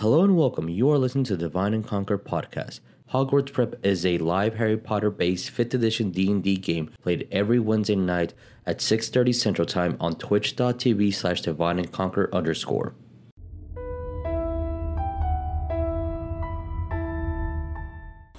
[0.00, 0.70] Hello and welcome.
[0.70, 2.80] You are listening to Divine and Conquer podcast.
[3.12, 7.96] Hogwarts Prep is a live Harry Potter based 5th edition D&D game played every Wednesday
[7.96, 8.32] night
[8.64, 12.94] at 6.30 Central Time on twitch.tv slash divine and conquer underscore.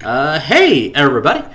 [0.04, 1.48] Uh, hey everybody.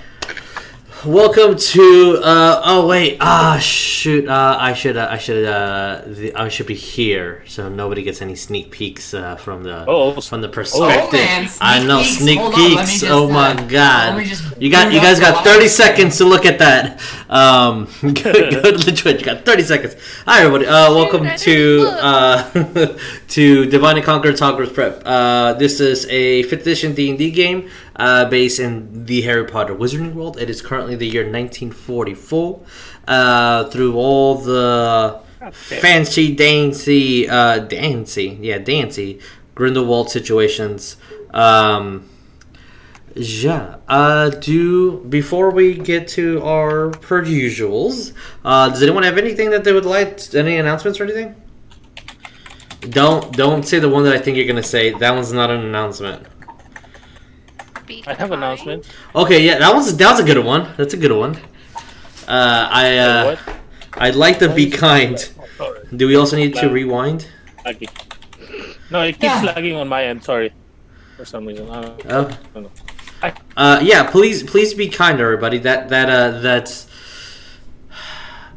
[1.05, 6.33] Welcome to uh oh wait ah shoot uh I should uh, I should uh the,
[6.35, 10.19] I should be here so nobody gets any sneak peeks uh, from the Oh.
[10.19, 11.13] from the perspective.
[11.13, 12.17] man, I know peeks.
[12.17, 12.91] sneak Hold on, peeks.
[12.99, 14.15] just, oh my uh, god!
[14.15, 16.99] let me just You got you guys got thirty seconds to look at that.
[17.29, 19.19] Um, go, go to the Twitch.
[19.19, 19.95] You got thirty seconds.
[20.25, 20.65] Hi everybody.
[20.65, 22.97] Uh, welcome to uh
[23.29, 25.01] to Divine and Conquer Hogwarts Prep.
[25.05, 29.45] Uh, this is a fifth edition D and D game uh, based in the Harry
[29.45, 30.39] Potter Wizarding World.
[30.39, 32.61] It is currently the year nineteen forty four.
[33.07, 39.17] Uh, through all the fancy dancy uh dancy yeah dancy
[39.55, 40.97] Grindelwald situations.
[41.33, 42.09] Um,
[43.15, 43.77] yeah.
[43.87, 48.11] Uh, do before we get to our per usuals,
[48.43, 50.19] uh, does anyone have anything that they would like?
[50.35, 51.35] Any announcements or anything?
[52.89, 54.91] Don't don't say the one that I think you're gonna say.
[54.93, 56.25] That one's not an announcement.
[58.05, 58.33] I have kind.
[58.33, 58.89] announcement.
[59.15, 60.73] Okay, yeah, that was that was a good one.
[60.77, 61.35] That's a good one.
[62.27, 63.39] Uh, I uh, what?
[63.93, 65.17] I'd like to be kind.
[65.95, 67.27] Do we also need to rewind?
[68.91, 69.41] No, it keeps Yeah.
[69.43, 70.23] lagging on my end.
[70.23, 70.53] Sorry,
[71.17, 71.69] for some reason.
[71.69, 72.27] I don't, Oh.
[72.29, 72.71] I don't know.
[73.57, 75.57] Uh, yeah, please, please be kind, everybody.
[75.57, 76.87] That that uh, that's.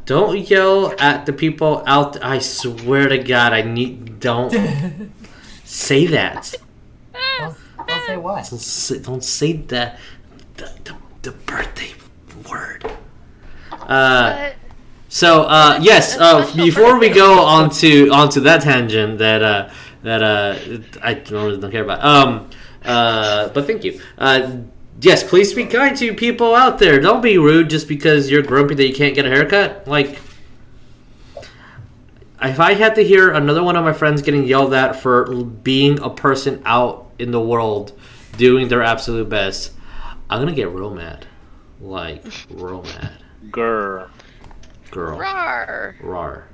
[0.05, 2.23] Don't yell at the people out.
[2.23, 4.19] I swear to God, I need.
[4.19, 4.51] Don't
[5.63, 6.55] say that.
[7.39, 7.55] Don't,
[7.87, 8.49] don't say what.
[8.49, 9.99] Don't say, don't say that.
[10.57, 11.93] The, the, the birthday
[12.49, 12.91] word.
[13.71, 14.51] Uh,
[15.09, 17.19] so uh, yes, uh, before we birthday.
[17.19, 19.69] go onto onto that tangent that uh,
[20.03, 20.57] that uh,
[21.01, 22.03] I don't really don't care about.
[22.03, 22.49] Um,
[22.83, 23.99] uh, but thank you.
[25.01, 26.99] Yes, please be kind to people out there.
[26.99, 29.87] Don't be rude just because you're grumpy that you can't get a haircut.
[29.87, 30.19] Like,
[32.39, 35.99] if I had to hear another one of my friends getting yelled at for being
[36.01, 37.97] a person out in the world
[38.37, 39.73] doing their absolute best,
[40.29, 41.25] I'm gonna get real mad.
[41.79, 43.13] Like, real mad.
[43.49, 44.09] Grr.
[44.91, 45.17] Girl.
[45.17, 45.95] rar.
[45.99, 46.47] Rar.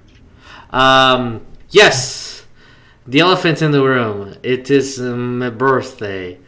[0.70, 2.46] Um, yes,
[3.06, 4.38] the elephant in the room.
[4.42, 6.40] It is um, my birthday.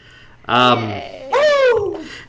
[0.45, 1.28] Um, Yay.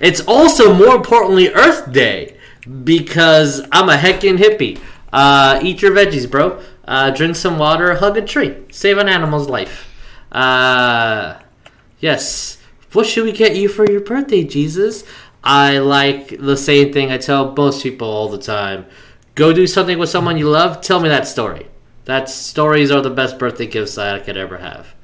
[0.00, 2.36] It's also more importantly Earth Day
[2.84, 4.80] because I'm a heckin' hippie.
[5.12, 6.60] Uh, eat your veggies, bro.
[6.84, 7.94] Uh, drink some water.
[7.94, 8.56] Hug a tree.
[8.70, 9.88] Save an animal's life.
[10.32, 11.38] Uh,
[11.98, 12.58] yes.
[12.92, 15.04] What should we get you for your birthday, Jesus?
[15.42, 18.86] I like the same thing I tell most people all the time.
[19.34, 20.80] Go do something with someone you love.
[20.80, 21.68] Tell me that story.
[22.04, 24.94] That stories are the best birthday gifts I could ever have.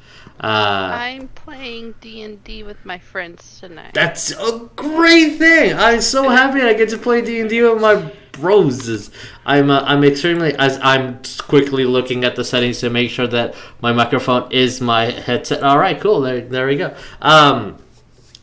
[0.40, 3.94] Uh, I'm playing D and D with my friends tonight.
[3.94, 5.76] that's a great thing.
[5.78, 9.10] I'm so happy I get to play D and D with my bros.
[9.44, 13.54] I'm uh, I'm extremely as I'm quickly looking at the settings to make sure that
[13.80, 15.62] my microphone is my headset.
[15.62, 16.20] All right, cool.
[16.20, 16.96] There there we go.
[17.22, 17.76] Um,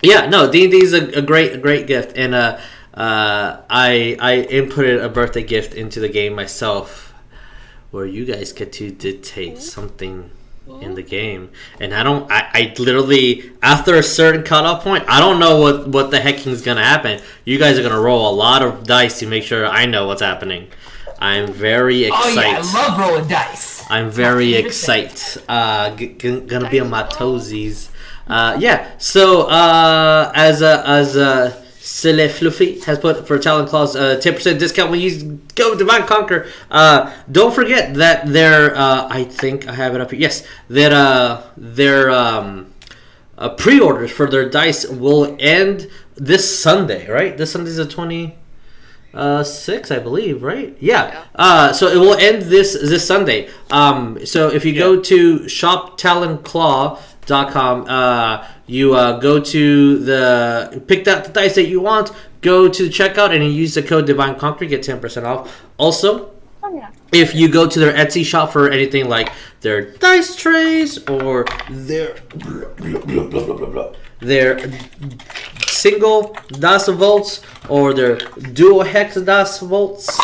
[0.01, 2.57] yeah, no, D and D is a, a great a great gift, and uh,
[2.93, 7.13] uh, I I inputted a birthday gift into the game myself,
[7.91, 10.31] where you guys get to dictate something
[10.81, 12.29] in the game, and I don't.
[12.31, 16.45] I, I literally after a certain cutoff point, I don't know what what the heck
[16.47, 17.21] is gonna happen.
[17.45, 20.21] You guys are gonna roll a lot of dice to make sure I know what's
[20.21, 20.67] happening.
[21.19, 22.37] I'm very excited.
[22.37, 23.83] Oh yeah, I love rolling dice.
[23.89, 25.41] I'm very excited.
[25.47, 27.89] Uh, g- g- gonna be on my toesies.
[28.27, 28.91] Uh, yeah.
[28.97, 34.35] So uh, as a as a Silly Fluffy has put for Talon Claws uh, ten
[34.35, 36.47] percent discount when you go Divine Conquer.
[36.71, 40.19] Uh, don't forget that their uh, I think I have it up here.
[40.21, 42.71] Yes, that uh, their um,
[43.37, 47.05] uh, pre-orders for their dice will end this Sunday.
[47.09, 48.37] Right, this Sunday's the twenty
[49.15, 51.23] uh six i believe right yeah, Yeah.
[51.35, 57.85] uh so it will end this this sunday um so if you go to shoptalonclaw.com
[57.87, 62.11] uh you uh go to the pick out the dice that you want
[62.43, 65.63] go to the checkout and you use the code divine conquer get 10% off.
[65.77, 66.31] Also
[67.11, 69.31] if you go to their Etsy shop for anything like
[69.61, 72.15] their dice trays or their
[74.19, 74.71] their
[75.67, 78.15] single dice vaults or their
[78.53, 80.19] dual hex dice vaults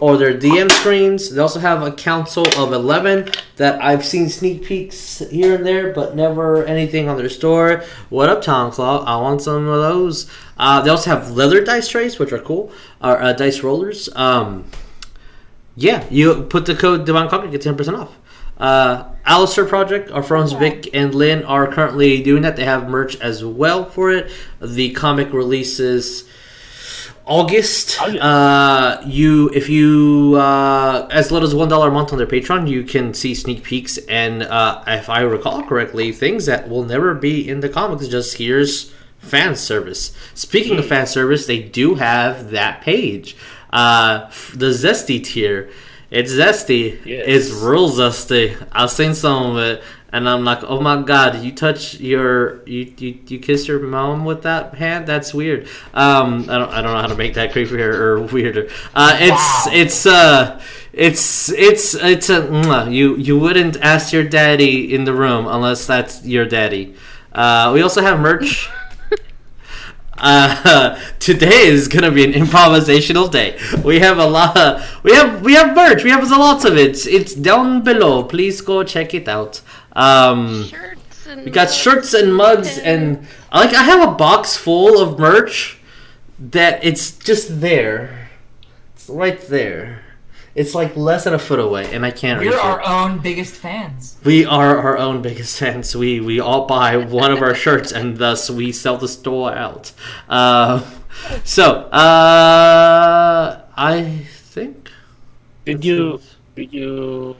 [0.00, 1.30] or their DM screens.
[1.30, 5.92] They also have a council of 11 that I've seen sneak peeks here and there,
[5.92, 7.84] but never anything on their store.
[8.08, 9.04] What up, Tom Claw?
[9.04, 10.30] I want some of those.
[10.56, 12.72] Uh, they also have leather dice trays, which are cool,
[13.02, 14.08] or uh, dice rollers.
[14.14, 14.70] Um,
[15.76, 18.16] yeah, you put the code Divine Conquer, get 10% off.
[18.58, 22.56] Uh, Alistair Project, our friends Vic and Lynn are currently doing that.
[22.56, 24.30] They have merch as well for it.
[24.60, 26.26] The comic releases
[27.24, 28.00] August.
[28.00, 32.68] Uh, you if you uh, as little as one dollar a month on their Patreon,
[32.68, 37.14] you can see sneak peeks and uh, if I recall correctly, things that will never
[37.14, 38.08] be in the comics.
[38.08, 40.16] Just here's fan service.
[40.34, 43.36] Speaking of fan service, they do have that page.
[43.72, 45.70] Uh, the Zesty tier.
[46.08, 47.04] It's zesty.
[47.04, 47.24] Yes.
[47.26, 48.56] It's real zesty.
[48.70, 49.82] I've seen some of it,
[50.12, 54.24] and I'm like, oh my god, you touch your you you, you kiss your mom
[54.24, 55.06] with that hand?
[55.06, 55.68] That's weird.
[55.94, 58.68] Um, I don't I don't know how to make that creepier or weirder.
[58.94, 59.72] Uh, it's Wow.
[59.72, 60.60] it's uh.
[60.92, 66.24] It's it's it's a you you wouldn't ask your daddy in the room unless that's
[66.24, 66.94] your daddy.
[67.34, 68.70] Uh, we also have merch.
[70.18, 73.58] Uh, today is gonna be an improvisational day.
[73.84, 74.56] We have a lot.
[74.56, 76.04] Of, we have we have merch.
[76.04, 77.06] We have lots of it.
[77.06, 78.24] It's down below.
[78.24, 79.60] Please go check it out.
[79.96, 85.00] Um, Shirts and we got shirts and mugs and like I have a box full
[85.00, 85.78] of merch
[86.38, 88.28] that it's just there.
[88.94, 90.02] It's right there.
[90.54, 92.64] It's like less than a foot away, and I can't reach We're it.
[92.64, 94.16] our own biggest fans.
[94.24, 95.94] We are our own biggest fans.
[95.94, 99.92] We we all buy one of our shirts, and thus we sell the store out.
[100.30, 100.82] Uh,
[101.44, 104.90] so uh, I think
[105.66, 106.20] Did you?
[106.54, 107.36] Did you?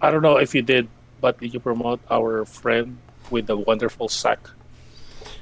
[0.00, 0.88] I don't know if you did,
[1.22, 2.98] but did you promote our friend
[3.30, 4.40] with the wonderful sack?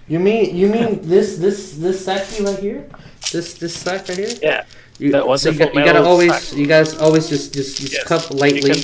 [0.07, 2.81] you mean you mean this this this sack right here,
[3.33, 4.35] this this sack right here.
[4.43, 4.65] Yeah.
[5.01, 6.59] You, That so you, got, you gotta always sack.
[6.59, 8.05] you guys always just just, just Yes.
[8.05, 8.75] cup You lightly.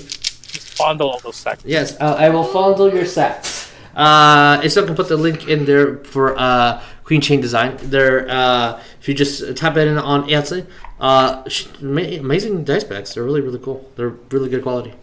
[0.80, 1.62] fondle all those sacks.
[1.66, 3.70] Yes, uh, I will fondle your sacks.
[3.94, 7.76] Uh, I still can put the link in there for uh, Queen Chain Design.
[7.94, 10.64] There, uh, if you just tap it in on Etsy,
[11.00, 11.42] uh,
[11.80, 13.12] amazing dice bags.
[13.14, 13.84] They're really really cool.
[13.96, 14.94] They're really good quality.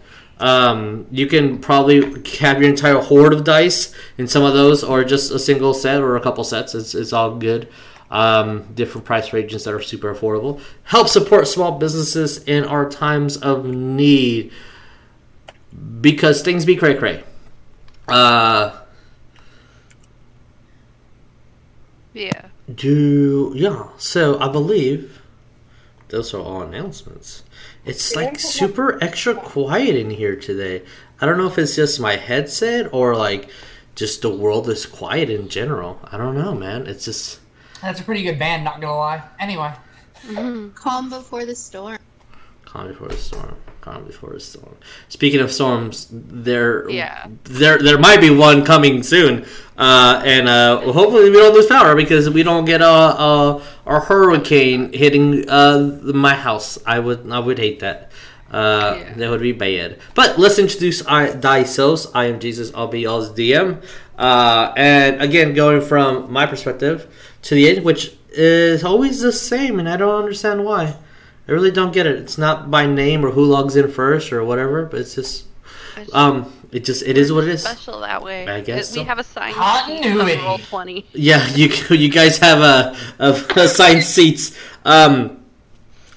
[0.44, 2.02] Um, you can probably
[2.40, 6.02] have your entire hoard of dice in some of those, or just a single set
[6.02, 6.76] or a couple sets.
[6.76, 7.70] It's, it's all good.
[8.12, 10.60] Um, different price ranges that are super affordable.
[10.84, 14.52] Help support small businesses in our times of need
[16.02, 17.24] because things be cray cray.
[18.10, 18.78] Uh,
[22.14, 22.48] Yeah.
[22.76, 23.88] do yeah.
[23.98, 25.22] So I believe
[26.10, 27.44] those are all announcements.
[27.86, 30.84] It's like super extra quiet in here today.
[31.20, 33.50] I don't know if it's just my headset or like
[33.96, 36.00] just the world is quiet in general.
[36.06, 36.88] I don't know, man.
[36.88, 37.40] It's just
[37.82, 39.24] That's a pretty good band, not gonna lie.
[39.40, 39.74] Anyway,
[40.28, 40.70] mm-hmm.
[40.70, 41.98] Calm before the storm.
[42.66, 43.56] calm before the storm.
[43.84, 44.78] Calm before the storm.
[45.10, 47.28] Speaking of storms, there Yeah.
[47.44, 49.44] there there might be one coming soon,
[49.78, 52.88] uh, and uh, hopefully we don't lose power because we don't get a
[53.30, 56.80] a, a hurricane hitting uh, my house.
[56.86, 58.10] I would I would hate that.
[58.50, 59.14] Uh, Yeah.
[59.18, 60.00] That would be bad.
[60.16, 62.10] But let's introduce I, Disos.
[62.16, 62.72] I am Jesus.
[62.74, 63.84] I'll be y'all's DM.
[64.18, 67.08] Uh, and again, going from my perspective
[67.42, 70.96] to the end, which is always the same, and I don't understand why.
[71.48, 72.16] I really don't get it.
[72.16, 75.46] It's not by name or who logs in first or whatever, but it's just
[75.98, 77.64] It's um, it just it is what it is.
[77.64, 78.48] special that way.
[78.48, 79.04] I guess we so.
[79.04, 80.40] have a sign Continuity.
[80.42, 81.06] roll twenty.
[81.12, 84.56] Yeah, you you guys have a, a assigned seats.
[84.86, 85.44] Um,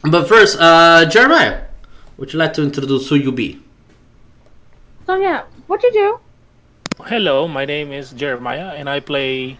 [0.02, 1.62] but first, uh, Jeremiah,
[2.16, 3.60] would you like to introduce who you be?
[5.06, 6.20] So yeah, what you do?
[7.04, 9.58] Hello, my name is Jeremiah, and I play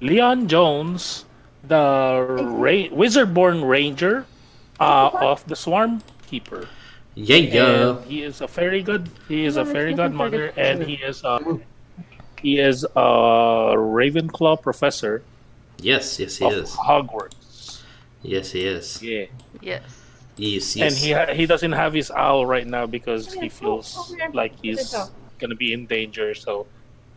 [0.00, 1.24] Leon Jones,
[1.64, 4.26] the ra- wizard-born ranger
[4.80, 6.68] uh, of the Swarm Keeper.
[7.14, 7.88] Yeah, yeah.
[7.98, 9.08] And he is a very good.
[9.28, 11.40] He is a Yeah, fairy it's nothing godmother, and he is a
[12.42, 15.22] he is a Ravenclaw professor
[15.78, 16.70] Yes, yes, he of is.
[16.72, 17.82] Hogwarts.
[18.22, 19.02] Yes, he is.
[19.02, 19.26] Yeah,
[19.60, 19.82] Yes.
[20.38, 24.52] Yes, and he ha- he doesn't have his owl right now because he feels like
[24.60, 24.94] he's
[25.38, 26.34] gonna be in danger.
[26.34, 26.66] So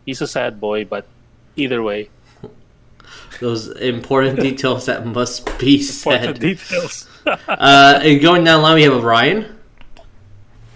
[0.06, 1.06] he's a sad boy, but
[1.56, 2.08] either way,
[3.40, 6.40] Those important details that must be important said.
[6.40, 7.06] details.
[7.26, 9.58] Uh, and going down the line, we have Ryan.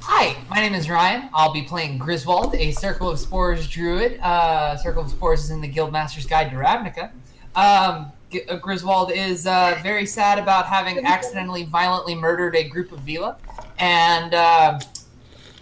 [0.03, 1.31] Hi, my name is Ryan.
[1.33, 4.21] I'll be playing Griswold, a Circle of Spores druid.
[4.21, 7.11] Uh, Circle of Spores is in the Guildmaster's Guide to Ravnica.
[7.57, 12.93] Um, G- uh, Griswold is uh, very sad about having accidentally violently murdered a group
[12.93, 13.37] of Veela,
[13.79, 14.79] and uh,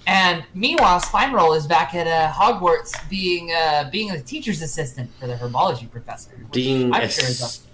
[0.07, 5.11] and meanwhile, Spine Roll is back at uh, Hogwarts, being uh, being the teacher's assistant
[5.21, 6.31] for the herbology professor.
[6.39, 7.73] which Being I'm a sure is s- a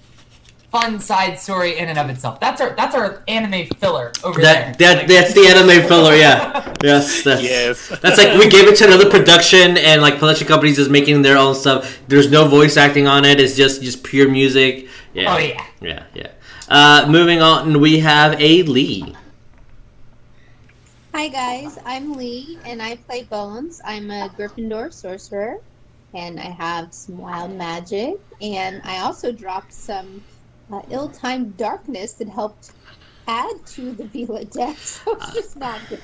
[0.71, 2.39] fun side story in and of itself.
[2.41, 4.97] That's our that's our anime filler over That there.
[4.97, 6.75] that that's the anime filler, yeah.
[6.83, 7.89] Yes, that's Yes.
[8.03, 11.39] That's like we gave it to another production, and like production companies is making their
[11.39, 11.99] own stuff.
[12.09, 13.41] There's no voice acting on it.
[13.41, 14.89] It's just just pure music.
[15.15, 15.35] Yeah.
[15.35, 15.65] Oh yeah.
[15.81, 16.29] Yeah, yeah.
[16.69, 19.17] Uh, moving on, we have a Lee.
[21.19, 23.81] Hi guys, I'm Lee and I play Bones.
[23.85, 25.59] I'm a Gryffindor sorcerer
[26.15, 30.23] and I have some wild magic and I also dropped some
[30.71, 32.71] uh, ill-timed darkness that helped
[33.27, 36.01] add to the Veela deck, so it's just not good.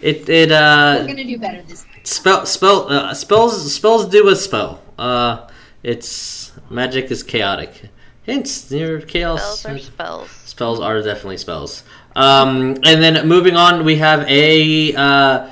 [0.00, 0.98] It it uh.
[1.00, 2.04] We're gonna do better this time.
[2.04, 4.80] spell spell uh, spells spells do a spell.
[4.96, 5.48] Uh,
[5.82, 7.90] it's magic is chaotic.
[8.22, 9.58] Hints near chaos.
[9.58, 10.30] Spells are spells.
[10.30, 11.82] Spells are definitely spells.
[12.16, 15.50] Um, and then moving on, we have a uh,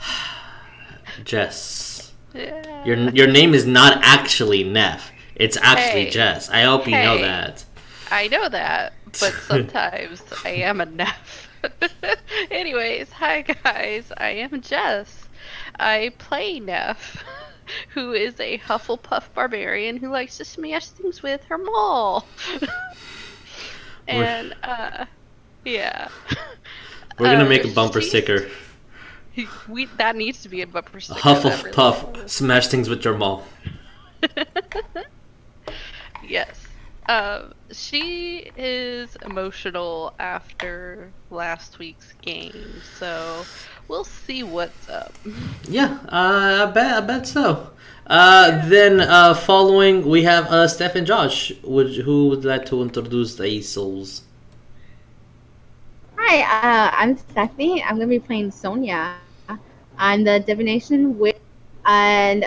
[1.24, 2.12] Jess.
[2.34, 2.84] Yeah.
[2.84, 5.10] Your your name is not actually Nef.
[5.34, 6.10] It's actually Hey.
[6.10, 6.50] Jess.
[6.50, 7.64] I hope you know that.
[8.10, 11.48] I know that, but sometimes I am a Nef.
[12.50, 15.28] Anyways, hi guys, I am Jess.
[15.78, 17.24] I play Nef,
[17.90, 22.26] who is a Hufflepuff barbarian who likes to smash things with her maul.
[24.08, 25.04] and, uh,
[25.64, 26.08] yeah.
[27.18, 28.48] We're gonna Uh, make a bumper sticker.
[29.68, 31.20] We, that needs to be a bumper sticker.
[31.24, 33.46] Really- puff, smash things with your maul.
[36.28, 36.66] Yes.
[37.08, 42.54] Um, she is emotional after last week's game,
[42.98, 43.44] so
[43.88, 45.12] we'll see what's up.
[45.68, 47.70] Yeah, uh, I bet I bet so.
[48.06, 51.52] Uh, then uh, following we have uh, Steph and Josh.
[51.64, 54.22] Would who would like to introduce the themselves?
[56.22, 57.82] Hi, uh, I'm Stephanie.
[57.82, 59.16] I'm gonna be playing Sonya.
[59.96, 61.40] I'm the divination witch,
[61.86, 62.44] and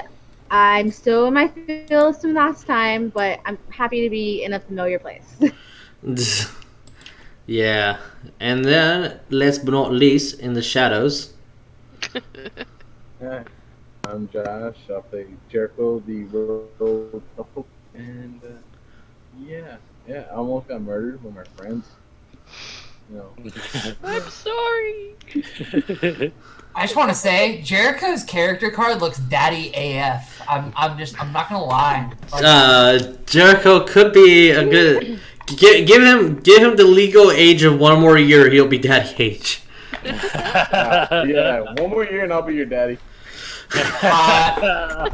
[0.52, 4.60] I'm still in my fields from last time, but I'm happy to be in a
[4.60, 5.42] familiar place.
[7.48, 7.98] yeah,
[8.40, 11.34] and then last but not least, in the shadows.
[13.22, 13.44] Hi,
[14.06, 14.78] I'm Josh.
[14.88, 17.66] I play Jericho, the road couple,
[17.96, 18.50] and uh,
[19.42, 19.78] yeah,
[20.08, 21.90] yeah, I almost got murdered with my friends.
[23.14, 23.24] You
[24.04, 25.16] I'm sorry.
[26.76, 30.42] I just want to say, Jericho's character card looks daddy AF.
[30.50, 32.12] I'm, I'm just, I'm not gonna lie.
[32.32, 35.20] Like, Uh, Jericho could be a good.
[35.46, 38.50] Give, give him give him the legal age of one more year.
[38.50, 39.62] He'll be daddy age.
[40.04, 42.98] uh, yeah, one more year and I'll be your daddy.
[43.76, 45.10] uh,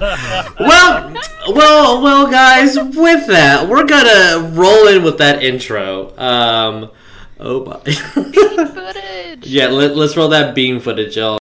[0.60, 1.14] Well,
[1.50, 2.78] well, well, guys.
[2.78, 6.16] With that, we're gonna roll in with that intro.
[6.18, 6.92] Um,
[7.40, 7.80] oh my.
[7.80, 9.46] Footage.
[9.48, 11.39] yeah, let, let's roll that beam footage, y'all.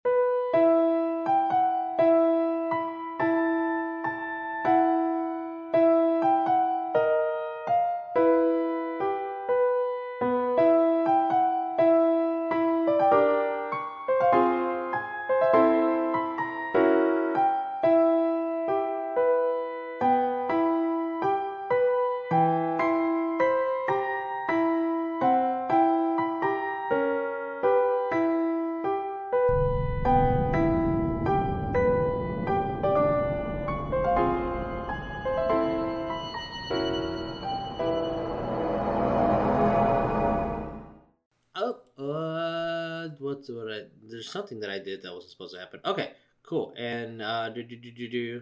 [45.47, 45.79] Supposed to happen.
[45.85, 46.73] Okay, cool.
[46.77, 48.41] And uh, do do do do do.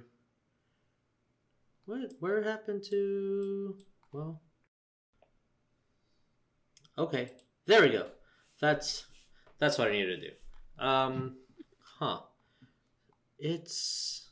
[1.85, 2.13] What?
[2.19, 3.77] Where happened to?
[4.11, 4.41] Well.
[6.97, 7.31] Okay,
[7.65, 8.07] there we go.
[8.59, 9.05] That's
[9.59, 10.85] that's what I needed to do.
[10.85, 11.37] Um,
[11.99, 12.19] huh?
[13.39, 14.29] It's.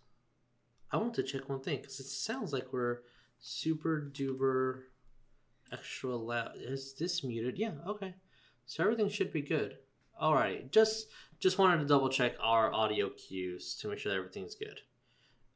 [0.91, 2.99] I want to check one thing because it sounds like we're
[3.39, 4.81] super duper
[5.71, 6.51] extra loud.
[6.57, 7.57] Is this muted?
[7.57, 7.71] Yeah.
[7.87, 8.13] Okay.
[8.65, 9.77] So everything should be good.
[10.21, 11.07] Alright, just
[11.41, 14.79] just wanted to double check our audio cues to make sure that everything's good.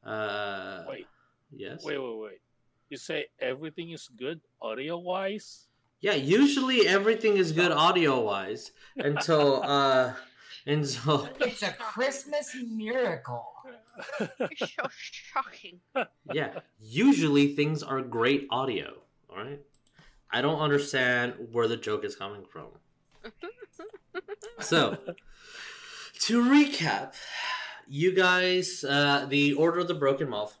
[0.04, 1.06] Uh, Wait,
[1.50, 1.82] yes.
[1.84, 2.40] wait, wait, wait.
[2.90, 5.66] You say everything is good audio wise?
[6.00, 10.12] Yeah, usually everything is good audio wise until uh
[10.66, 13.46] until it's a Christmas miracle.
[14.20, 15.80] You're so shocking.
[16.32, 18.94] yeah, usually things are great audio.
[19.30, 19.60] All right,
[20.30, 22.66] I don't understand where the joke is coming from.
[24.60, 24.96] So,
[26.20, 27.14] to recap,
[27.88, 30.58] you guys, uh, the Order of the Broken Moth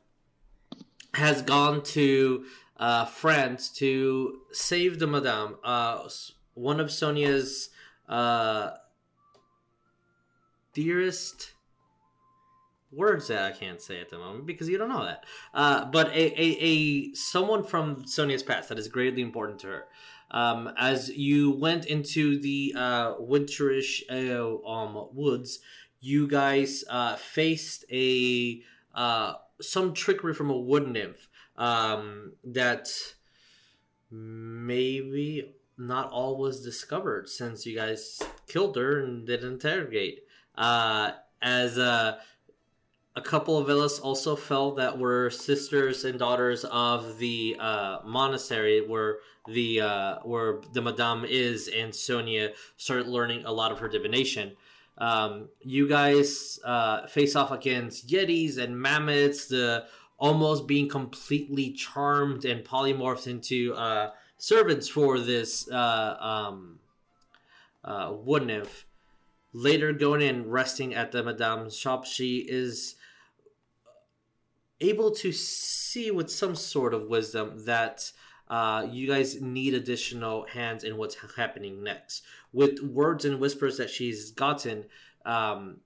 [1.14, 2.44] has gone to
[2.76, 6.08] uh, France to save the Madame, uh,
[6.54, 7.70] one of Sonya's
[8.08, 8.72] uh,
[10.74, 11.52] dearest
[12.92, 15.24] words that I can't say at the moment because you don't know that.
[15.52, 19.84] Uh, but a, a, a someone from Sonya's past that is greatly important to her.
[20.36, 25.60] Um, as you went into the uh, winterish uh, um, woods,
[25.98, 28.60] you guys uh, faced a
[28.94, 31.26] uh, some trickery from a wood nymph
[31.56, 32.90] um, that
[34.10, 40.18] maybe not all was discovered since you guys killed her and did interrogate.
[40.54, 42.18] Uh, as uh,
[43.16, 48.86] a couple of Veelas also fell that were sisters and daughters of the uh, monastery
[48.86, 53.88] where the uh, where the madame is, and Sonya started learning a lot of her
[53.88, 54.52] divination.
[54.98, 59.86] Um, you guys uh, face off against yetis and mammoths, the
[60.18, 66.80] almost being completely charmed and polymorphed into uh, servants for this uh, um,
[67.82, 68.12] uh.
[69.52, 72.95] Later, going in resting at the madame's shop, she is
[74.80, 78.10] able to see with some sort of wisdom that
[78.48, 82.22] uh, you guys need additional hands in what's happening next.
[82.52, 84.84] With words and whispers that she's gotten,
[85.24, 85.78] um,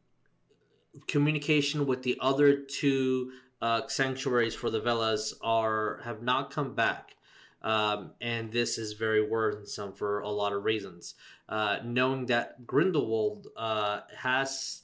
[1.06, 3.32] communication with the other two
[3.62, 7.16] uh, sanctuaries for the Veelas are have not come back.
[7.62, 11.14] Um, and this is very worrisome for a lot of reasons.
[11.49, 14.82] Uh, knowing that Grindelwald uh, has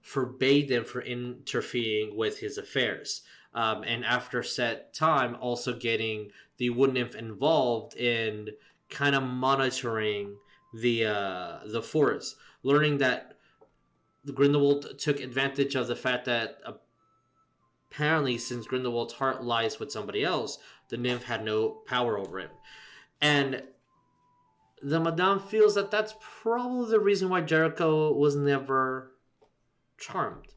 [0.00, 3.22] forbade them from interfering with his affairs.
[3.54, 8.50] Um, and after set time, also getting the wood nymph involved in
[8.90, 10.36] kind of monitoring
[10.72, 13.38] the uh, the forest, learning that
[14.32, 16.58] Grindelwald took advantage of the fact that
[17.90, 20.58] apparently, since Grindelwald's heart lies with somebody else,
[20.88, 22.50] the nymph had no power over him,
[23.20, 23.62] and
[24.82, 29.12] the Madame feels that that's probably the reason why Jericho was never
[29.96, 30.53] charmed.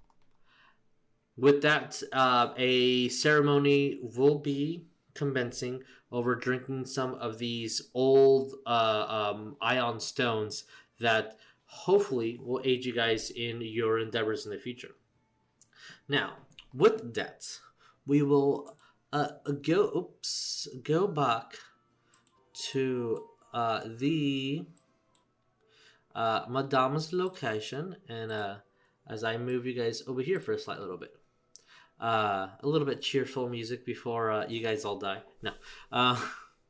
[1.38, 9.06] With that, uh, a ceremony will be commencing over drinking some of these old uh,
[9.36, 10.63] um, Ioun stones
[11.00, 14.96] that hopefully will aid you guys in your endeavors in the future.
[16.08, 16.38] Now,
[16.74, 17.46] with that,
[18.08, 18.75] we will
[19.13, 19.27] uh,
[19.62, 21.53] go oops go back
[22.72, 24.65] to uh, the
[26.15, 28.56] uh, Madame's location, and uh,
[29.08, 31.16] as I move you guys over here for a slight little bit
[32.01, 35.21] uh, a little bit cheerful music before uh, you guys all die.
[35.41, 35.51] No,
[35.91, 36.19] uh,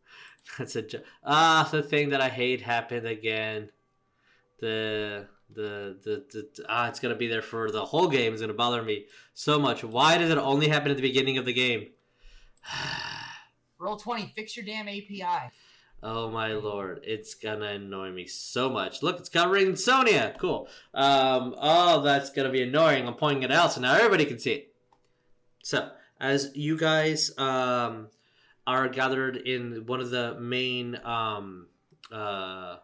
[0.58, 3.70] that's a jo- ah the thing that I hate happened again.
[4.60, 8.34] The the, the the ah it's gonna be there for the whole game.
[8.34, 9.84] It's gonna bother me so much.
[9.84, 11.88] Why does it only happen at the beginning of the game?
[13.80, 14.32] Roll twenty.
[14.36, 15.52] Fix your damn API.
[16.04, 19.02] Oh my lord, it's gonna annoy me so much.
[19.02, 20.36] Look, it's covering Sonya.
[20.38, 20.68] Cool.
[20.94, 23.08] Um, oh, that's gonna be annoying.
[23.08, 24.67] I'm pointing it out so now everybody can see it.
[25.68, 28.08] So, as you guys um,
[28.66, 31.68] are gathered in one of the main um,
[32.10, 32.78] uh,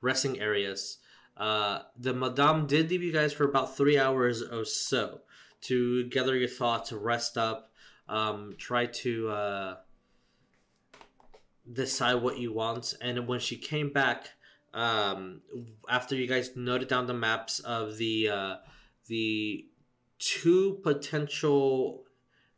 [0.00, 0.98] resting areas,
[1.36, 5.22] uh, the Madame did leave you guys for about three hours or so
[5.62, 7.72] to gather your thoughts, rest up,
[8.08, 9.76] um, try to uh,
[11.72, 12.94] decide what you want.
[13.00, 14.28] And when she came back,
[14.72, 15.40] um,
[15.88, 18.56] after you guys noted down the maps of the uh,
[19.08, 19.66] the
[20.20, 22.04] two potential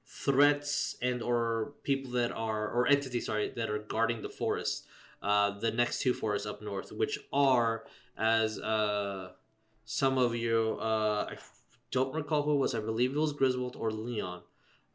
[0.07, 4.87] threats and or people that are or entities sorry that are guarding the forest
[5.23, 7.85] uh, the next two forests up north which are
[8.17, 9.31] as uh,
[9.85, 11.37] some of you uh, i
[11.91, 12.75] don't recall who it was.
[12.75, 14.43] I believe it was griswold or leon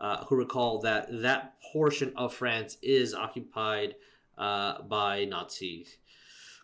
[0.02, 3.96] uh, who recall that that portion of france is occupied
[4.38, 5.88] uh, by nazi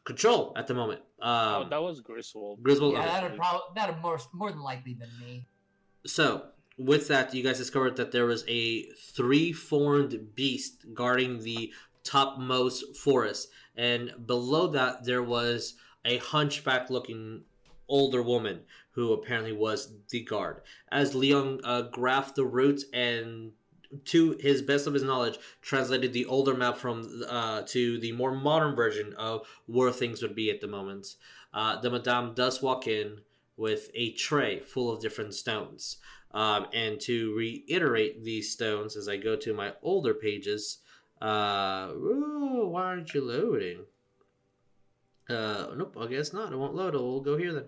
[0.05, 1.01] control at the moment.
[1.19, 2.63] Um, oh, that was griswold.
[2.63, 5.47] Griswold Yeah, that'd probably that'd more more than likely than me.
[6.05, 6.45] So,
[6.77, 8.83] with that, you guys discovered that there was a
[9.13, 13.49] three formed beast guarding the topmost forest.
[13.75, 17.43] And below that, there was a hunchback looking
[17.87, 18.61] older woman
[18.91, 20.61] who apparently was the guard.
[20.91, 23.51] As Leon uh, graphed the route and
[24.05, 28.35] to his best of his knowledge, translated the older map from uh, to the more
[28.35, 31.07] modern version of where things would be at the moment.
[31.53, 33.19] Uh, the Madame does walk in
[33.57, 35.97] with a tray full of different stones.
[36.35, 40.79] Um, and to reiterate these stones, as I go to my older pages,
[41.21, 43.85] uh, ooh, why aren't you loading?
[45.29, 46.51] Uh, nope, I guess not.
[46.51, 46.93] It won't load.
[46.93, 47.65] We'll go here then.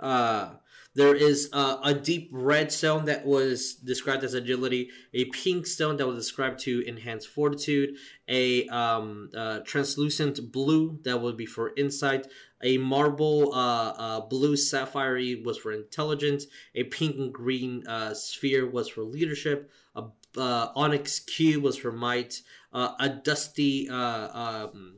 [0.00, 0.54] Uh,
[0.98, 5.96] there is uh, a deep red stone that was described as agility, a pink stone
[5.96, 7.94] that was described to enhance fortitude,
[8.26, 12.26] a um, uh, translucent blue that would be for insight,
[12.64, 18.68] a marble uh, uh, blue sapphire was for intelligence, a pink and green uh, sphere
[18.68, 20.02] was for leadership, a
[20.36, 24.96] uh, onyx cube was for might, uh, a dusty uh, um,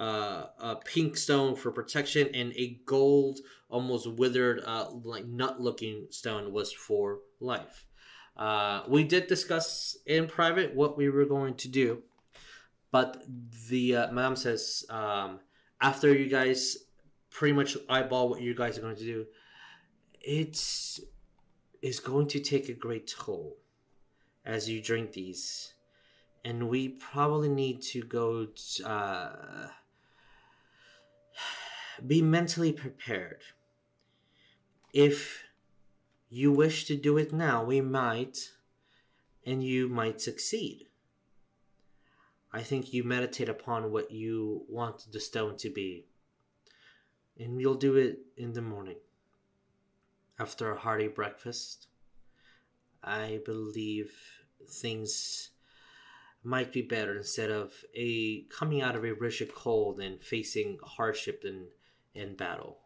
[0.00, 6.52] uh, a pink stone for protection, and a gold, almost withered, uh, like nut-looking stone
[6.52, 7.86] was for life.
[8.36, 12.02] Uh, we did discuss in private what we were going to do,
[12.90, 13.22] but
[13.68, 15.40] the uh, madam says, um,
[15.80, 16.76] after you guys
[17.30, 19.26] pretty much eyeball what you guys are going to do,
[20.20, 21.00] it's
[21.82, 23.56] is going to take a great toll
[24.44, 25.74] as you drink these,
[26.44, 28.46] and we probably need to go.
[28.84, 29.68] Uh,
[32.06, 33.42] be mentally prepared.
[34.92, 35.44] If
[36.28, 38.50] you wish to do it now, we might,
[39.46, 40.86] and you might succeed.
[42.52, 46.06] I think you meditate upon what you want the stone to be,
[47.38, 48.96] and you'll do it in the morning.
[50.40, 51.86] After a hearty breakfast,
[53.04, 54.12] I believe
[54.68, 55.50] things
[56.42, 61.44] might be better instead of a coming out of a rigid cold and facing hardship
[61.44, 61.66] and,
[62.14, 62.78] in battle.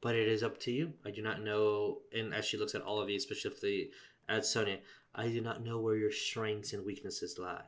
[0.00, 0.92] But it is up to you.
[1.04, 3.90] I do not know, and as she looks at all of you, specifically
[4.28, 4.78] at Sonya,
[5.14, 7.64] I do not know where your strengths and weaknesses lie.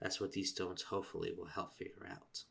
[0.00, 2.44] That's what these stones hopefully will help figure out.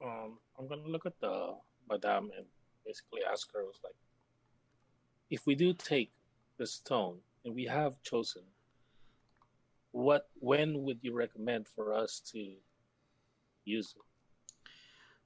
[0.00, 1.56] Um, I'm gonna look at the
[1.88, 2.46] madame and
[2.86, 3.94] basically ask her, was like,
[5.28, 6.12] if we do take
[6.56, 8.42] the stone and we have chosen,
[9.90, 12.54] what when would you recommend for us to
[13.64, 14.07] use it?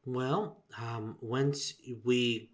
[0.05, 2.51] Well, um, once we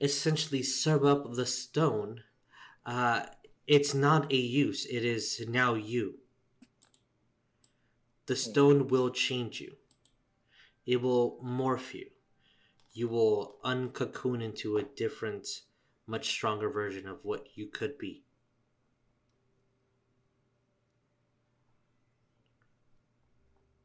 [0.00, 2.24] essentially serve up the stone,
[2.86, 3.26] uh,
[3.66, 6.18] it's not a use, it is now you.
[8.26, 9.76] The stone will change you,
[10.86, 12.10] it will morph you.
[12.92, 15.62] You will uncocoon into a different,
[16.06, 18.24] much stronger version of what you could be.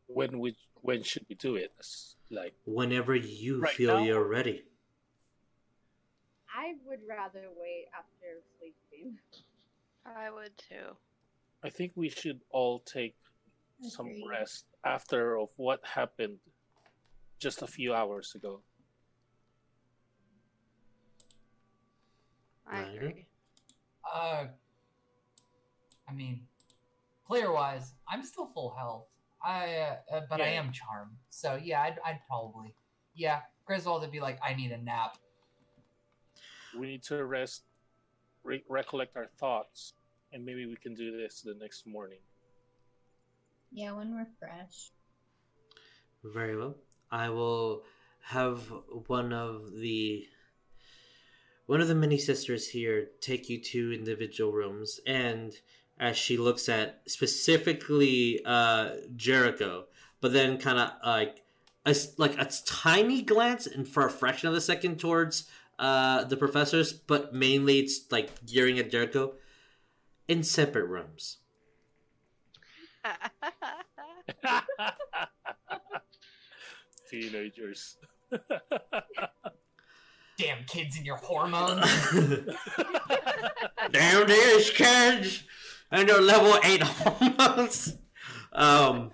[0.07, 1.71] When would when should we do it?
[2.29, 4.03] Like Whenever you Right feel now?
[4.03, 4.65] you're ready.
[6.53, 9.17] I would rather wait after sleeping.
[10.05, 10.97] I would too.
[11.63, 13.15] I think we should all take
[13.81, 16.39] some rest after of what happened
[17.39, 18.61] just a few hours ago.
[22.69, 23.27] I agree.
[24.03, 24.45] Uh,
[26.09, 26.47] I mean,
[27.25, 29.07] player wise, I'm still full health.
[29.47, 31.15] I, uh, uh, but I am charmed.
[31.29, 32.75] So yeah, I'd, I'd probably,
[33.15, 35.17] yeah, Griswold would be like, I need a nap.
[36.77, 37.63] We need to rest,
[38.43, 39.93] re- recollect our thoughts,
[40.33, 42.19] and maybe we can do this the next morning.
[43.71, 44.91] Yeah, when we're fresh.
[46.25, 46.75] Very well.
[47.09, 47.83] I will
[48.23, 48.69] have
[49.07, 50.27] one of the
[51.67, 55.53] one of the mini sisters here take you to individual rooms and
[55.99, 59.85] as she looks at specifically uh Jericho,
[60.21, 61.43] but then kind of like
[61.85, 65.47] a, s- like a tiny glance and for a fraction of a second towards
[65.79, 69.33] uh the professors, but mainly it's like gearing at Jericho
[70.27, 71.37] in separate rooms.
[77.09, 77.97] Teenagers.
[80.37, 81.85] Damn kids and your hormones.
[83.91, 85.43] Damn these kids
[85.91, 86.83] and their level eight
[87.39, 87.97] almost.
[88.51, 89.11] Um,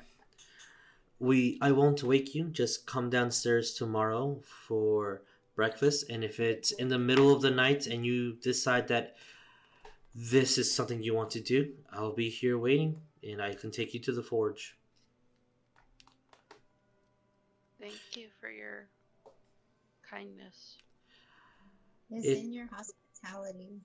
[1.19, 2.45] we I won't wake you.
[2.45, 5.21] Just come downstairs tomorrow for
[5.55, 9.15] breakfast, and if it's in the middle of the night and you decide that
[10.15, 13.93] this is something you want to do, I'll be here waiting, and I can take
[13.93, 14.75] you to the forge.
[17.79, 18.87] Thank you for your
[20.09, 20.77] kindness.
[22.09, 23.81] It's It- in your hospitality.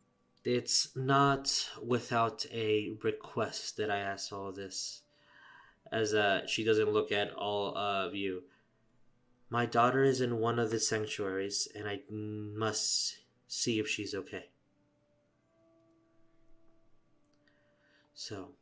[0.50, 5.02] It's not without a request that I ask all this,
[5.92, 8.44] as uh, she doesn't look at all of you.
[9.50, 14.46] My daughter is in one of the sanctuaries, and I must see if she's okay.
[18.14, 18.52] So,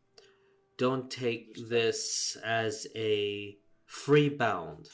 [0.79, 4.89] don't take this as a free bound.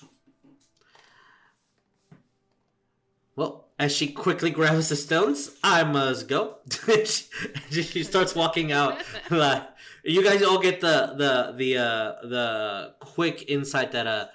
[3.34, 6.58] Well, as she quickly grabs the stones, I must go.
[7.70, 9.02] she, starts walking out.
[10.04, 14.26] You guys all get the the the uh, the quick insight that uh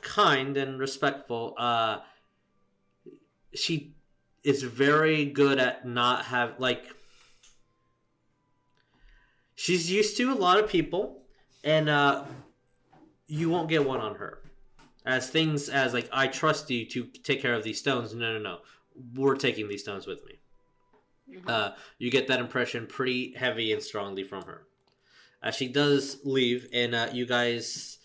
[0.00, 1.54] kind and respectful.
[1.56, 1.98] Uh,
[3.54, 3.94] she
[4.42, 6.84] is very good at not have like.
[9.54, 11.22] She's used to a lot of people,
[11.62, 12.24] and uh,
[13.28, 14.40] you won't get one on her
[15.08, 18.14] as things as like I trust you to take care of these stones.
[18.14, 18.58] No, no, no.
[19.14, 20.34] We're taking these stones with me.
[21.46, 24.66] Uh, you get that impression pretty heavy and strongly from her.
[25.42, 27.98] Uh, she does leave, and uh, you guys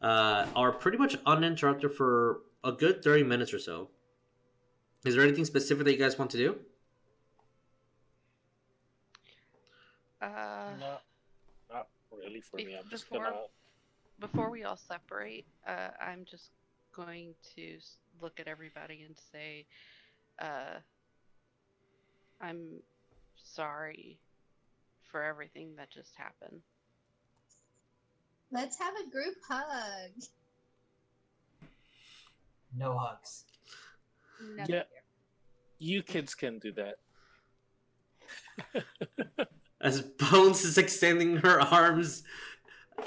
[0.00, 3.90] uh, are pretty much uninterrupted for a good thirty minutes or so.
[5.04, 6.58] Is there anything specific that you guys want to do?
[10.20, 10.26] Uh,
[10.78, 11.02] Not,
[11.72, 12.76] not really for me.
[12.76, 13.32] I'm just gonna
[14.20, 16.50] before we all separate, uh, I'm just
[16.94, 17.78] going to
[18.20, 19.64] look at everybody and say,
[20.38, 20.78] uh,
[22.40, 22.80] I'm
[23.42, 24.18] sorry
[25.10, 26.60] for everything that just happened.
[28.52, 30.10] Let's have a group hug.
[32.76, 33.44] No hugs.
[34.56, 34.82] No, Yeah.
[35.78, 36.96] You kids can do that.
[39.80, 42.22] As Bones is extending her arms,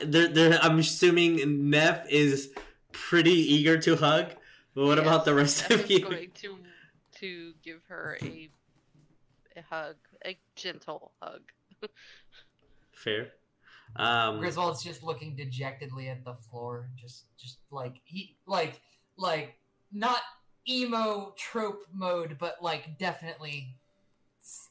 [0.03, 2.51] they're, they're, I'm assuming Nef is
[2.91, 4.27] pretty eager to hug.
[4.75, 5.99] But what about the rest Yes, of I'm you?
[5.99, 6.58] going to
[7.19, 8.49] to give her a
[9.56, 11.41] a hug, a gentle hug.
[12.91, 13.27] Fair.
[13.95, 18.82] Um, Griswold's just looking dejectedly at the floor, just just like he like
[19.17, 19.56] like
[19.91, 20.21] not
[20.67, 23.75] emo trope mode, but like definitely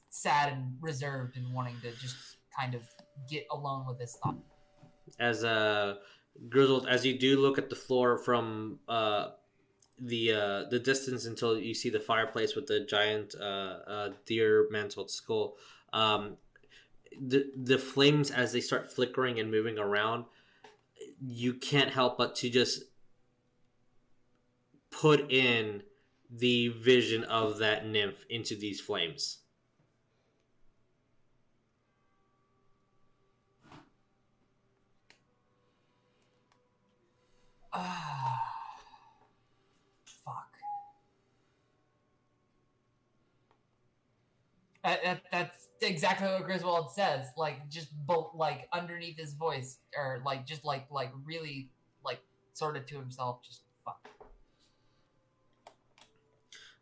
[0.08, 2.16] sad and reserved and wanting to just
[2.58, 2.82] kind of
[3.30, 4.38] get alone with his thoughts.
[5.18, 5.96] As uh,
[6.48, 9.30] Griswold, as you do look at the floor from uh,
[9.98, 13.44] the uh, the distance until you see the fireplace with the giant uh,
[13.86, 15.56] uh, deer mantled skull.
[15.92, 16.36] Um,
[17.20, 20.24] the the flames as they start flickering and moving around,
[21.20, 22.84] you can't help but to just
[24.90, 25.82] put in
[26.30, 29.41] the vision of that nymph into these flames.
[37.74, 38.42] Ah,
[40.04, 40.48] fuck.
[44.84, 47.26] That, that, that's exactly what Griswold says.
[47.36, 51.70] Like just both like underneath his voice, or like just like like really
[52.04, 52.20] like
[52.52, 53.42] sort of to himself.
[53.42, 54.08] Just fuck.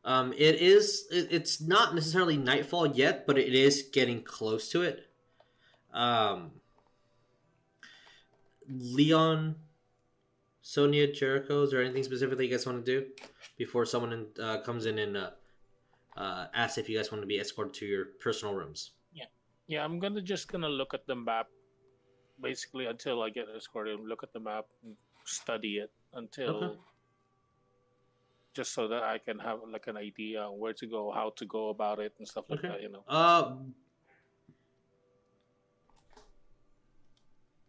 [0.04, 1.06] Um, it is.
[1.10, 5.06] It, it's not necessarily nightfall yet, but it is getting close to it.
[5.92, 6.52] Um,
[8.68, 9.56] Leon,
[10.62, 11.62] Sonya, Jericho.
[11.62, 13.06] Is there anything specifically you guys want to do
[13.56, 15.30] before someone uh, comes in and uh,
[16.16, 18.92] uh, asks if you guys want to be escorted to your personal rooms?
[19.12, 19.24] Yeah,
[19.66, 19.84] yeah.
[19.84, 21.48] I'm gonna just gonna look at the map,
[22.40, 23.98] basically until I get escorted.
[23.98, 26.78] And look at the map, and study it until, Okay.
[28.54, 31.46] just so that I can have like an idea on where to go, how to
[31.46, 32.68] go about it, and stuff like Okay.
[32.68, 32.82] that.
[32.82, 33.04] You know.
[33.08, 33.56] Uh,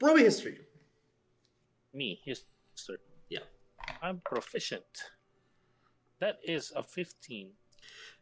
[0.01, 0.59] roll me history.
[1.93, 2.43] Me, yes,
[2.85, 2.97] sir.
[3.29, 3.39] Yeah.
[4.01, 4.83] I'm proficient.
[6.19, 7.49] That is a 15.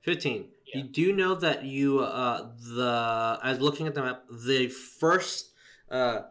[0.01, 0.77] 15 Yeah.
[0.77, 5.51] you do know that you uh the as looking at the map the first
[5.91, 6.21] uh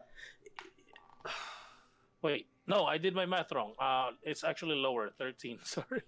[2.22, 3.74] Wait, no, I did my math wrong.
[3.78, 5.58] Uh, it's actually lower, 13.
[5.64, 6.02] Sorry.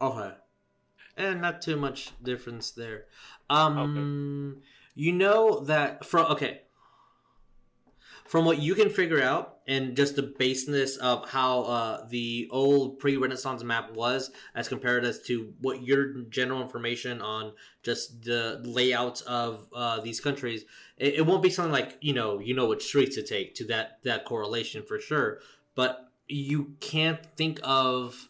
[0.00, 0.32] okay
[1.16, 3.04] and not too much difference there
[3.50, 4.62] um
[4.94, 6.62] you know that from okay
[8.26, 12.98] from what you can figure out and just the baseness of how uh, the old
[12.98, 19.22] pre-renaissance map was as compared as to what your general information on just the layout
[19.22, 20.64] of uh, these countries
[21.02, 23.64] it, it won't be something like you know you know which streets to take to
[23.64, 25.40] that that correlation for sure.
[25.74, 28.28] But you can't think of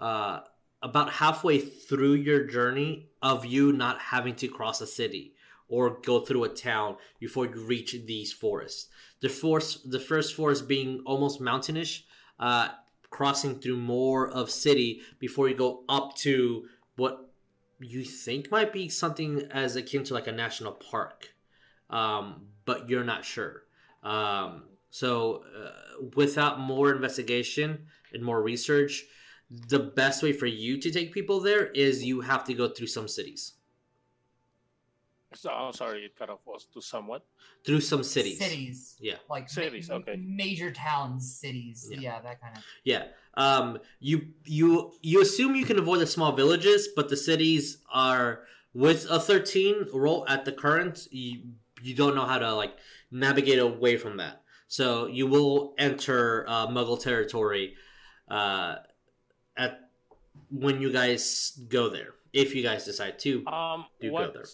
[0.00, 0.40] uh,
[0.82, 5.34] about halfway through your journey of you not having to cross a city
[5.68, 8.88] or go through a town before you reach these forests.
[9.20, 12.02] The forest, the first forest being almost mountainish,
[12.38, 12.68] uh,
[13.10, 17.30] crossing through more of city before you go up to what
[17.80, 21.34] you think might be something as akin to like a national park,
[21.90, 23.62] um, but you're not sure.
[24.02, 29.04] Um, so, uh, without more investigation and more research,
[29.50, 32.86] the best way for you to take people there is you have to go through
[32.86, 33.52] some cities,
[35.34, 37.24] so, oh, sorry, it cut off was to somewhat.
[37.64, 38.38] through some cities.
[38.38, 38.96] Cities.
[39.00, 39.16] Yeah.
[39.28, 40.16] Like Cities, ma- okay.
[40.16, 41.88] Major towns, cities.
[41.90, 41.98] Yeah.
[42.00, 42.62] Yeah, that kind of.
[42.84, 43.04] Yeah.
[43.34, 48.44] Um, you you you assume you can avoid the small villages, but the cities are
[48.72, 51.06] with a thirteen roll at the current.
[51.10, 51.42] You
[51.82, 52.74] you don't know how to like
[53.10, 54.42] navigate away from that.
[54.68, 57.74] So you will enter uh, Muggle territory
[58.28, 58.76] uh,
[59.56, 59.80] at
[60.50, 62.14] when you guys go there.
[62.32, 63.46] If you guys decide to.
[63.46, 64.44] Um, Do go there.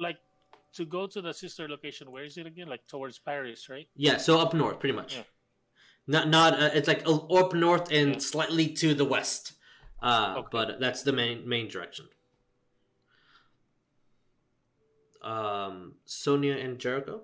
[0.00, 0.16] Like,
[0.74, 2.68] to go to the sister location, where is it again?
[2.68, 3.86] Like, towards Paris, right?
[3.94, 5.16] Yeah, so up north, pretty much.
[5.16, 5.22] Yeah.
[6.06, 8.18] Not not uh, it's like uh, up north and Yeah.
[8.18, 9.52] slightly to the west.
[10.02, 10.48] Uh, Okay.
[10.50, 12.08] But that's the main main direction.
[15.22, 17.20] Um, Sonya and Jericho.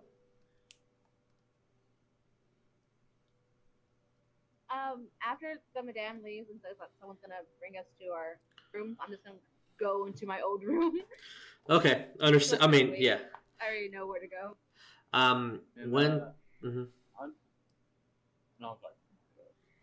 [4.71, 8.39] Um, after the madame leaves and says that someone's gonna bring us to our
[8.75, 9.37] room, I'm just gonna
[9.81, 11.01] go into my old room.
[11.68, 12.62] Okay, understand.
[12.62, 13.18] I mean, yeah.
[13.61, 14.57] I already know where to go.
[15.12, 16.33] Um, And, when uh,
[16.64, 16.88] mhm.
[18.61, 18.79] no, I'm.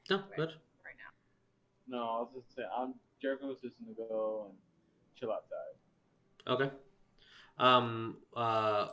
[0.09, 0.49] No, right, good.
[0.83, 1.97] right now.
[1.97, 4.57] No, I was just saying, I'm Jericho's just gonna go and
[5.19, 5.75] chill outside.
[6.47, 6.71] Okay.
[7.57, 8.17] Um.
[8.35, 8.89] Uh.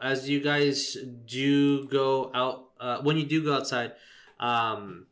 [0.00, 3.92] As you guys do go out, uh, when you do go outside,
[4.38, 5.06] um,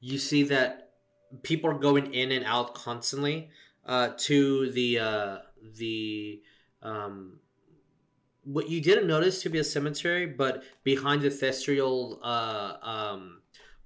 [0.00, 0.90] you see that
[1.42, 3.48] people are going in and out constantly
[3.86, 5.38] uh, to the uh,
[5.76, 6.42] the
[6.82, 7.40] um,
[8.44, 13.40] what you didn't notice to be a cemetery, but behind the Thestral uh, um,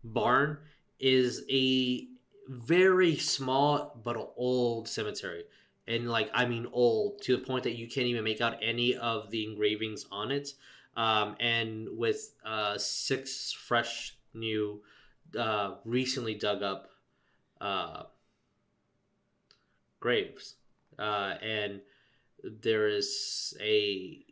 [0.04, 0.58] barn
[1.00, 2.06] is a
[2.48, 5.44] very small but old cemetery
[5.86, 8.96] and like I mean old to the point that you can't even make out any
[8.96, 10.54] of the engravings on it.
[10.96, 14.82] Um, and with uh, six fresh new,
[15.38, 16.88] uh, recently dug up
[17.60, 18.04] uh,
[20.00, 20.56] graves,
[20.98, 21.80] uh, and
[22.42, 24.24] there is a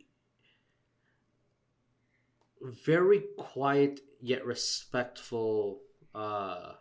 [2.60, 5.80] very quiet yet respectful
[6.14, 6.72] uh,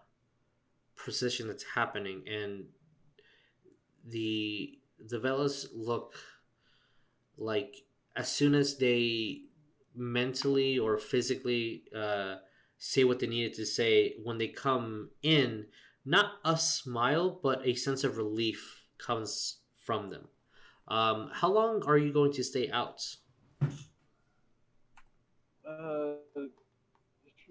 [0.96, 2.66] precision that's happening, and
[4.08, 6.16] the the Veelas look
[7.38, 7.84] like
[8.16, 9.44] as soon as they
[9.96, 12.36] mentally or physically uh,
[12.78, 15.66] say what they needed to say when they come in,
[16.06, 20.28] not a smile but a sense of relief comes from them.
[20.90, 23.04] Um, how long are you going to stay out?
[25.68, 26.16] Uh,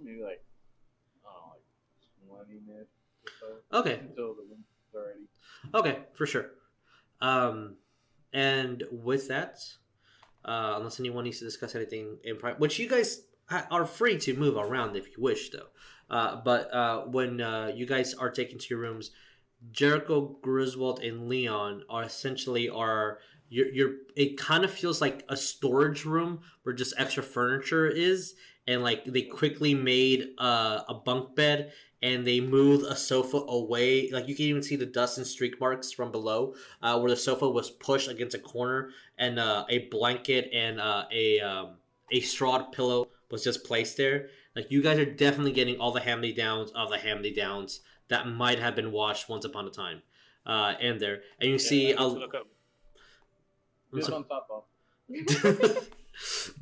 [0.03, 0.45] maybe like,
[1.25, 2.91] I like 20 minutes
[3.25, 3.31] or
[3.71, 3.79] so.
[3.79, 5.29] Okay, Until the room's already.
[5.75, 6.51] Okay, for sure.
[7.21, 7.77] Um,
[8.33, 9.59] and with that,
[10.45, 13.23] uh, unless anyone needs to discuss anything in private, which you guys
[13.71, 15.69] are free to move around if you wish, though.
[16.11, 19.11] Uh, but uh, when uh, you guys are taken to your rooms,
[19.73, 23.19] Jericho, Griswold, and Leon are essentially are
[23.49, 28.35] you're, you're it kind of feels like a storage room where just extra furniture is.
[28.67, 34.11] And like they quickly made uh, a bunk bed and they moved a sofa away.
[34.11, 37.17] Like you can even see the dust and streak marks from below uh, where the
[37.17, 41.77] sofa was pushed against a corner and uh, a blanket and uh, a um,
[42.13, 44.29] a straw pillow was just placed there.
[44.55, 48.27] Like you guys are definitely getting all the hand downs of the hand downs that
[48.27, 50.03] might have been washed once upon a time
[50.47, 52.47] uh, in there and you see Yeah, I a, need to look up.
[53.93, 54.65] I'm Just so- on top of.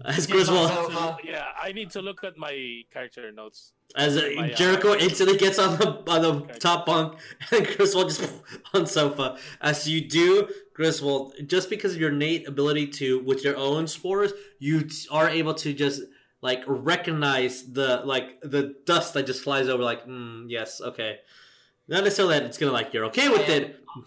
[0.04, 1.16] as Get Griswold on.
[1.24, 3.72] Yeah, I need to look at my character notes.
[3.96, 7.18] As uh, My, uh, Jericho instantly gets on the on the top bunk,
[7.50, 8.30] and Griswold just
[8.74, 9.38] on sofa.
[9.60, 14.32] As you do, Griswold, just because of your innate ability to with your own spores,
[14.58, 16.02] you t- are able to just
[16.50, 19.82] like recognize the like the dust that just flies over.
[19.82, 21.18] Like, mm, yes, okay.
[21.88, 23.64] Not necessarily that it's gonna like you're okay with it,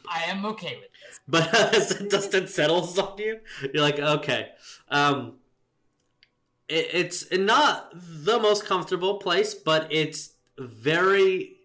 [0.09, 1.19] I am okay with this.
[1.27, 3.39] but as the dust then settles on you,
[3.73, 4.49] you're like, okay.
[4.89, 5.35] Um,
[6.67, 11.57] it, it's not the most comfortable place, but it's very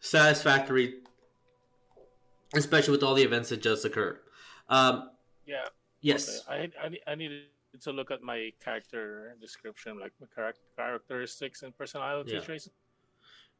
[0.00, 0.94] satisfactory,
[2.54, 4.18] especially with all the events that just occurred.
[4.68, 5.10] Um,
[5.46, 5.66] Yeah.
[6.00, 6.42] yes.
[6.48, 6.70] Okay.
[6.82, 7.42] I, I, need- I need
[7.82, 12.40] to look at my character description, like my charac- characteristics and personality Yeah.
[12.40, 12.68] traits.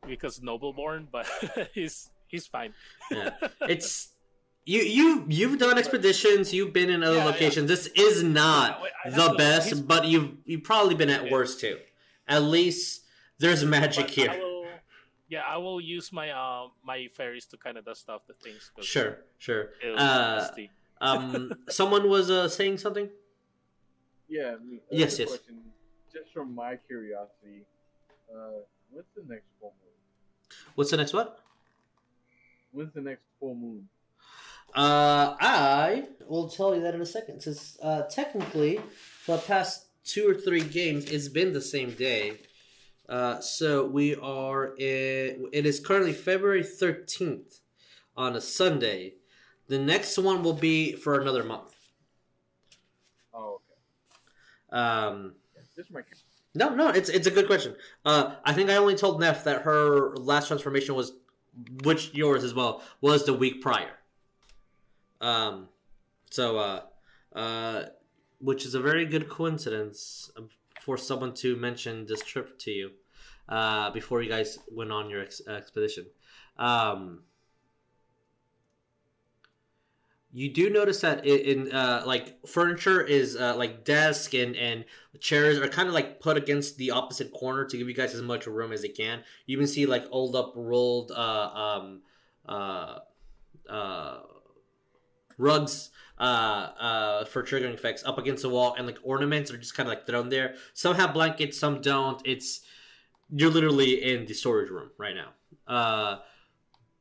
[0.06, 1.26] Because noble-born, but
[1.74, 2.72] he's he's fine.
[3.10, 3.30] Yeah.
[3.68, 4.14] It's
[4.64, 7.30] you you you've done expeditions, you've been in other Yeah, yeah.
[7.32, 7.68] locations.
[7.68, 11.30] This is not Yeah, wait, I have the best, but you've you've probably been at
[11.32, 11.78] worse too.
[12.28, 13.02] At least
[13.38, 14.30] there's magic But here.
[14.30, 14.66] I will,
[15.28, 18.70] yeah, I will use my uh, my fairies to kind of dust off the things.
[18.82, 19.70] Sure, sure.
[19.96, 20.46] Uh,
[21.00, 23.08] um, someone was uh, saying something.
[24.28, 24.56] Yeah.
[24.90, 25.28] Yes, yes.
[25.28, 25.60] Question,
[26.12, 27.64] just from my curiosity,
[28.30, 28.60] uh,
[28.90, 30.56] what's the next full moon?
[30.74, 31.28] What's the next one?
[32.72, 33.88] When's the next full moon?
[34.74, 37.40] Uh, I will tell you that in a second.
[37.40, 38.80] Since uh, technically,
[39.22, 42.34] for the past two or three games, it's been the same day.
[43.08, 44.74] Uh, so we are.
[44.76, 47.60] In, it is currently February thirteenth
[48.14, 49.14] on a Sunday.
[49.68, 51.74] The next one will be for another month.
[54.70, 55.34] Um,
[56.54, 57.76] no, no, it's it's a good question.
[58.04, 61.12] Uh, I think I only told Nef that her last transformation was,
[61.84, 63.90] which yours as well was the week prior.
[65.20, 65.68] Um,
[66.30, 66.82] so uh,
[67.34, 67.84] uh,
[68.40, 70.30] which is a very good coincidence
[70.80, 72.90] for someone to mention this trip to you,
[73.48, 76.06] uh, before you guys went on your ex- expedition.
[76.58, 77.22] Um.
[80.30, 84.84] You do notice that in, in uh, like furniture is uh, like desk and and
[85.20, 88.20] chairs are kind of like put against the opposite corner to give you guys as
[88.20, 89.22] much room as they can.
[89.46, 92.02] You even see like old up rolled uh, um,
[92.46, 92.98] uh,
[93.68, 94.18] uh,
[95.38, 99.74] rugs uh, uh, for triggering effects up against the wall, and like ornaments are just
[99.74, 100.56] kind of like thrown there.
[100.74, 102.20] Some have blankets, some don't.
[102.26, 102.60] It's
[103.30, 106.20] you're literally in the storage room right now.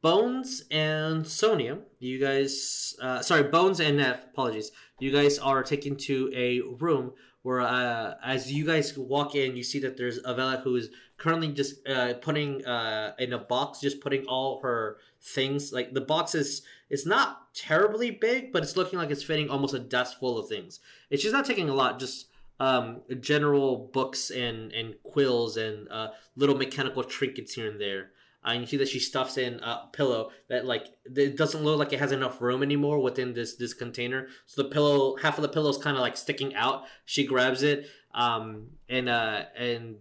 [0.01, 4.71] Bones and Sonya, you guys, uh, sorry, Bones and Nef, apologies.
[4.99, 9.63] You guys are taken to a room where, uh, as you guys walk in, you
[9.63, 14.01] see that there's Avella who is currently just uh, putting uh, in a box, just
[14.01, 15.73] putting all her things.
[15.73, 19.73] Like the box is, it's not terribly big, but it's looking like it's fitting almost
[19.73, 20.79] a desk full of things.
[21.09, 22.27] And she's not taking a lot, just
[22.59, 28.11] um, general books and, and quills and uh, little mechanical trinkets here and there.
[28.53, 31.91] And you see that she stuffs in a pillow that like it doesn't look like
[31.91, 34.27] it has enough room anymore within this this container.
[34.45, 36.85] So the pillow, half of the pillow is kind of like sticking out.
[37.05, 39.97] She grabs it, um, and uh, and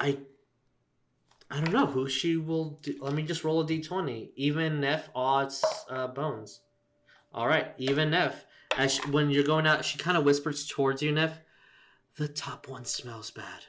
[0.00, 0.18] I
[1.50, 2.80] I don't know who she will.
[2.82, 2.96] Do.
[3.00, 4.30] Let me just roll a d20.
[4.34, 6.60] Even Nef odds uh, bones.
[7.32, 8.44] All right, even Nef.
[8.76, 11.38] As she, when you're going out, she kind of whispers towards you, Nef.
[12.16, 13.64] The top one smells bad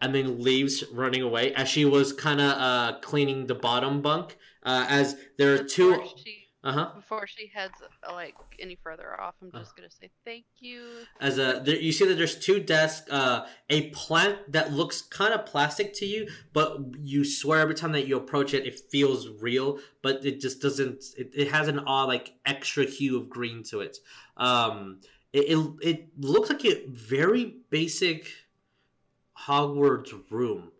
[0.00, 4.36] and then leaves running away as she was kind of uh, cleaning the bottom bunk.
[4.62, 6.02] Uh, as there are two.
[6.62, 6.90] Uh huh.
[6.94, 7.72] before she heads
[8.06, 10.82] uh, like any further off, I'm just gonna say thank you.
[11.18, 15.32] As a, there, you see that there's two desks, uh, a plant that looks kind
[15.32, 19.26] of plastic to you, but you swear every time that you approach it, it feels
[19.40, 21.02] real, but it just doesn't.
[21.16, 23.96] It, it has an odd like extra hue of green to it.
[24.36, 25.00] Um,
[25.32, 28.26] it, it, it looks like a very basic
[29.46, 30.72] Hogwarts room.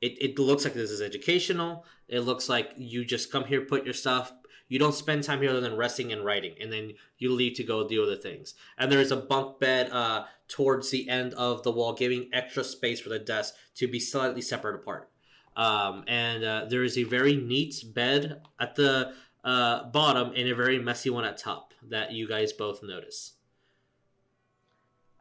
[0.00, 1.84] It, it looks like this is educational.
[2.08, 4.32] It looks like you just come here, put your stuff.
[4.68, 7.64] You don't spend time here other than resting and writing, and then you leave to
[7.64, 8.54] go do other things.
[8.76, 12.62] And there is a bunk bed uh, towards the end of the wall, giving extra
[12.64, 15.10] space for the desk to be slightly separate apart.
[15.56, 20.54] Um, and uh, there is a very neat bed at the uh, bottom and a
[20.54, 23.32] very messy one at top that you guys both notice.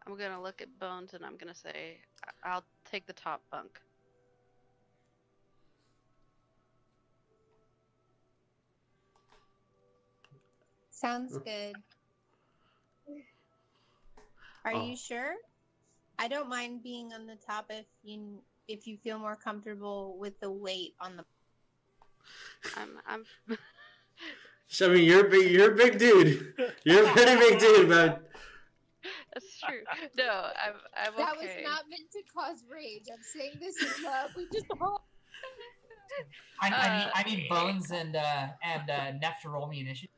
[0.05, 1.97] I'm gonna look at Bones and I'm gonna say
[2.43, 3.79] I'll take the top bunk.
[10.89, 11.43] Sounds mm.
[11.45, 11.75] good.
[14.65, 14.85] Are Oh.
[14.85, 15.35] you sure?
[16.19, 20.39] I don't mind being on the top if you if you feel more comfortable with
[20.39, 21.25] the weight on the.
[22.75, 23.57] I'm I'm
[24.67, 26.53] So, I mean, you're a big, you're a big dude.
[26.83, 28.19] You're a pretty big dude, man.
[29.37, 29.81] That's true.
[30.17, 30.29] No,
[30.63, 31.45] I'm I'm That okay.
[31.47, 33.05] was not meant to cause rage.
[33.11, 34.31] I'm saying this in love.
[34.35, 35.07] We just all.
[36.61, 39.81] I, I need Uh, I need Bones and uh, and uh, Nef to roll me
[39.81, 40.15] initiative.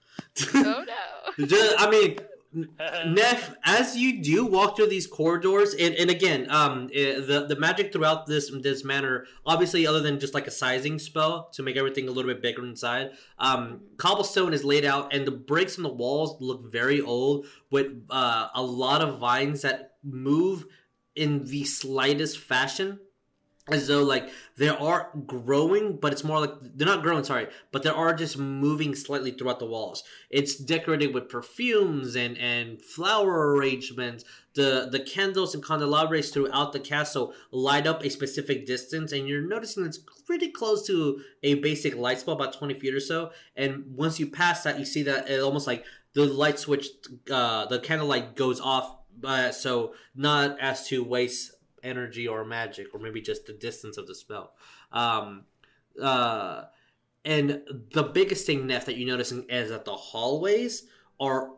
[0.56, 1.46] oh no.
[1.46, 2.18] Just, I mean,
[2.52, 7.56] Nef, as you do walk through these corridors, and, and again, um, eh, the the
[7.56, 11.78] magic throughout this this manor, obviously, other than just like a sizing spell to make
[11.78, 15.84] everything a little bit bigger inside, um, cobblestone is laid out, and the bricks on
[15.84, 20.66] the walls look very old, with uh, a lot of vines that move
[21.16, 23.00] in the slightest fashion
[23.72, 27.24] as though like they are growing, but it's more like they're not growing.
[27.24, 30.04] Sorry, but they are just moving slightly throughout the walls.
[30.30, 34.26] It's decorated with perfumes and and flower arrangements.
[34.56, 39.42] The the candles and candelabras throughout the castle light up a specific distance, and you're
[39.42, 43.32] noticing it's pretty close to a basic light spell, about twenty feet or so.
[43.56, 46.88] And once you pass that, you see that it almost like the light switch,
[47.32, 48.98] uh, the candlelight goes off.
[49.22, 51.52] Uh, so not as to waste
[51.84, 54.54] energy or magic or maybe just the distance of the spell.
[54.92, 55.46] Um
[56.02, 56.64] uh
[57.26, 57.62] and
[57.94, 60.84] the biggest thing Nef that you're noticing is that the hallways
[61.20, 61.52] are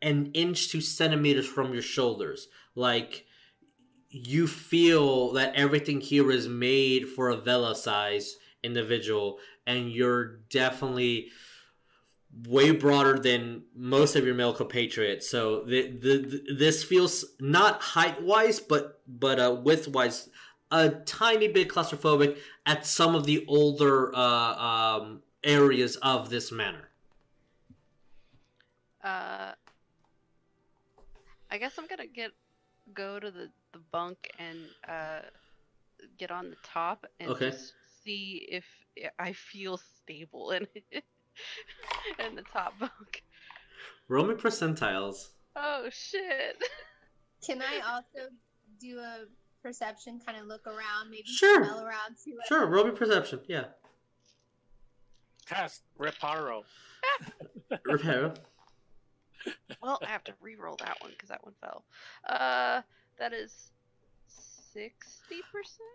[0.00, 2.48] an inch to centimeters from your shoulders.
[2.74, 3.26] Like
[4.10, 11.28] you feel that everything here is made for a Veela size individual and you're definitely
[12.46, 15.28] way broader than most of your male compatriots.
[15.28, 20.28] So the, the, the this feels not height wise, but but uh, width wise,
[20.70, 24.18] a tiny bit claustrophobic at some of the older uh,
[24.98, 26.88] um, areas of this manor.
[29.02, 29.52] Uh,
[31.50, 32.32] I guess I'm gonna get
[32.94, 34.58] go to the the bunk and
[34.88, 35.20] uh
[36.18, 37.50] get on the top and Okay.
[37.50, 37.74] just
[38.04, 38.64] see if
[39.18, 41.04] I feel stable in it
[42.26, 43.22] in the top bunk.
[44.08, 45.28] Roll me percentiles.
[45.56, 46.56] Oh shit!
[47.46, 48.28] Can I also
[48.80, 49.24] do a
[49.62, 51.64] perception, kind of look around, maybe Sure.
[51.64, 52.46] smell around, see what?
[52.46, 53.40] Sure, roll me perception.
[53.46, 53.64] Yeah,
[55.46, 56.62] Test Reparo.
[57.84, 58.32] repair.
[59.82, 61.84] well, I have to re-roll that one because that one fell.
[62.28, 62.82] Uh,
[63.18, 63.70] that is
[64.72, 65.88] sixty percent.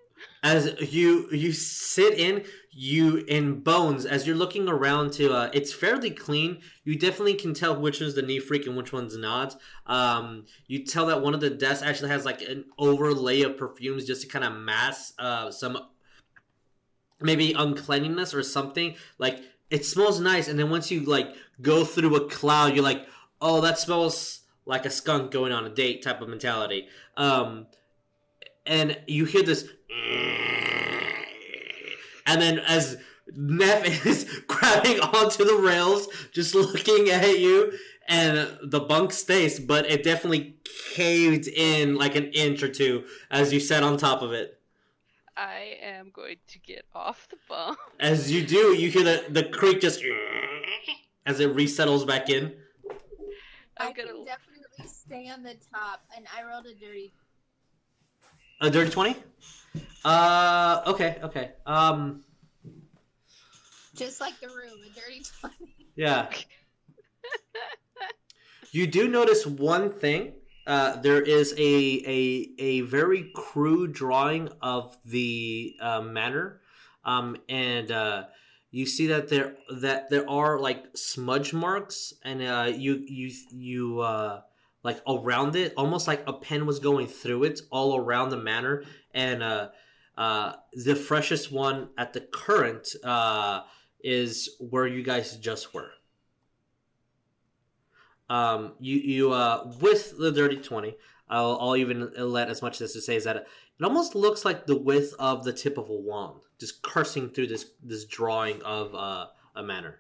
[0.43, 5.73] as you you sit in you in bones as you're looking around to uh it's
[5.73, 6.59] fairly clean.
[6.83, 9.59] You definitely can tell which one's the knee freak and which one's not.
[9.85, 14.05] Um you tell that one of the desks actually has like an overlay of perfumes
[14.05, 15.77] just to kind of mask uh some
[17.19, 18.95] maybe uncleanliness or something.
[19.17, 23.05] Like it smells nice and then once you like go through a cloud you're like
[23.41, 26.87] oh that smells like a skunk going on a date type of mentality.
[27.15, 27.67] Um
[28.67, 29.67] and you hear this
[32.25, 32.97] and then as
[33.35, 37.73] Nef is grabbing onto the rails, just looking at you,
[38.07, 40.57] and the bunk stays, but it definitely
[40.93, 44.59] caved in like an inch or two as you sat on top of it.
[45.35, 47.77] I am going to get off the bunk.
[47.99, 50.03] As you do, you hear the, the creak just
[51.25, 52.55] as it resettles back in.
[53.79, 54.25] I I'm can gonna.
[54.25, 57.13] definitely stay on the top, and I rolled a dirty.
[58.59, 59.15] A dirty 20?
[60.03, 61.51] Uh, okay, okay.
[61.65, 62.23] Um,
[63.95, 65.75] Just like the room, a dirty twenty.
[65.95, 66.27] Yeah.
[68.71, 70.33] you do notice one thing.
[70.65, 76.61] Uh, there is a, a a very crude drawing of the uh, manor,
[77.05, 78.23] um, and uh,
[78.71, 83.99] you see that there that there are like smudge marks, and uh, you you you
[84.01, 84.41] uh,
[84.87, 88.85] like around it, almost like a pen was going through it all around the manor,
[89.13, 89.67] and uh,
[90.17, 93.63] uh, the freshest one at the current uh,
[94.01, 95.91] is where you guys just were.
[98.29, 100.95] Um, you you uh with the dirty twenty,
[101.29, 103.47] I'll, I'll even let as much as to say is that it,
[103.83, 107.65] almost looks like the width of the tip of a wand, just cursing through this
[107.83, 109.99] this drawing of uh, a manor.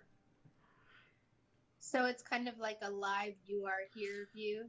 [1.89, 4.65] So it's kind of like a live "You Are Here" view.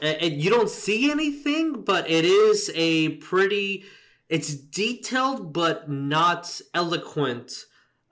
[0.00, 3.84] And, and you don't see anything, but it is a pretty.
[4.28, 7.64] It's detailed but not eloquent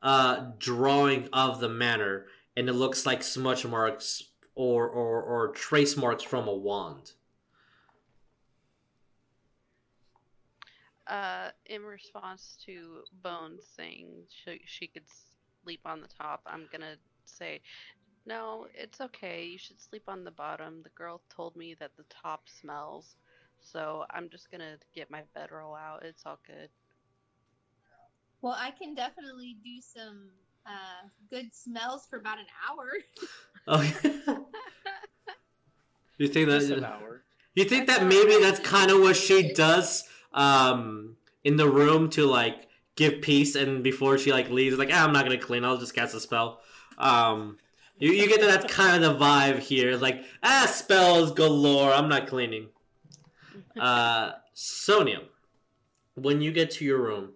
[0.03, 2.27] uh, drawing of the manor,
[2.57, 4.23] and it looks like smudge marks
[4.55, 7.13] or, or, or trace marks from a wand.
[11.07, 15.05] Uh, in response to Bones saying she, she could
[15.63, 16.97] sleep on the top, I'm gonna
[17.27, 17.61] say,
[18.27, 19.45] no, it's okay.
[19.45, 20.81] You should sleep on the bottom.
[20.83, 23.17] The girl told me that the top smells,
[23.61, 26.05] so I'm just gonna get my bedroll out.
[26.05, 26.69] It's all good.
[28.43, 30.29] Well, I can definitely do some
[30.67, 32.89] uh, good smells for about an hour.
[33.69, 34.21] Okay.
[36.19, 37.23] you think Just an that hour.
[37.55, 42.27] you think that maybe that's kind of what she does um, in the room to
[42.27, 45.65] like give peace, and before she like leaves, like ah, I'm not gonna clean.
[45.65, 46.61] I'll just cast a spell.
[46.97, 47.57] Um,
[47.99, 49.97] you, you get that kind of the vibe here.
[49.97, 51.93] Like ah, spells galore.
[51.93, 52.69] I'm not cleaning.
[53.79, 55.21] Uh, Sonya,
[56.15, 57.33] when you get to your room,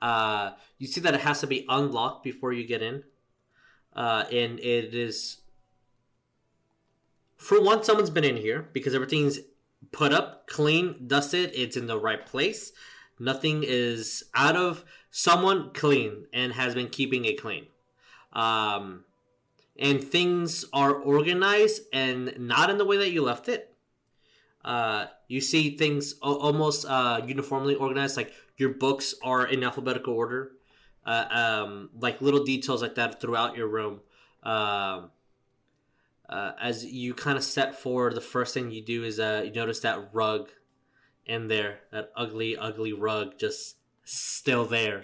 [0.00, 3.04] uh, you see that it has to be unlocked before you get in,
[3.94, 5.38] uh, and it is
[7.36, 9.38] for one, someone's been in here because everything's
[9.92, 11.52] put up, clean, dusted.
[11.54, 12.72] It's in the right place.
[13.18, 17.66] Nothing is out of someone clean and has been keeping it clean.
[18.32, 19.04] Um,
[19.78, 23.74] and things are organized and not in the way that you left it.
[24.64, 30.14] Uh, you see things al- almost uh, uniformly organized, like your books are in alphabetical
[30.14, 30.52] order,
[31.04, 34.00] uh, um, like little details like that throughout your room.
[34.42, 35.10] Um,
[36.28, 39.52] uh, as you kind of step forward, the first thing you do is uh, you
[39.52, 40.50] notice that rug
[41.24, 45.02] in there, that ugly, ugly rug, just still there.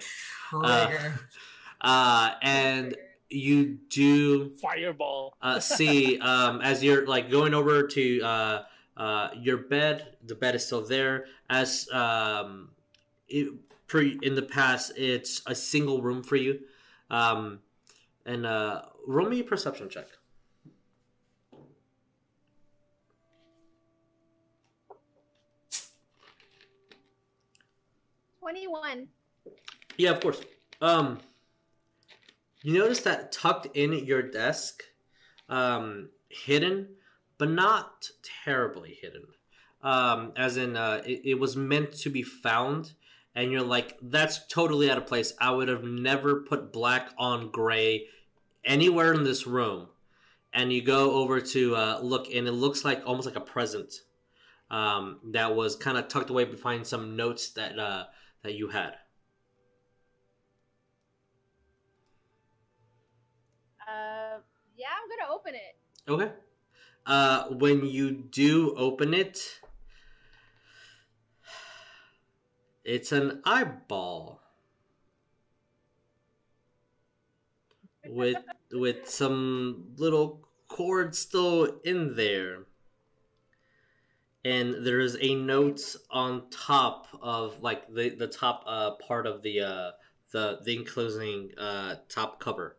[1.79, 2.95] Uh, and
[3.33, 5.35] you do Fireball.
[5.41, 8.63] uh, see um, as you're like going over to uh,
[8.95, 11.25] uh, your bed, the bed is still there.
[11.49, 12.69] As um,
[13.27, 13.53] it,
[13.87, 16.59] pre, in the past, it's a single room for you.
[17.09, 17.59] Um,
[18.25, 20.07] and uh, roll me a perception check.
[28.39, 29.07] Twenty-one.
[29.97, 30.41] Yeah, of course.
[30.81, 31.19] Um,
[32.63, 34.83] you notice that tucked in your desk,
[35.49, 36.95] um, hidden,
[37.37, 38.09] but not
[38.45, 39.25] terribly hidden.
[39.81, 42.93] Um, as in, uh, it, it was meant to be found,
[43.35, 45.33] and you're like, that's totally out of place.
[45.41, 48.05] I would have never put black on gray
[48.63, 49.87] anywhere in this room.
[50.53, 53.93] And you go over to uh, look, and it looks like almost like a present
[54.69, 58.05] um, that was kind of tucked away behind some notes that uh,
[58.43, 58.93] that you had.
[64.83, 65.75] Yeah, I'm gonna open it.
[66.11, 66.31] Okay.
[67.05, 69.59] Uh, when you do open it,
[72.83, 74.41] It's an eyeball
[78.05, 78.37] with
[78.71, 82.65] with some little cord still in there.
[84.45, 89.41] And there is a note on top of like the the top uh, part of
[89.43, 89.91] the uh,
[90.31, 92.75] the the enclosing uh, top cover.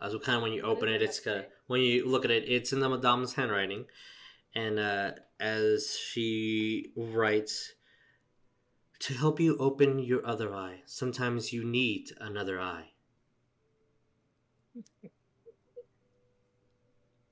[0.00, 2.48] As kind of when you open it, it's kind of, when you look at it,
[2.48, 3.84] it's in the Madame's handwriting,
[4.54, 7.74] and uh, as she writes,
[9.00, 12.90] to help you open your other eye, sometimes you need another eye.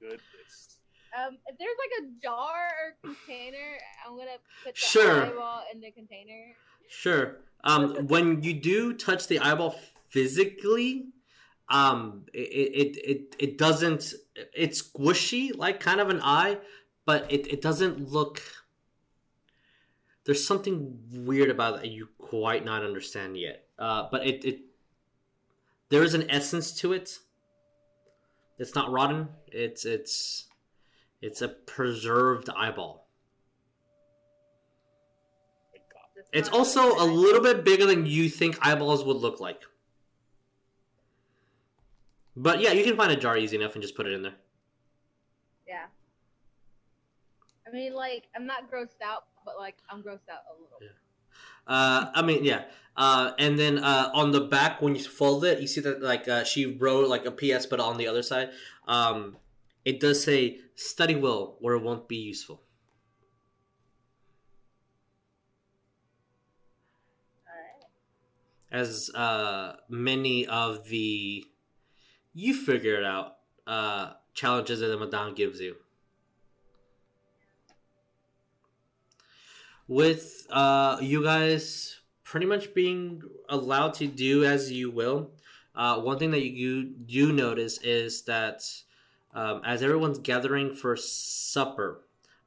[0.01, 0.79] Goodness.
[1.17, 5.25] Um, if there's like a jar or container, I'm gonna put the Sure.
[5.25, 6.55] eyeball in the container.
[6.89, 7.37] Sure.
[7.65, 11.09] Um, when you do touch the eyeball physically,
[11.71, 14.15] um, it, it, it, it doesn't,
[14.55, 16.59] it's squishy, like kind of an eye,
[17.05, 18.43] but it, it doesn't look,
[20.25, 23.67] there's something weird about it that you quite not understand yet.
[23.79, 24.61] Uh, but it, it,
[25.91, 27.19] there is an essence to it.
[28.59, 29.29] It's not rotten.
[29.47, 30.49] It's, it's,
[31.21, 33.07] it's a preserved eyeball.
[35.73, 36.09] My God.
[36.17, 39.63] That's It's also a little bit bigger than you think eyeballs would look like.
[42.41, 44.37] But yeah, you can find a jar easy enough and just put it in there.
[45.67, 45.87] Yeah.
[47.67, 50.79] I mean, like, I'm not grossed out, but like, I'm grossed out a little.
[50.81, 50.89] Yeah.
[51.67, 52.63] Uh, I mean, yeah.
[52.97, 56.29] Uh, and then uh, on the back, when you fold it, you see that like
[56.29, 58.51] uh, she wrote like a PS, but on the other side,
[58.87, 59.37] um,
[59.85, 62.63] it does say "study well, or it won't be useful."
[67.47, 67.85] Alright.
[68.73, 71.45] As uh, many of the
[72.35, 75.77] you figure it out uh, challenges that the Madame gives you.
[79.89, 85.31] with uh, you guys pretty much being allowed to do as you will.
[85.75, 88.63] Uh, one thing that you do notice is that
[89.35, 92.03] um, as everyone's gathering for supper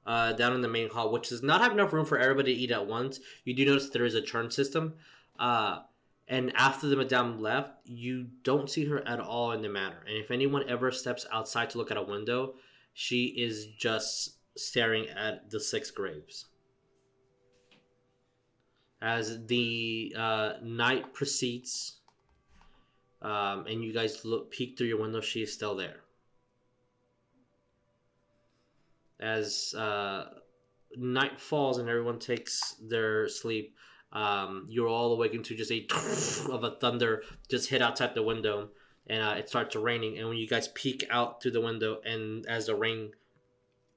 [0.06, 2.62] uh, down in the main hall, which does not have enough room for everybody to
[2.62, 4.94] eat at once, you do notice there is a churn system.
[5.40, 5.80] Uh,
[6.28, 10.04] and after the madame left, you don't see her at all in the manor.
[10.08, 12.56] And if anyone ever steps outside to look at a window,
[12.94, 16.46] she is just staring at the six graves
[19.02, 22.00] as the uh, night proceeds
[23.22, 26.02] um, and you guys look peek through your window she is still there
[29.20, 30.26] as uh,
[30.98, 33.76] night falls and everyone takes their sleep
[34.14, 35.88] um, you're all awakened to just a
[36.52, 38.70] of a thunder just hit outside the window
[39.08, 42.46] and uh, it starts raining and when you guys peek out through the window and
[42.48, 43.12] as the rain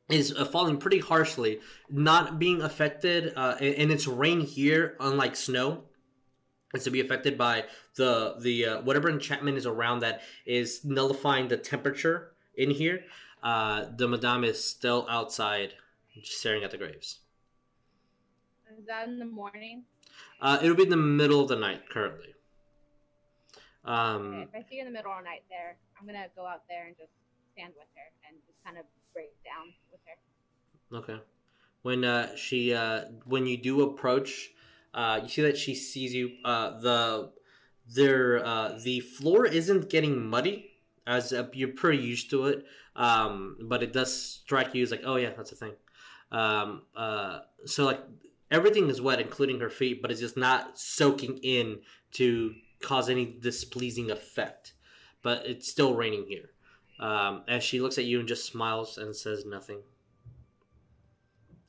[0.09, 5.37] is uh, falling pretty harshly, not being affected, uh, and, and it's rain here, unlike
[5.37, 5.85] snow.
[6.75, 11.49] It's to be affected by the the uh, whatever enchantment is around that is nullifying
[11.49, 13.05] the temperature in here.
[13.43, 15.75] Uh, the madame is still outside,
[16.25, 17.21] staring at the graves.
[18.77, 19.85] Is that in the morning?
[20.41, 22.35] Uh, it'll be in the middle of the night currently.
[23.85, 26.27] Um, Okay, if I see her in the middle of the night there, I'm gonna
[26.37, 27.13] go out there and just
[27.53, 30.17] stand with her and just kind of break down with her.
[30.99, 31.23] Okay.
[31.83, 34.51] When uh, she uh, when you do approach,
[34.95, 36.33] uh, you see that she sees you.
[36.45, 37.33] Uh, the
[37.87, 40.71] there uh, the floor isn't getting muddy
[41.07, 42.65] as uh, you're pretty used to it,
[42.97, 45.73] um, but it does strike you as like, oh yeah, that's a thing.
[46.33, 48.01] Um, uh, so like
[48.55, 51.81] everything is wet, including her feet, but it's just not soaking in
[52.13, 54.75] to cause any displeasing effect.
[55.23, 56.51] But it's still raining here.
[57.01, 59.81] Um, as she looks at you and just smiles and says nothing.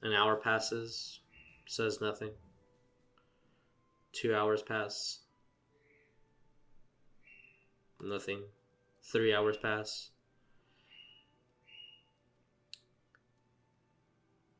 [0.03, 1.21] An hour passes,
[1.65, 2.29] says nothing.
[4.11, 5.21] Two hours pass,
[7.99, 8.41] nothing.
[9.01, 10.09] Three hours pass.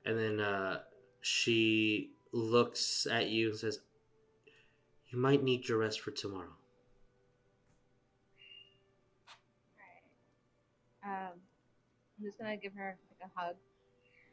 [0.04, 0.80] And then uh,
[1.22, 3.80] she looks at you and says,
[5.08, 6.50] You might need your rest for tomorrow.
[11.04, 11.40] Um,
[12.20, 13.56] I'm just gonna give her like a hug.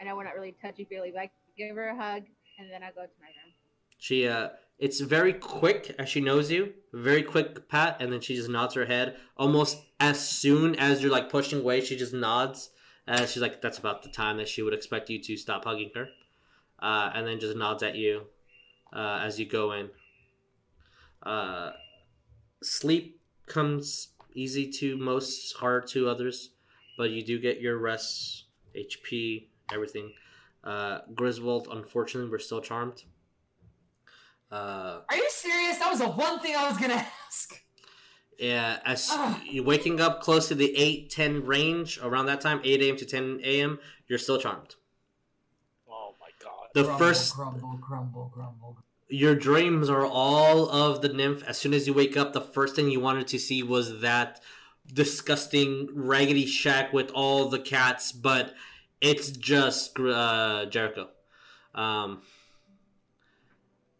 [0.00, 2.24] I know we're not really touchy feely, but I give her a hug
[2.59, 3.55] and then I go to my room.
[3.98, 4.48] She uh
[4.78, 6.72] it's very quick as she knows you.
[6.92, 9.16] Very quick pat and then she just nods her head.
[9.36, 12.70] Almost as soon as you're like pushing away, she just nods.
[13.07, 15.90] And she's like, that's about the time that she would expect you to stop hugging
[15.94, 16.09] her.
[16.83, 18.22] Uh, and then just nods at you
[18.93, 19.89] uh, as you go in.
[21.22, 21.70] Uh,
[22.62, 26.51] sleep comes easy to most, hard to others,
[26.99, 30.12] but you do get your rest, HP, everything.
[30.64, 33.05] Uh, Griswold, unfortunately, we're still charmed.
[34.51, 35.78] Uh, Are you serious?
[35.78, 36.95] That was the one thing I was gonna
[37.26, 37.55] ask.
[38.39, 39.11] yeah, as
[39.49, 42.97] you're waking up close to the 8 10 range, around that time, 8 a.m.
[42.97, 43.78] to 10 a.m.,
[44.09, 44.74] you're still charmed.
[46.75, 48.79] The grumble, first grumble, grumble, grumble.
[49.09, 51.43] your dreams are all of the nymph.
[51.47, 54.41] As soon as you wake up, the first thing you wanted to see was that
[54.93, 58.55] disgusting raggedy shack with all the cats, but
[59.01, 61.09] it's just uh, Jericho.
[61.75, 62.23] Um,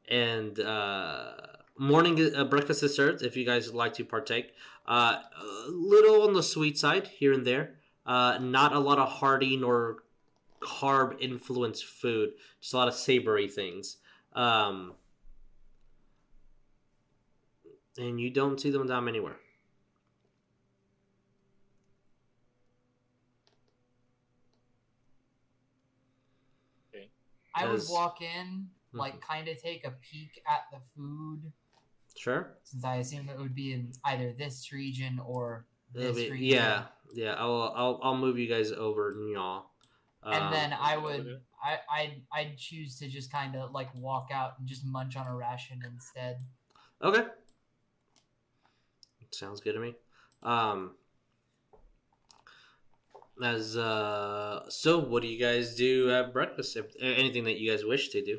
[0.09, 1.33] and uh,
[1.79, 4.55] morning uh, breakfast is served if you guys would like to partake.
[4.87, 7.75] Uh, a little on the sweet side here and there.
[8.05, 9.99] Uh, not a lot of hearty nor
[10.61, 12.31] carb influenced food.
[12.63, 13.97] Just a lot of savory things.
[14.35, 14.95] Um,
[17.99, 19.37] and you don't see them down anywhere.
[26.95, 27.11] Okay.
[27.55, 29.21] I would walk in, like, Mhm.
[29.21, 31.53] kind of take a peek at the food,
[32.17, 32.59] Sure.
[32.63, 36.49] since I assume it would be in either this region or this be- region.
[36.49, 37.35] yeah, yeah.
[37.35, 39.72] I'll, I'll I'll move you guys over, y'all.
[40.25, 44.29] And Um, then I would, I, I'd, I'd choose to just kind of like walk
[44.33, 46.39] out and just munch on a ration instead.
[47.03, 47.25] Okay.
[49.33, 49.95] Sounds good to me.
[50.43, 50.95] Um
[53.43, 56.77] as uh so what do you guys do at breakfast?
[56.77, 58.39] If anything that you guys wish to do.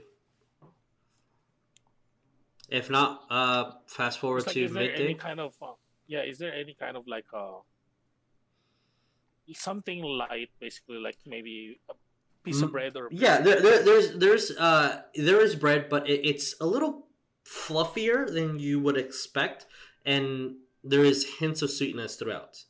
[2.70, 5.04] If not, uh fast forward like, to is there midday.
[5.04, 5.74] any kind of uh,
[6.08, 6.22] yeah?
[6.22, 7.60] Is there any kind of like uh
[9.54, 11.94] something light, basically like maybe a
[12.44, 16.10] piece Mm, of bread or Yeah, there, there, there's there's uh there is bread, but
[16.10, 17.08] it, it's a little
[17.46, 19.66] fluffier than you would expect,
[20.06, 22.64] and there is hints of sweetness throughout.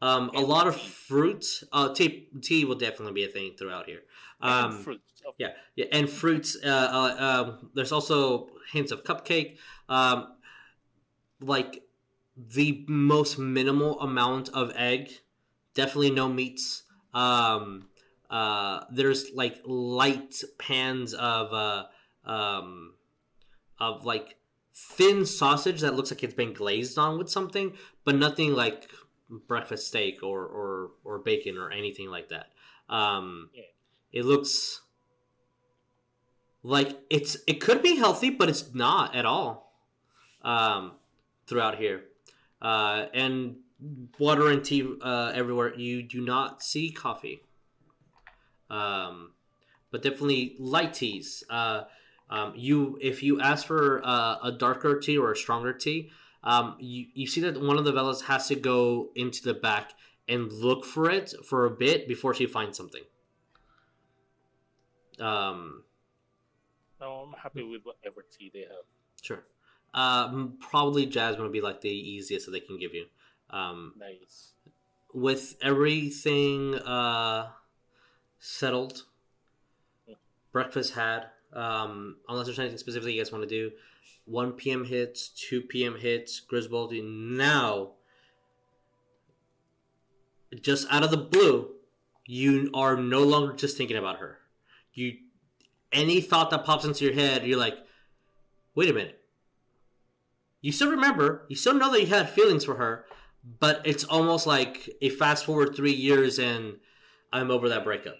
[0.00, 0.96] Um, a lot of tea.
[1.08, 1.64] fruits.
[1.72, 4.02] Uh, tea tea will definitely be a thing throughout here.
[4.40, 5.02] Um, fruit.
[5.38, 6.56] Yeah, yeah, and fruits.
[6.64, 7.16] Uh, uh,
[7.48, 9.58] um, there's also hints of cupcake.
[9.88, 10.28] Um,
[11.40, 11.82] like
[12.36, 15.10] the most minimal amount of egg.
[15.74, 16.82] Definitely no meats.
[17.14, 17.88] Um,
[18.30, 21.84] uh, there's like light pans of uh,
[22.24, 22.94] um,
[23.78, 24.36] of like
[24.74, 28.90] thin sausage that looks like it's been glazed on with something, but nothing like
[29.46, 32.50] breakfast steak or or, or bacon or anything like that.
[32.88, 33.62] Um, Yeah.
[34.10, 34.80] It looks
[36.62, 39.74] like it's it could be healthy, but it's not at all.
[40.42, 40.92] Um,
[41.46, 42.04] throughout here,
[42.62, 43.56] uh, and
[44.18, 45.74] water and tea uh, everywhere.
[45.74, 47.42] You do not see coffee.
[48.70, 49.32] Um,
[49.90, 51.44] but definitely light teas.
[51.48, 51.84] Uh,
[52.30, 56.10] um, you if you ask for uh, a darker tea or a stronger tea,
[56.44, 59.92] um, you, you see that one of the fellas has to go into the back
[60.28, 63.02] and look for it for a bit before she finds something.
[65.18, 65.84] Um,
[67.00, 68.84] No, I'm happy with whatever tea they have.
[69.22, 69.44] sure.
[69.94, 73.06] Um, probably jasmine would be like the easiest that they can give you.
[73.50, 74.52] Um, Nice.
[75.14, 77.48] with everything uh,
[78.38, 79.04] settled,
[80.52, 81.26] breakfast had.
[81.52, 83.72] Um, unless there's anything specifically you guys want to do,
[84.26, 84.84] 1 p.m.
[84.84, 85.96] hits, 2 p.m.
[85.98, 87.02] hits, Griswoldy.
[87.02, 87.92] Now,
[90.60, 91.70] just out of the blue,
[92.26, 94.38] you are no longer just thinking about her.
[94.92, 95.14] You,
[95.92, 97.78] any thought that pops into your head, you're like,
[98.74, 99.20] wait a minute.
[100.60, 103.06] You still remember, you still know that you had feelings for her,
[103.60, 106.76] but it's almost like a fast forward three years and
[107.32, 108.16] I'm over that breakup.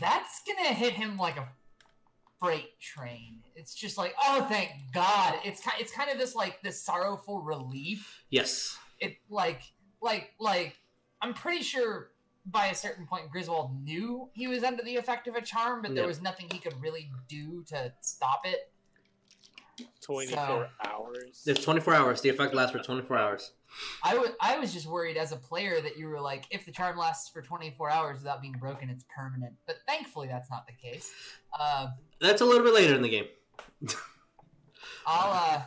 [0.00, 1.48] That's gonna hit him like a
[2.38, 3.40] freight train.
[3.56, 5.34] It's just like, oh, thank God.
[5.44, 8.22] It's kind, it's kind of this like this sorrowful relief.
[8.30, 8.78] Yes.
[9.00, 9.62] It like,
[10.00, 10.76] like, like.
[11.20, 12.10] I'm pretty sure
[12.46, 15.94] by a certain point Griswold knew he was under the effect of a charm, but
[15.96, 16.08] there Yeah.
[16.08, 18.72] was nothing he could really do to stop it.
[20.00, 21.42] 24 So- hours.
[21.46, 22.20] It's 24 hours.
[22.20, 23.52] The effect lasts for 24 hours.
[24.02, 26.72] I wa- I was just worried as a player that you were like, if the
[26.72, 29.54] charm lasts for 24 hours without being broken, it's permanent.
[29.66, 31.10] But thankfully, that's not the case.
[31.58, 31.88] Uh,
[32.20, 33.26] That's a little bit later in the game.
[35.06, 35.62] I'll, uh,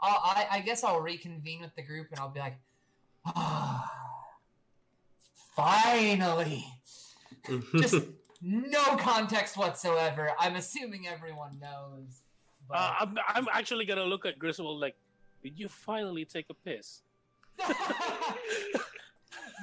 [0.00, 2.58] I'll I, I guess I'll reconvene with the group and I'll be like,
[3.26, 3.90] ah,
[5.56, 6.64] finally.
[7.76, 8.04] Just
[8.40, 10.32] no context whatsoever.
[10.38, 12.22] I'm assuming everyone knows.
[12.68, 12.76] But...
[12.76, 14.96] Uh, I'm, I'm actually gonna look at Griswold like,
[15.42, 17.02] did you finally take a piss?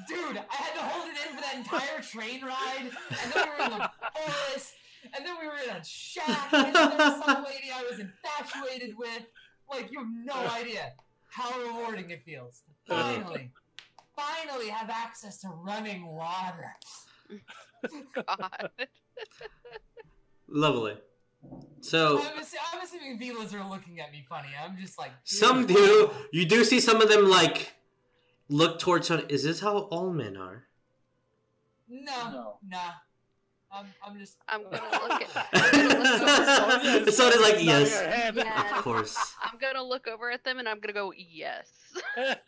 [0.08, 3.49] Dude, I had to hold it in for that entire train ride, and then we
[3.49, 7.26] were in the forest, and then we were in a shack, and then there was
[7.26, 9.24] some lady I was infatuated with.
[9.70, 10.93] Like, you have no idea
[11.30, 13.51] how rewarding it feels to finally,
[14.16, 16.76] finally have access to running water.
[18.14, 18.70] God.
[20.47, 20.97] Lovely.
[21.81, 24.49] So I'm, assu- I'm assuming Veelas are looking at me funny.
[24.63, 26.09] I'm just like some do.
[26.31, 27.73] You do see some of them like
[28.49, 29.07] look towards.
[29.07, 30.63] Son- Is this how all men are?
[31.87, 32.57] No, No.
[32.67, 32.79] nah.
[33.71, 34.37] I'm, I'm just.
[34.47, 35.47] I'm gonna look at.
[35.53, 37.65] I'm gonna So it is like Nodding
[38.45, 39.17] yes, of course.
[39.43, 41.67] I'm gonna look over at them and I'm gonna go yes.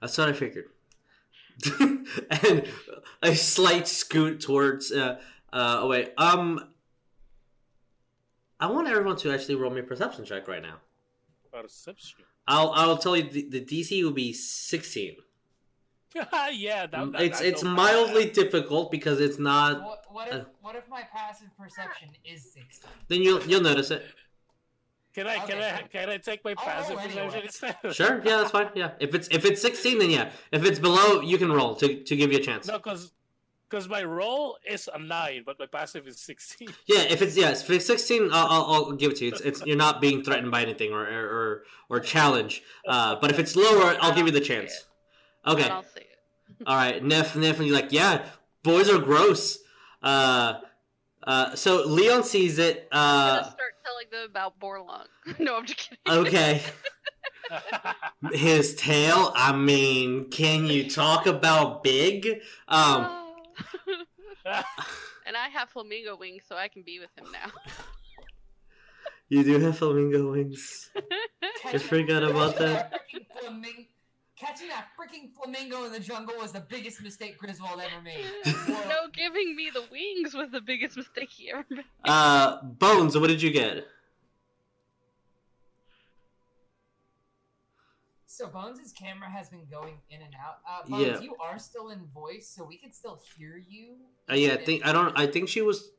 [0.00, 0.66] That's what I figured.
[1.80, 2.66] and
[3.22, 5.20] a slight scoot towards uh
[5.52, 6.12] uh away.
[6.16, 6.68] Um
[8.60, 10.76] I want everyone to actually roll me a perception check right now.
[11.52, 12.20] Perception.
[12.46, 15.16] I'll I'll tell you the, the DC will be sixteen.
[16.52, 18.34] yeah, that, that, it's it's mildly bad.
[18.34, 19.82] difficult because it's not.
[19.82, 22.90] What, what if uh, what if my passive perception is 16?
[23.08, 24.04] Then you'll you'll notice it.
[25.14, 25.70] Can I can Okay.
[25.72, 27.94] I can I take my I'll passive roll perception instead?
[27.94, 28.70] Sure, yeah, that's fine.
[28.74, 30.30] Yeah, if it's if it's sixteen, then yeah.
[30.52, 32.66] If it's below, you can roll to to give you a chance.
[32.66, 33.12] No, because
[33.70, 36.68] because my roll is a nine, but my passive is sixteen.
[36.86, 39.32] Yeah, if it's yes, if it's sixteen, I'll, I'll, I'll give it to you.
[39.32, 42.62] It's, it's you're not being threatened by anything or or or, or challenge.
[42.86, 44.86] Uh, but if it's lower, I'll give you the chance.
[45.46, 46.18] Okay, I'll see it.
[46.66, 47.02] all right.
[47.02, 48.26] Nef, Nef, and you're like, yeah,
[48.62, 49.58] boys are gross.
[50.02, 50.54] Uh,
[51.22, 52.88] uh, so Leon sees it.
[52.90, 55.06] I'm gonna Uh, start telling them about Borlong.
[55.38, 56.26] no, I'm just kidding.
[56.26, 56.62] okay,
[58.32, 59.32] his tail.
[59.34, 62.40] I mean, can you talk about big?
[62.68, 63.19] Um,
[65.26, 67.50] and I have flamingo wings, so I can be with him now.
[69.28, 70.90] you do have flamingo wings.
[71.66, 72.92] I forgot about that.
[72.92, 73.82] Freaking flamingo,
[74.36, 78.24] catching that freaking flamingo in the jungle was the biggest mistake Griswold ever made.
[78.68, 81.84] no, giving me the wings was the biggest mistake he ever made.
[82.04, 83.86] Uh, Bones, what did you get?
[88.40, 90.60] So Bones' camera has been going in and out.
[90.66, 91.20] Uh, Bones, Yeah.
[91.20, 93.96] you are still in voice, so we can still hear you.
[94.30, 95.12] Uh, yeah, I think I don't.
[95.14, 95.90] I think she was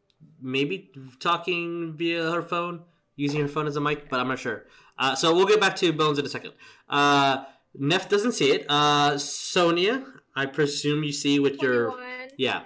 [0.42, 0.90] maybe
[1.20, 2.82] talking via her phone,
[3.16, 4.66] using her phone as a mic, but I'm not sure.
[4.98, 6.54] Uh, so we'll get back to Bones in a second.
[6.90, 8.66] Uh, Nef doesn't see it.
[8.68, 10.04] Uh, Sonya,
[10.36, 12.30] I presume you see with your 21.
[12.40, 12.64] yeah.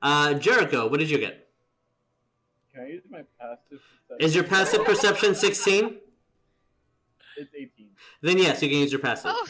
[0.00, 1.50] Uh, Jericho, what did you get?
[2.72, 4.26] Can I use my passive perception?
[4.26, 5.98] Is your passive perception 16?
[7.36, 7.77] It's 18.
[8.20, 9.32] Then yes, you can use your passive.
[9.34, 9.46] Oh,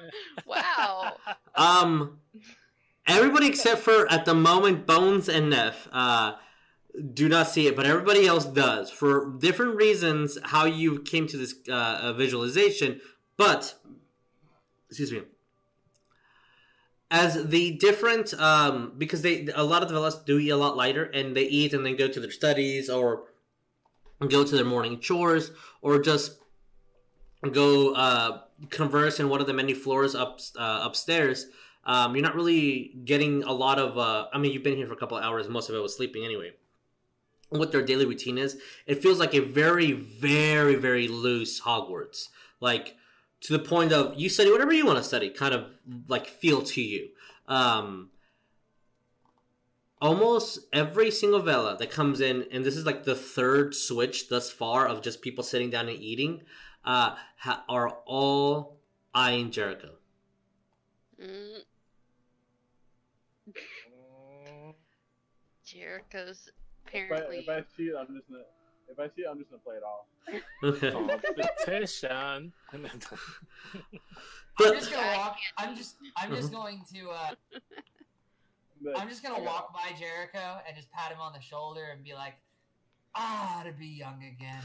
[0.46, 1.16] wow.
[1.54, 2.18] Um,
[3.06, 6.34] everybody except for at the moment Bones and Nef uh,
[7.14, 10.38] do not see it, but everybody else does for different reasons.
[10.44, 13.00] How you came to this uh, visualization,
[13.36, 13.74] but
[14.88, 15.22] excuse me.
[17.10, 20.76] As the different, um, because they a lot of the fellas do eat a lot
[20.76, 23.24] lighter, and they eat and then go to their studies or
[24.28, 25.50] go to their morning chores
[25.82, 26.38] or just
[27.50, 28.40] go uh,
[28.70, 31.46] converse in one of the many floors up uh, upstairs.
[31.84, 33.98] Um, you're not really getting a lot of.
[33.98, 35.48] Uh, I mean, you've been here for a couple hours.
[35.48, 36.52] Most of it was sleeping anyway.
[37.50, 42.28] What their daily routine is, it feels like a very, very, very loose Hogwarts.
[42.60, 42.96] Like
[43.42, 45.66] to the point of you study whatever you want to study, kind of
[46.08, 47.08] like feel to you.
[47.48, 48.10] Um,
[50.00, 54.50] almost every single Veela that comes in, and this is like the third switch thus
[54.50, 56.42] far of just people sitting down and eating,
[56.84, 58.78] uh, ha- are all
[59.14, 59.90] eyeing Jericho.
[61.22, 61.62] Mm,
[65.64, 66.48] Jericho's
[66.86, 67.38] If I, apparently.
[67.38, 68.42] if I see it, I'm just gonna.
[68.88, 70.06] If I see it, I'm just gonna play it off.
[70.64, 70.90] Okay.
[70.92, 72.52] competition.
[72.72, 72.84] I'm
[74.74, 75.36] just gonna walk.
[75.58, 75.96] I'm just.
[76.16, 77.10] I'm just going to.
[77.10, 77.34] Uh,
[78.96, 82.14] I'm just gonna walk by Jericho and just pat him on the shoulder and be
[82.14, 82.34] like,
[83.14, 84.62] "Ah, to be young again."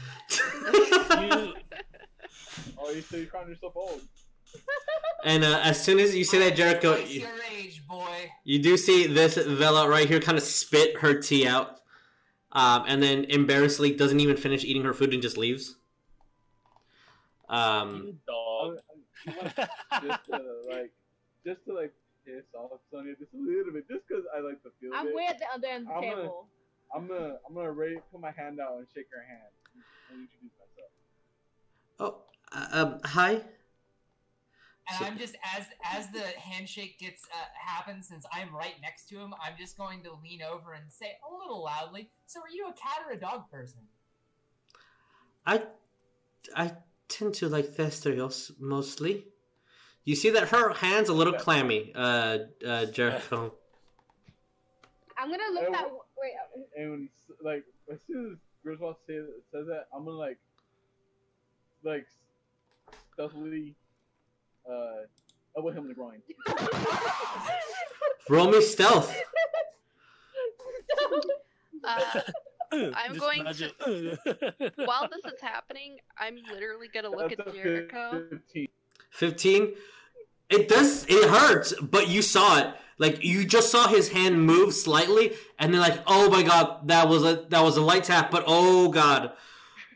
[1.30, 1.54] you,
[2.78, 4.00] Oh, you say you're calling yourself old.
[5.24, 8.30] and uh, as soon as you say that, Jericho, you, your age, boy.
[8.44, 11.80] you do see this Veela right here kind of spit her tea out,
[12.52, 15.76] um, and then embarrassedly doesn't even finish eating her food and just leaves.
[17.48, 18.78] Um, you dog.
[19.26, 20.40] just to
[20.70, 20.92] like,
[21.46, 21.92] just to like
[22.24, 25.14] piss off Sonya just a little bit, just because I like the feel I'm it.
[25.14, 26.48] way at the other end of the I'm gonna- table.
[26.94, 29.52] I'm gonna, I'm gonna ra- put my hand out and shake her hand
[30.10, 30.90] and introduce myself.
[32.00, 32.22] oh,
[32.52, 33.32] uh, um, hi.
[34.90, 39.08] And So- I'm just as as the handshake gets uh, happens, since I'm right next
[39.10, 42.10] to him, I'm just going to lean over and say a little loudly.
[42.26, 43.80] So, are you a cat or a dog person?
[45.46, 45.62] I,
[46.54, 46.72] I
[47.08, 49.26] tend to like Thesterios mostly.
[50.04, 53.54] You see that her hand's a little clammy, uh, uh, Jericho.
[55.18, 55.88] I'm gonna look that.
[56.20, 57.08] Wait, uh, And when,
[57.42, 59.18] like as soon as Griswold say,
[59.52, 60.38] says that, I'm gonna like,
[61.84, 62.06] like
[63.12, 63.74] stealthily,
[64.68, 65.06] uh,
[65.56, 66.20] elbow him in the groin.
[68.28, 69.14] Roll me stealth.
[71.84, 72.20] Uh,
[72.72, 73.72] I'm This going magic.
[74.76, 78.24] while this is happening, I'm literally gonna look That's at Jericho.
[78.30, 78.68] 15.
[79.10, 79.74] 15
[80.50, 84.74] it does it hurts but you saw it like you just saw his hand move
[84.74, 88.30] slightly and then like oh my god that was a that was a light tap
[88.30, 89.32] but oh god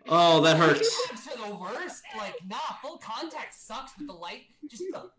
[0.09, 2.03] oh that hurts Taps are the worst.
[2.17, 4.43] Like, nah, full contact sucks with the light.
[4.69, 5.11] Just the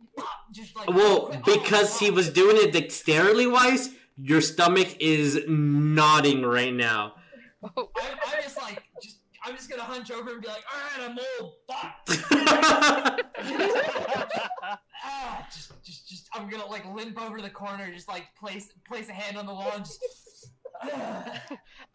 [0.52, 0.88] just like.
[0.90, 7.16] well oh, because he was doing it dexterity wise your stomach is nodding right now
[7.78, 10.80] Oh, I'm, I'm just like, just I'm just gonna hunch over and be like, all
[10.80, 11.56] right, I'm old.
[11.68, 12.08] Fuck.
[15.04, 16.30] ah, just, just, just.
[16.34, 19.46] I'm gonna like limp over to the corner, just like place place a hand on
[19.46, 20.00] the wall and just.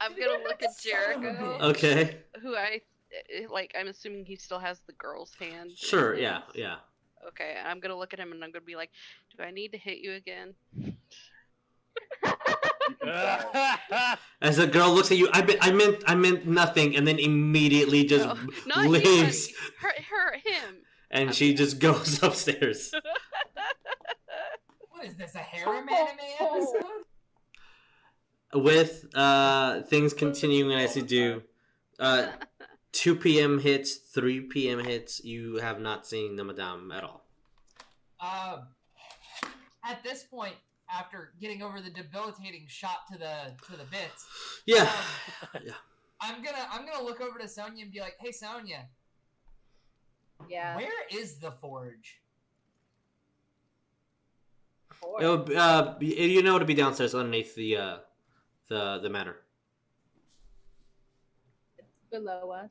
[0.01, 2.80] I'm gonna look at Son of a Jericho, okay who I
[3.12, 3.74] eh, like.
[3.78, 5.72] I'm assuming he still has the girl's hand.
[5.76, 6.22] sure his.
[6.22, 6.76] yeah yeah
[7.26, 8.90] Okay, I'm gonna look at him and I'm gonna be like,
[9.36, 10.55] "Do I need to hit you again?"
[14.41, 17.18] as the girl looks at you i, be, I meant i meant nothing and then
[17.18, 18.36] immediately just No,
[18.66, 19.74] not leaves honey.
[19.80, 20.74] Her, her, him.
[21.11, 22.93] and she just goes upstairs
[24.91, 25.34] What is this?
[25.34, 26.82] A harem anime episode?
[28.55, 31.43] with uh, things continuing as you do.
[32.01, 32.28] Uh,
[32.93, 33.59] 2 p.m.
[33.61, 34.78] hits, 3 p.m.
[34.82, 35.22] hits.
[35.22, 37.26] You have not seen the Madame at all.
[38.20, 38.68] Um,
[39.84, 40.55] at this point,
[40.91, 44.26] after getting over the debilitating shot to the to the bits,
[44.66, 44.82] Yeah.
[45.55, 45.72] um, Yeah.
[46.20, 48.86] I'm gonna I'm gonna look over to Sonya and be like, "Hey, Sonya,
[50.49, 50.76] Yeah.
[50.76, 52.20] where is the forge?"
[54.91, 55.22] Four.
[55.22, 57.97] It would, uh, be- you know to be downstairs underneath the uh,
[58.68, 59.36] the the manor.
[61.78, 62.70] It's below us.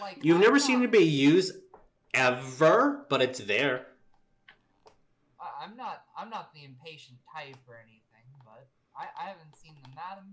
[0.00, 1.54] Like You've I'm never not- seen it be used
[2.14, 3.86] ever, but it's there.
[5.60, 8.66] I'm not I'm not the impatient type or anything, but
[8.96, 10.32] I, I haven't seen the madam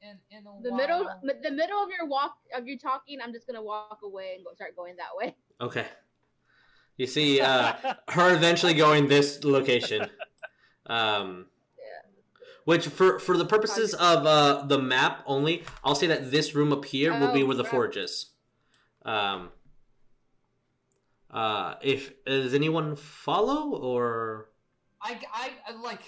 [0.00, 0.76] in in a The while.
[0.78, 4.44] middle, the middle of your walk of you talking, I'm just gonna walk away and
[4.44, 5.34] go start going that way.
[5.60, 5.86] Okay.
[6.96, 7.74] You see uh,
[8.08, 10.10] her eventually going this location.
[10.86, 11.46] Um,
[12.64, 16.72] Which, for for the purposes of uh, the map only, I'll say that this room
[16.72, 17.72] up here will be Oh, where the crap.
[17.72, 18.30] forge is.
[19.04, 19.50] Um,
[21.30, 24.50] uh, if does anyone follow or
[25.04, 26.02] I, I, I like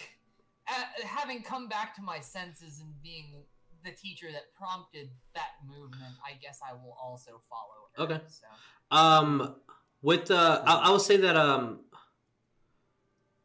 [0.67, 3.45] uh, having come back to my senses and being
[3.85, 6.15] the teacher that prompted that movement.
[6.27, 8.15] I guess I will also follow her.
[8.15, 8.21] Okay.
[8.27, 8.47] So
[8.91, 9.55] um
[10.03, 11.81] with the I, I will say that um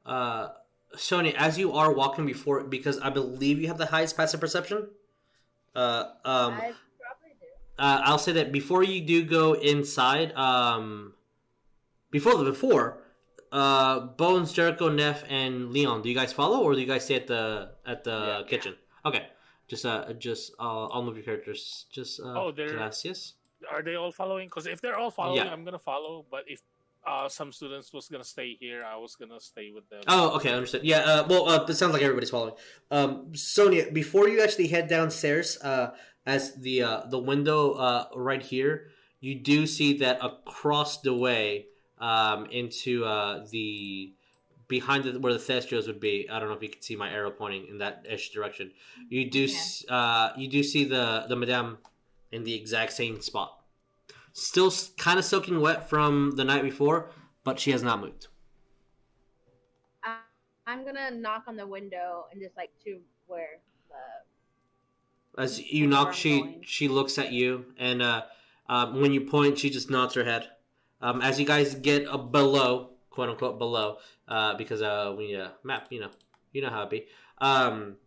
[0.05, 0.49] uh
[0.95, 4.89] Sonya, as you are walking before, because I believe you have the highest passive perception.
[5.73, 7.47] Uh, um, I probably do.
[7.79, 11.13] uh, I'll say that before you do go inside, um,
[12.09, 13.00] before the before,
[13.51, 17.15] uh, Bones, Jericho, Nef, and Leon, do you guys follow, or do you guys stay
[17.15, 18.43] at the at the Yeah.
[18.47, 18.75] kitchen?
[19.05, 19.27] Okay,
[19.67, 21.85] just uh, just uh, I'll move your characters.
[21.91, 23.33] Just uh, Oh, they're- gracias.
[23.69, 24.47] Are they all following?
[24.47, 25.51] Because if they're all following, Yeah.
[25.53, 26.25] I'm gonna follow.
[26.31, 26.61] But if
[27.05, 30.01] uh, some students was gonna stay here, I was gonna stay with them.
[30.07, 30.83] Oh, okay, I understand.
[30.83, 32.53] Yeah, uh, well, uh, it sounds like everybody's following.
[32.89, 35.91] Um, Sonya, before you actually head downstairs, uh,
[36.25, 38.89] as the uh, the window uh, right here,
[39.19, 41.67] you do see that across the way
[42.01, 44.13] um, into uh, the
[44.67, 46.27] behind the, where the thestrals would be.
[46.29, 48.71] I don't know if you can see my arrow pointing in that ish direction.
[49.09, 51.77] You do s uh, you do see the the madame
[52.31, 53.61] in the exact same spot,
[54.33, 57.11] still kind of soaking wet from the night before,
[57.43, 58.27] but she has not moved.
[60.67, 66.09] I'm gonna knock on the window and just like to where the As you knock,
[66.09, 66.61] I'm she going.
[66.63, 68.23] she looks at you, and uh,
[68.69, 70.49] um, when you point, she just nods her head.
[71.01, 73.97] Um, as you guys get below, quote unquote below,
[74.27, 76.09] uh, because uh, we uh, map, you know,
[76.53, 77.07] you know how it be.
[77.39, 77.97] Um,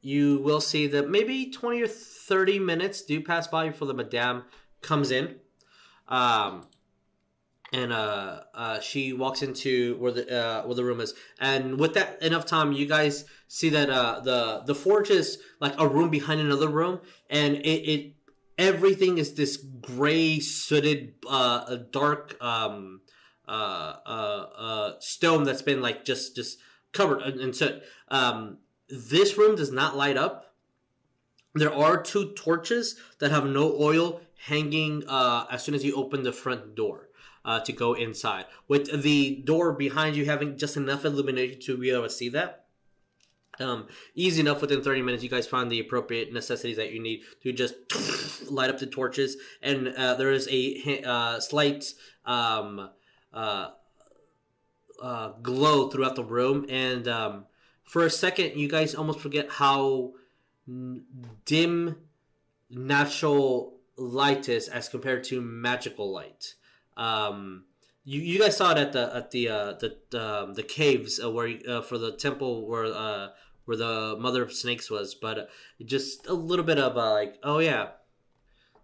[0.00, 4.44] you will see that maybe twenty or thirty minutes do pass by before the madame
[4.80, 5.36] comes in.
[6.08, 6.66] Um,
[7.72, 11.94] and uh, uh, she walks into where the uh, where the room is, and with
[11.94, 16.10] that enough time, you guys see that uh, the the forge is like a room
[16.10, 18.14] behind another room, and it, it
[18.60, 23.00] everything is this gray sooted, uh, dark um,
[23.48, 26.58] uh, uh, uh, stone that's been like just just
[26.92, 27.80] covered and so.
[28.08, 28.58] Um,
[28.88, 30.54] this room does not light up.
[31.54, 36.22] There are two torches that have no oil hanging uh, as soon as you open
[36.22, 37.08] the front door
[37.44, 38.46] uh, to go inside.
[38.68, 42.59] With the door behind you having just enough illumination to be able to see that.
[43.60, 47.22] Um, easy enough within 30 minutes, you guys find the appropriate necessities that you need
[47.42, 47.74] to just
[48.50, 49.36] light up the torches.
[49.62, 51.92] And uh, there is a uh, slight
[52.24, 52.90] um,
[53.32, 53.68] uh,
[55.02, 56.66] uh, glow throughout the room.
[56.68, 57.46] And um,
[57.84, 60.12] for a second, you guys almost forget how
[61.44, 61.96] dim
[62.70, 66.54] natural light is as compared to magical light.
[66.96, 67.64] Um,
[68.04, 71.30] you, you guys saw it at the at the uh, the um, the caves uh,
[71.30, 72.86] where for the temple where
[73.70, 75.44] where the mother of snakes was, but uh,
[75.84, 77.90] just a little bit of uh, like oh yeah,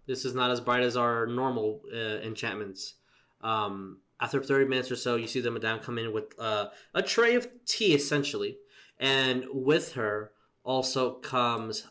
[0.05, 2.93] this is not as bright as our normal uh, enchantments.
[3.41, 7.03] Um, after 30 minutes or so, you see the madame come in with uh, a
[7.03, 8.59] tray of tea, essentially.
[8.97, 10.31] And with her
[10.63, 11.85] also comes.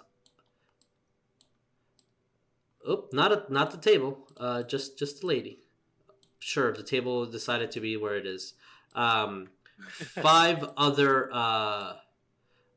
[2.89, 5.59] Oh, not a, not the table, uh, just just the lady.
[6.39, 8.55] Sure, the table decided to be where it is.
[8.95, 9.49] Um,
[10.23, 11.29] five other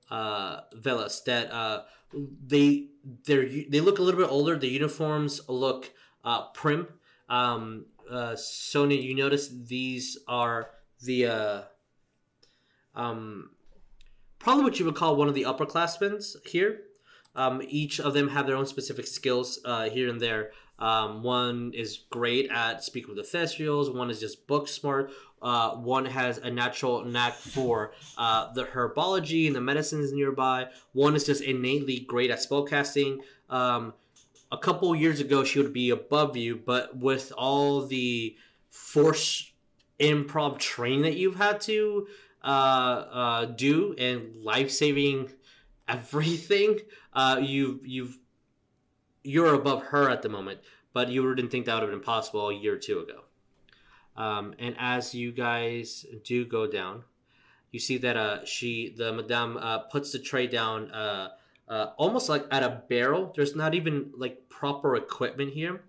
[0.10, 1.84] uh, Veelas that uh,
[2.46, 2.88] they
[3.26, 4.58] they they look a little bit older.
[4.58, 5.92] The uniforms look
[6.24, 6.88] uh, prim.
[7.30, 11.62] Um, uh, Sonya, you notice these are the uh,
[12.96, 13.52] um,
[14.40, 16.82] probably what you would call one of the upperclassmen here.
[17.36, 20.52] Um, each of them have their own specific skills uh, here and there.
[20.80, 23.94] Um, one is great at speaking with the ethereals.
[23.94, 25.12] One is just book smart.
[25.42, 30.68] Uh, one has a natural knack for uh, the herbology and the medicines nearby.
[30.94, 33.20] One is just innately great at spellcasting.
[33.50, 33.94] Um,
[34.52, 38.36] a couple years ago, she would be above you, but with all the
[38.70, 39.52] force
[40.00, 42.08] improv training that you've had to
[42.44, 45.30] uh, uh, do and life saving
[45.88, 46.80] everything,
[47.14, 48.18] uh, you've you've
[49.24, 50.60] you're above her at the moment.
[50.92, 53.22] But you didn't think that would have been possible a year or two ago.
[54.18, 57.04] Um, and as you guys do go down,
[57.72, 61.30] you see that uh, she the madame uh, puts the tray down uh,
[61.68, 63.32] uh, almost like at a barrel.
[63.36, 65.84] There's not even like proper equipment here,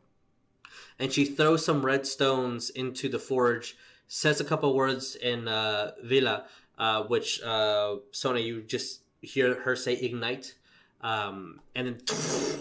[0.98, 3.76] and she throws some red stones into the forge.
[4.06, 6.44] Says a couple words in uh, Veela,
[6.78, 10.54] uh, which Sonya you just hear her say ignite.
[11.02, 11.94] Um, and then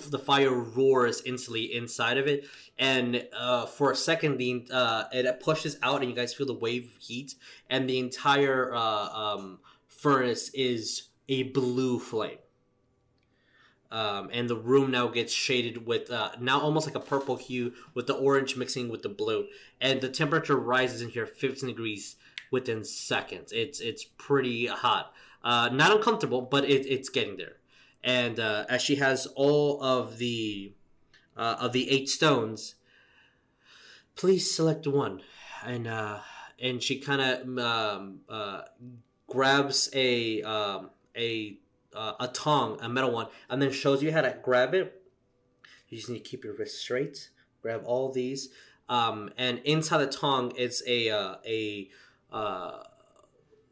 [0.09, 2.45] the fire roars instantly inside of it,
[2.77, 6.53] and uh, for a second, the uh, it pushes out, and you guys feel the
[6.53, 7.35] wave of heat,
[7.69, 12.37] and the entire uh, um, furnace is a blue flame.
[13.91, 17.73] Um, and the room now gets shaded with uh, now almost like a purple hue
[17.95, 19.47] with the orange mixing with the blue,
[19.81, 22.15] and the temperature rises in here 15 degrees
[22.51, 23.51] within seconds.
[23.51, 25.11] It's it's pretty hot,
[25.43, 27.58] uh, not uncomfortable, but it, it's getting there.
[28.03, 30.73] And uh, as she has all of the
[31.35, 32.75] uh, of the eight stones,
[34.15, 35.21] please select one,
[35.65, 36.19] and uh,
[36.61, 38.61] and she kind of um, uh,
[39.27, 41.57] grabs a um, a
[41.93, 45.01] uh, a tong, a metal one, and then shows you how to grab it.
[45.89, 47.29] You just need to keep your wrist straight.
[47.61, 48.49] Grab all these,
[48.87, 51.89] um, and inside the tong is a uh, a
[52.31, 52.83] uh,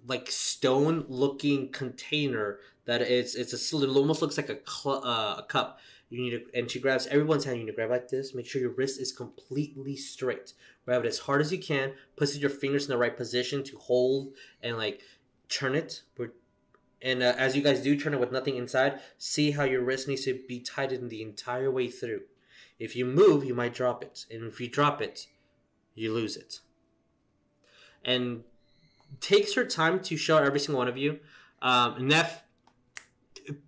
[0.05, 3.77] like stone looking container that it's it's a.
[3.77, 5.79] It almost looks like a cl- uh, a cup.
[6.09, 7.57] You need to, and she grabs everyone's hand.
[7.57, 8.33] You need to grab like this.
[8.33, 10.53] Make sure your wrist is completely straight.
[10.85, 11.91] Grab it as hard as you can.
[12.15, 14.33] Place your fingers in the right position to hold
[14.63, 15.01] and like
[15.49, 16.03] turn it.
[17.01, 20.07] And uh, as you guys do turn it with nothing inside, see how your wrist
[20.07, 22.21] needs to be tightened the entire way through.
[22.79, 24.25] If you move, you might drop it.
[24.31, 25.27] And if you drop it,
[25.93, 26.61] you lose it.
[28.03, 28.43] And
[29.19, 31.19] takes her time to show every single one of you.
[31.61, 32.43] Um, Nef,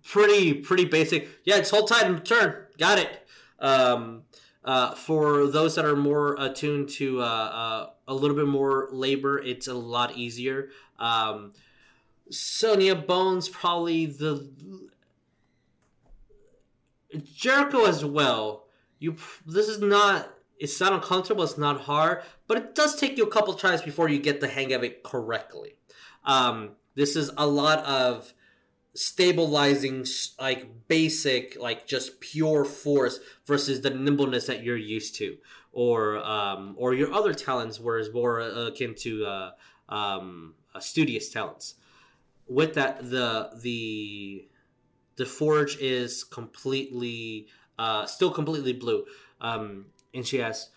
[0.02, 1.28] pretty, pretty basic.
[1.44, 2.66] Yeah, it's hold tight and turn.
[2.78, 3.26] Got it.
[3.58, 4.22] Um,
[4.64, 9.38] uh, for those that are more attuned to uh, uh, a little bit more labor,
[9.38, 10.70] it's a lot easier.
[10.98, 11.52] Um,
[12.30, 14.50] Sonya Bones probably the
[17.34, 18.66] Jericho as well.
[18.98, 19.16] You
[19.46, 23.30] this is not it's not uncomfortable, it's not hard, but it does take you a
[23.30, 25.76] couple tries before you get the hang of it correctly.
[26.24, 28.32] Um, this is a lot of
[28.94, 30.04] stabilizing
[30.38, 35.36] like basic like just pure force versus the nimbleness that you're used to
[35.72, 39.50] or um, or your other talents whereas more akin to uh,
[39.88, 41.74] um, uh, studious talents.
[42.48, 44.48] With that the the
[45.16, 47.46] the forge is completely
[47.78, 49.04] uh, still completely blue.
[49.40, 50.70] Um, and she asks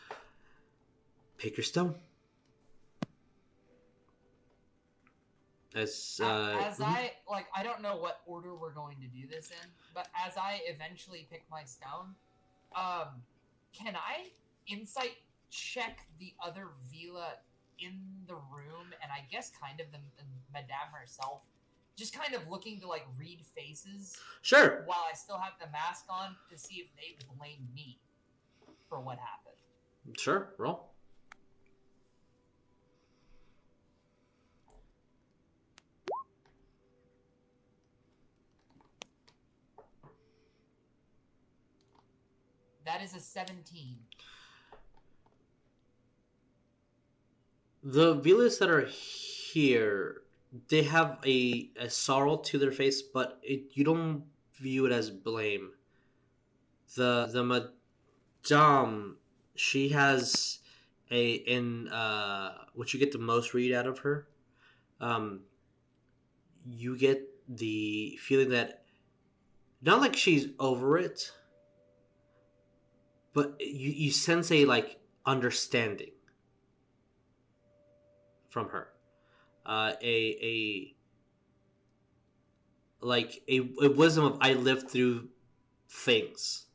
[1.38, 1.96] pick your stone
[5.76, 9.50] as uh, as I like, I don't know what order we're going to do this
[9.50, 12.16] in, but as I eventually pick my stone,
[12.76, 13.22] um,
[13.74, 14.30] can I
[14.68, 15.18] insight
[15.50, 17.38] check the other Veela
[17.80, 21.42] in the room, and I guess kind of the, the Madame herself,
[21.96, 24.84] just kind of looking to like read faces sure.
[24.86, 28.00] while I still have the mask on to see if they blame me
[28.90, 30.18] for what happened.
[30.18, 30.93] sure roll
[42.86, 43.98] That is a 17.
[47.84, 50.22] The Veelas that are here,
[50.70, 54.24] they have a, a sorrow to their face, but it, you don't
[54.56, 55.72] view it as blame.
[56.96, 59.18] The the madame,
[59.56, 60.60] she has
[61.12, 64.28] a in uh, what you get the most read out of her.
[65.02, 65.42] Um,
[66.66, 68.84] you get the feeling that
[69.82, 71.32] not like she's over it,
[73.34, 76.12] but you you sense a like understanding
[78.50, 78.90] from her.
[79.66, 80.96] Uh, a a
[83.06, 85.30] like a, a wisdom of I lived through
[85.90, 86.66] things,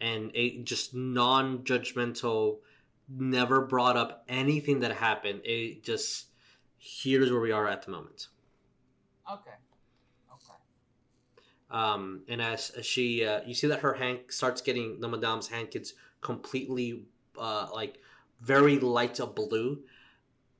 [0.00, 2.58] and a just non-judgmental,
[3.08, 5.42] never brought up anything that happened.
[5.44, 6.26] It just
[6.76, 8.28] here's where we are at the moment.
[9.30, 9.50] Okay.
[9.50, 9.63] Okay.
[11.74, 15.48] Um, and as, as she, uh, you see that her hand starts getting the madame's
[15.48, 17.06] hand gets completely
[17.36, 17.98] uh, like
[18.40, 19.80] very light of blue.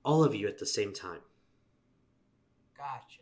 [0.05, 1.21] All of you at the same time.
[2.77, 3.21] Gotcha.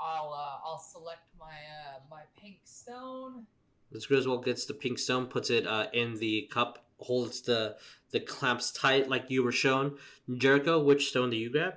[0.00, 3.46] I'll uh, I'll select my uh, my pink stone.
[3.92, 7.76] This Griswold gets the pink stone, puts it uh, in the cup, holds the
[8.10, 9.98] the clamps tight like you were shown.
[10.34, 11.74] Jericho, which stone do you grab?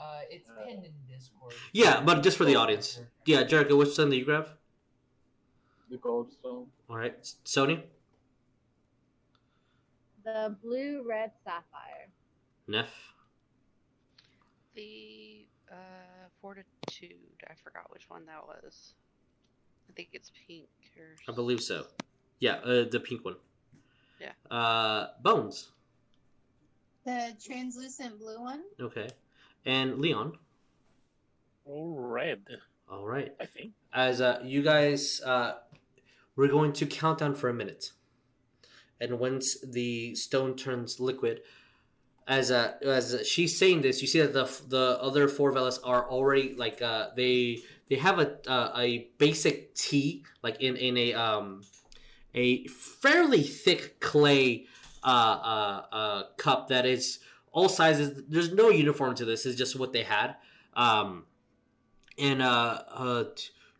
[0.00, 1.01] Uh, it's pinned in Discord.
[1.72, 3.00] Yeah, but just for the audience.
[3.24, 4.48] Yeah, Jericho, which stone do you grab?
[5.90, 6.66] The gold stone.
[6.88, 7.82] All right, Sony,
[10.24, 12.08] The blue red sapphire.
[12.68, 12.88] Nef,
[14.74, 15.74] The uh,
[16.40, 17.16] fortitude.
[17.48, 18.94] I forgot which one that was.
[19.90, 21.16] I think it's pink or.
[21.28, 21.86] I believe so.
[22.40, 23.36] Yeah, uh, the pink one.
[24.20, 24.32] Yeah.
[24.50, 25.70] Uh, Bones.
[27.04, 28.62] The translucent blue one.
[28.80, 29.08] Okay,
[29.66, 30.38] and Leon.
[31.66, 32.40] Oh, red,
[32.90, 33.32] All right.
[33.40, 33.72] I think.
[33.92, 35.54] as uh, you guys uh,
[36.36, 37.92] we're going to count down for a minute.
[39.00, 41.40] And once the stone turns liquid
[42.28, 46.08] as uh, as she's saying this you see that the the other four Veelas are
[46.08, 47.58] already like uh, they
[47.88, 51.62] they have a uh, a basic tea like in in a um
[52.34, 54.66] a fairly thick clay
[55.04, 57.18] uh, uh, uh, cup that is
[57.50, 58.22] all sizes.
[58.28, 59.44] There's no uniform to this.
[59.44, 60.36] It's just what they had.
[60.74, 61.26] Um
[62.22, 63.24] and uh, uh,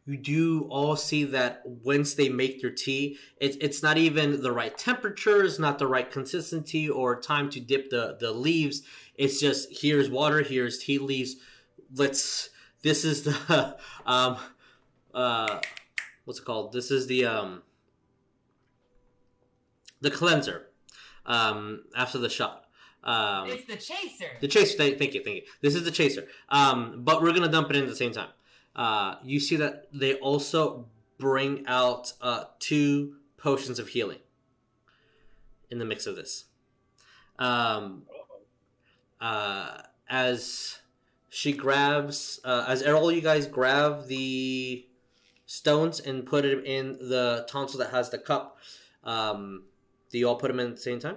[0.05, 4.51] you do all see that once they make your tea, it, it's not even the
[4.51, 8.83] right temperature, it's not the right consistency or time to dip the, the leaves.
[9.15, 11.37] It's just here's water, here's tea leaves.
[11.95, 12.51] Let's.
[12.83, 14.39] This is the um,
[15.15, 15.61] uh,
[16.25, 16.73] what's it called?
[16.73, 17.63] This is the um,
[20.01, 20.67] the cleanser
[21.27, 22.62] um, after the shot.
[23.05, 24.31] Um, It's the chaser.
[24.41, 24.77] the chaser.
[24.77, 25.43] Thank, thank you, thank you.
[25.61, 26.27] This is the chaser.
[26.49, 28.31] Um, but we're gonna dump it in at the same time.
[28.77, 30.87] Uh, you see that they also
[31.19, 34.19] bring out uh, two potions of healing
[35.71, 36.45] in the mix of this.
[37.39, 38.03] Um,
[39.21, 40.79] uh, as
[41.29, 44.87] she grabs, uh, as all you guys grab the
[45.47, 48.59] stones and put it in the tonsil that has the cup,
[49.05, 49.65] um,
[50.11, 51.17] do you all put them in at the same time?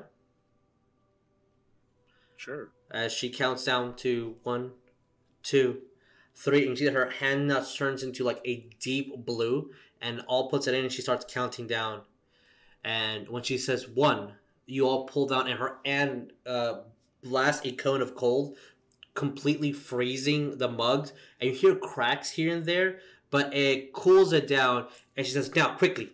[2.45, 2.69] Sure.
[2.91, 4.73] as she counts down to one,
[5.41, 5.81] two,
[6.35, 10.21] three, and you see that her hand now turns into like a deep blue, and
[10.27, 12.01] all puts it in, and she starts counting down.
[12.83, 14.33] And when she says one,
[14.67, 16.81] you all pull down, and her hand uh,
[17.23, 18.55] blasts a cone of cold,
[19.15, 22.99] completely freezing the mugs, and you hear cracks here and there,
[23.31, 26.11] but it cools it down, and she says, "Now, quickly!"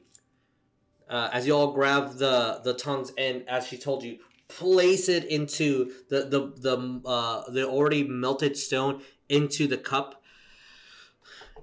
[1.09, 4.19] Uh, as you all grab the the tongues, and as she told you,
[4.57, 10.21] place it into the the the uh, the already melted stone into the cup.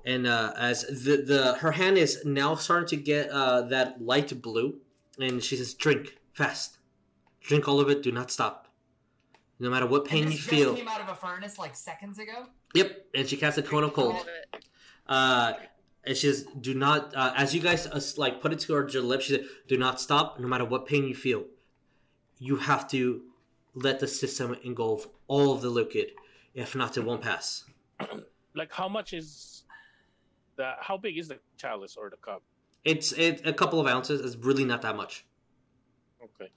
[0.05, 4.41] And uh, as the the her hand is now starting to get uh, that light
[4.41, 4.81] blue,
[5.21, 6.79] and she says, "Drink fast,
[7.41, 8.03] drink all of it.
[8.03, 8.69] Do not stop,
[9.59, 12.19] no matter what pain And you just feel." came out of a furnace like seconds
[12.19, 12.47] ago.
[12.75, 14.15] Yep, and she casts a cone of cold.
[14.15, 14.65] All of it.
[15.07, 15.53] Uh,
[16.05, 18.85] and she says, "Do not." Uh, as you guys uh, like put it to her,
[18.85, 21.45] to her lips, she said, "Do not stop, no matter what pain you feel.
[22.39, 23.23] You have to
[23.75, 26.13] let the system engulf all of the liquid.
[26.55, 27.65] If not, it won't pass."
[28.55, 29.63] Like, how much is
[30.57, 30.73] the?
[30.81, 32.43] How big is the chalice or the cup?
[32.85, 34.21] It's it a couple of ounces.
[34.21, 35.27] It's really not that much.
[36.23, 36.51] Okay.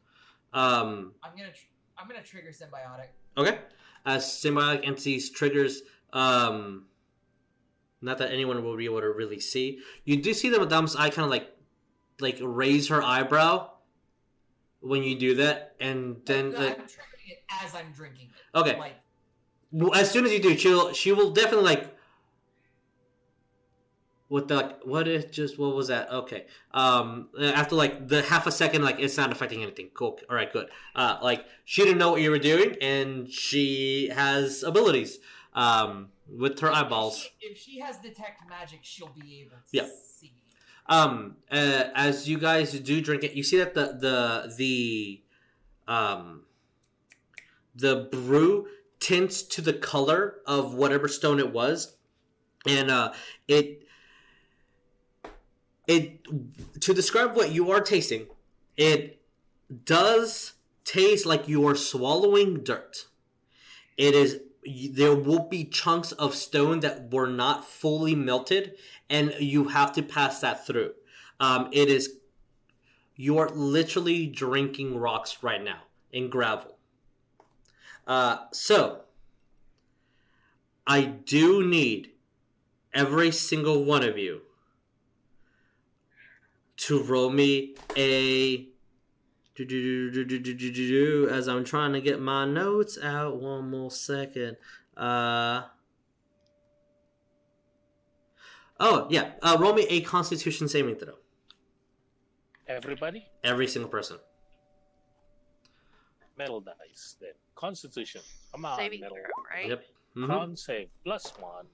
[0.54, 1.68] Um, I'm gonna tr-
[1.98, 3.10] I'm gonna trigger symbiotic.
[3.38, 3.60] okay.
[4.06, 5.84] As symbiotic entities triggers,
[6.14, 6.86] um,
[8.02, 9.80] not that anyone will be able to really see.
[10.06, 11.56] You do see the madame's eye kind of like,
[12.20, 13.71] like raise her eyebrow
[14.82, 18.58] when you do that, and then No, like, I'm triggering it as I'm drinking it.
[18.58, 18.78] okay.
[18.78, 18.96] Like
[19.72, 21.96] Well, as soon as you do, she'll she will definitely like
[24.28, 26.10] What the like, what is just what was that?
[26.10, 26.46] Okay.
[26.74, 29.90] Um after like the half a second like it's not affecting anything.
[29.94, 30.20] Cool.
[30.30, 30.68] All right, good.
[30.96, 35.20] Uh like she didn't know what you were doing and she has abilities
[35.54, 37.18] um with her eyeballs.
[37.18, 39.88] If she, if she has detect magic, she'll be able to Yeah.
[40.18, 40.32] see.
[40.92, 45.22] Um uh, as you guys do drink it, you see that the the the
[45.92, 46.44] um
[47.74, 48.68] the brew
[49.00, 51.96] tints to the color of whatever stone it was.
[52.68, 53.14] And uh
[53.48, 53.88] it
[55.88, 56.28] it
[56.82, 58.28] to describe what you are tasting
[58.78, 59.22] it
[59.86, 60.54] does
[60.84, 63.06] taste like you are swallowing dirt.
[63.98, 64.40] It is
[64.92, 68.76] there will be chunks of stone that were not fully melted
[69.12, 70.94] and you have to pass that through.
[71.40, 72.18] Um, it is
[73.16, 75.82] you're literally drinking rocks right now
[76.12, 76.78] in gravel.
[78.08, 79.02] Uh, so
[80.88, 82.12] I do need
[82.94, 84.42] every single one of you
[86.78, 88.68] to roll me a
[91.30, 94.58] as I'm trying to get my notes out one more second.
[94.98, 95.64] Uh
[98.82, 101.14] oh yeah, uh, roll me a Constitution saving throw.
[102.68, 104.18] Everybody, Every single person.
[106.38, 107.16] metal dice.
[107.20, 108.22] Then Constitution.
[108.52, 109.16] Come on, Saving metal.
[109.18, 109.70] throw, right?
[109.70, 109.86] Yep.
[110.18, 110.28] Mhm.
[110.28, 111.68] Con save plus one.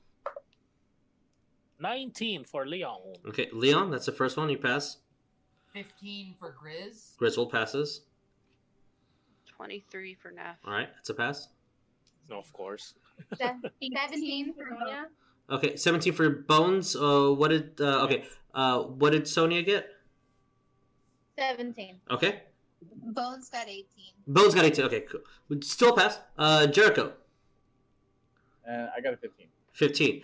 [1.80, 3.02] Nineteen for Leon.
[3.28, 4.50] Okay, Leon, that's the first one.
[4.50, 4.98] You pass.
[5.74, 7.16] Fifteen for Grizz.
[7.18, 8.02] Griswold passes.
[9.56, 10.58] 23 for Nef.
[10.66, 11.48] All right, that's a pass.
[12.30, 12.94] No, of course.
[13.38, 15.08] Seventeen for Sonya.
[15.50, 16.96] Okay, 17 for Bones.
[16.96, 18.26] Uh, what did uh, okay?
[18.54, 19.88] Uh, what did Sonya get?
[21.38, 22.00] Seventeen.
[22.10, 22.42] Okay,
[22.92, 23.86] Bones got 18.
[24.28, 24.86] Bones got 18.
[24.86, 25.22] Okay, cool.
[25.50, 26.20] Would Still pass.
[26.38, 27.14] Uh, Jericho.
[28.66, 29.48] And I got a 15.
[29.72, 30.22] 15.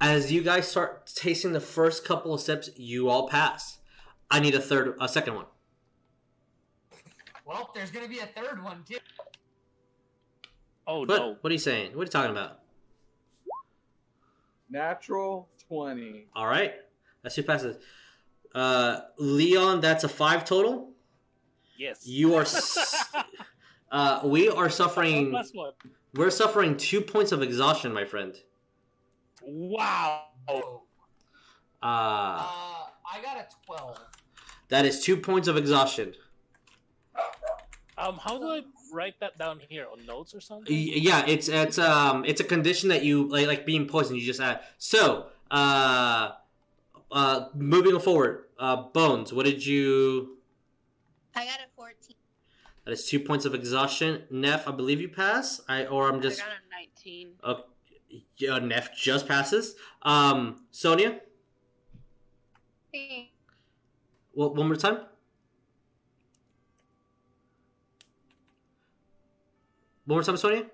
[0.00, 3.78] As you guys start tasting the first couple of steps, you all pass.
[4.30, 5.46] I need a third, a second one.
[7.46, 8.98] Well, there's gonna be a third one too.
[10.86, 11.08] Oh What?
[11.08, 11.36] no.
[11.40, 11.92] What are you saying?
[11.92, 12.58] What are you talking about?
[14.72, 16.26] Natural 20.
[16.34, 16.74] All right,
[17.22, 17.76] that's two passes.
[18.54, 20.90] Uh, Leon, that's a five total.
[21.76, 22.06] Yes.
[22.06, 22.42] You are.
[22.62, 23.04] S-
[23.90, 25.30] uh, we are suffering.
[25.30, 25.72] Plus one.
[26.14, 28.34] We're suffering two points of exhaustion, my friend.
[29.42, 30.24] Wow.
[30.48, 30.62] Uh,
[31.82, 33.98] Uh, I got a twelve.
[34.68, 36.14] that is two points of exhaustion.
[37.98, 38.62] Um, how do I
[38.92, 40.66] write that down here on notes or something?
[40.68, 44.18] Yeah, it's it's um it's a condition that you like like being poisoned.
[44.18, 44.60] You just add.
[44.78, 46.32] So uh,
[47.10, 50.38] uh, moving forward, uh, Bones, what did you?
[51.34, 52.16] I got a 14.
[52.84, 54.24] That is two points of exhaustion.
[54.30, 55.60] Nef, I believe you pass.
[55.68, 56.40] I or I'm just.
[56.40, 57.28] I got a 19.
[57.42, 57.54] Uh,
[58.36, 59.74] yeah, Nef just passes.
[60.02, 61.20] Um, Sonya,
[64.34, 65.00] well, one more time.
[70.06, 70.64] One more time, Sonya.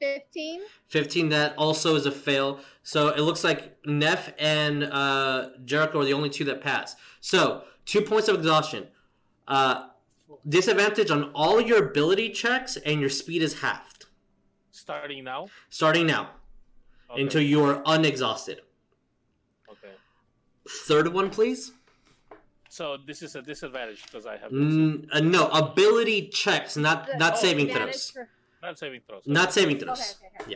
[0.00, 0.62] Fifteen.
[0.88, 6.04] 15 that also is a fail so it looks like nef and uh, jericho are
[6.04, 8.88] the only two that pass so two points of exhaustion
[9.46, 9.86] uh,
[10.48, 14.06] disadvantage on all your ability checks and your speed is halved
[14.72, 15.46] Starting now.
[15.70, 16.30] starting now
[17.08, 17.22] Okay.
[17.22, 18.60] until you are unexhausted
[19.70, 19.94] okay.
[20.68, 21.70] third one please
[22.72, 27.34] So this is a disadvantage because I have mm, uh, no ability checks not not
[27.34, 28.28] Oh, saving advantage throws for-
[28.62, 29.22] not saving throws.
[29.26, 30.52] not saving throws Okay, okay, okay.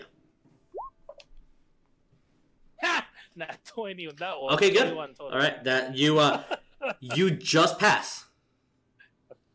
[2.80, 3.06] yeah Ha!
[3.36, 4.55] Not twenty on that one.
[4.55, 6.43] okay good all right that you uh
[7.01, 8.24] you just pass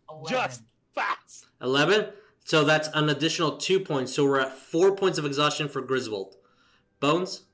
[0.07, 0.27] 11.
[0.29, 0.61] Just
[0.93, 1.47] fast.
[1.63, 2.09] 11
[2.45, 6.35] so that's an additional two points so we're at four points of exhaustion for griswold
[6.99, 7.45] bones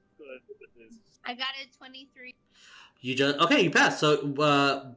[1.23, 2.35] I got a 23.
[3.07, 4.01] You just okay you pass.
[4.01, 4.91] so uh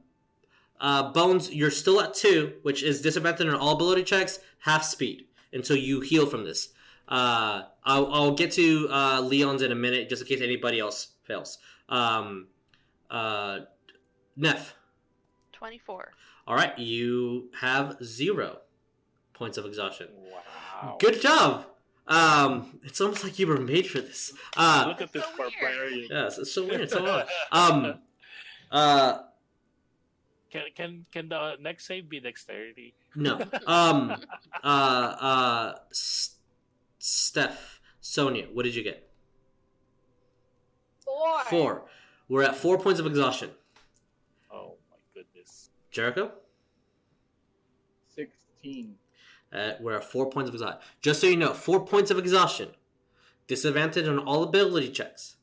[0.81, 5.27] uh bones you're still at two which is disadvantage on all ability checks half speed
[5.53, 6.71] until you heal from this
[7.09, 11.09] uh i'll, I'll get to uh leon's in a minute just in case anybody else
[11.23, 11.59] fails
[11.89, 12.49] um
[13.11, 13.61] uh
[14.37, 14.75] nef
[15.53, 16.13] 24.
[16.49, 18.59] all right you have zero
[19.35, 20.09] points of exhaustion
[20.83, 20.97] Wow.
[20.99, 21.67] Good job.
[22.11, 24.33] Um, it's almost like you were made for this.
[24.57, 26.09] Uh, Look at this so barbarian.
[26.11, 26.91] yes, it's so weird.
[26.91, 27.29] So odd.
[27.53, 27.95] um,
[28.73, 29.19] uh,
[30.51, 32.95] Can can can the next save be dexterity?
[33.15, 33.39] no.
[33.67, 34.11] Um,
[34.63, 36.35] uh, uh, S-
[36.99, 39.09] Steph, Sonya, what did you get?
[41.05, 41.45] Four.
[41.49, 41.85] Four.
[42.29, 43.51] We're at four points of exhaustion.
[44.53, 45.71] Oh my goodness.
[45.93, 46.33] Jericho,
[48.15, 48.97] 16.
[49.53, 50.81] We're at four points of exhaustion.
[51.01, 52.69] Just so you know, four points of exhaustion.
[53.47, 55.37] Disadvantage on all ability checks.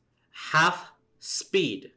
[0.52, 1.92] half speed.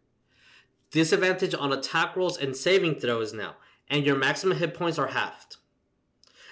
[0.90, 3.56] Disadvantage on attack rolls and saving throws now,
[3.88, 5.56] and your maximum hit points are halved.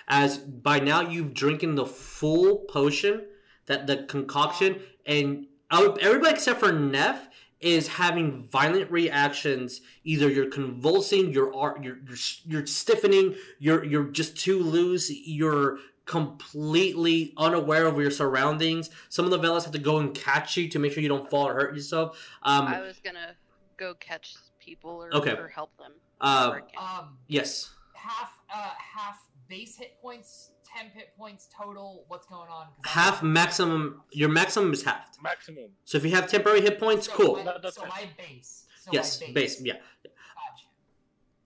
[0.07, 3.26] As by now you've drinking the full potion,
[3.65, 7.27] that the concoction, and oh, everybody except for Nef
[7.61, 9.81] is having violent reactions.
[10.03, 17.34] Either you're convulsing, you're you're you're, you're stiffening, you're you're just too loose, you're completely
[17.38, 18.90] unaware of your surroundings.
[19.10, 21.30] Some of the Veelas have to go and catch you to make sure you don't
[21.30, 22.18] fall or hurt yourself.
[22.44, 23.36] Um, I was gonna
[23.77, 25.31] go catch people or, Okay.
[25.34, 25.91] or help them.
[26.22, 27.72] uh, Um, yes.
[27.94, 29.18] half uh half
[29.48, 32.06] base hit points, ten hit points total.
[32.08, 32.68] What's going on?
[32.68, 34.04] 'Cause I- Half maximum.
[34.12, 35.22] Your maximum is halved.
[35.22, 35.70] Maximum.
[35.86, 37.36] So if you have temporary hit points, so cool.
[37.44, 38.66] My, That- so my base.
[38.82, 39.62] So yes, my base.
[39.62, 39.74] Yeah.
[40.04, 40.66] Gotcha.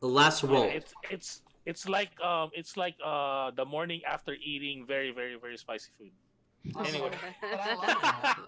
[0.02, 0.64] The last roll.
[0.66, 5.58] It's it's it's like um it's like uh the morning after eating very very very
[5.58, 6.12] spicy food.
[6.88, 7.10] Anyway.
[7.41, 8.40] But I that.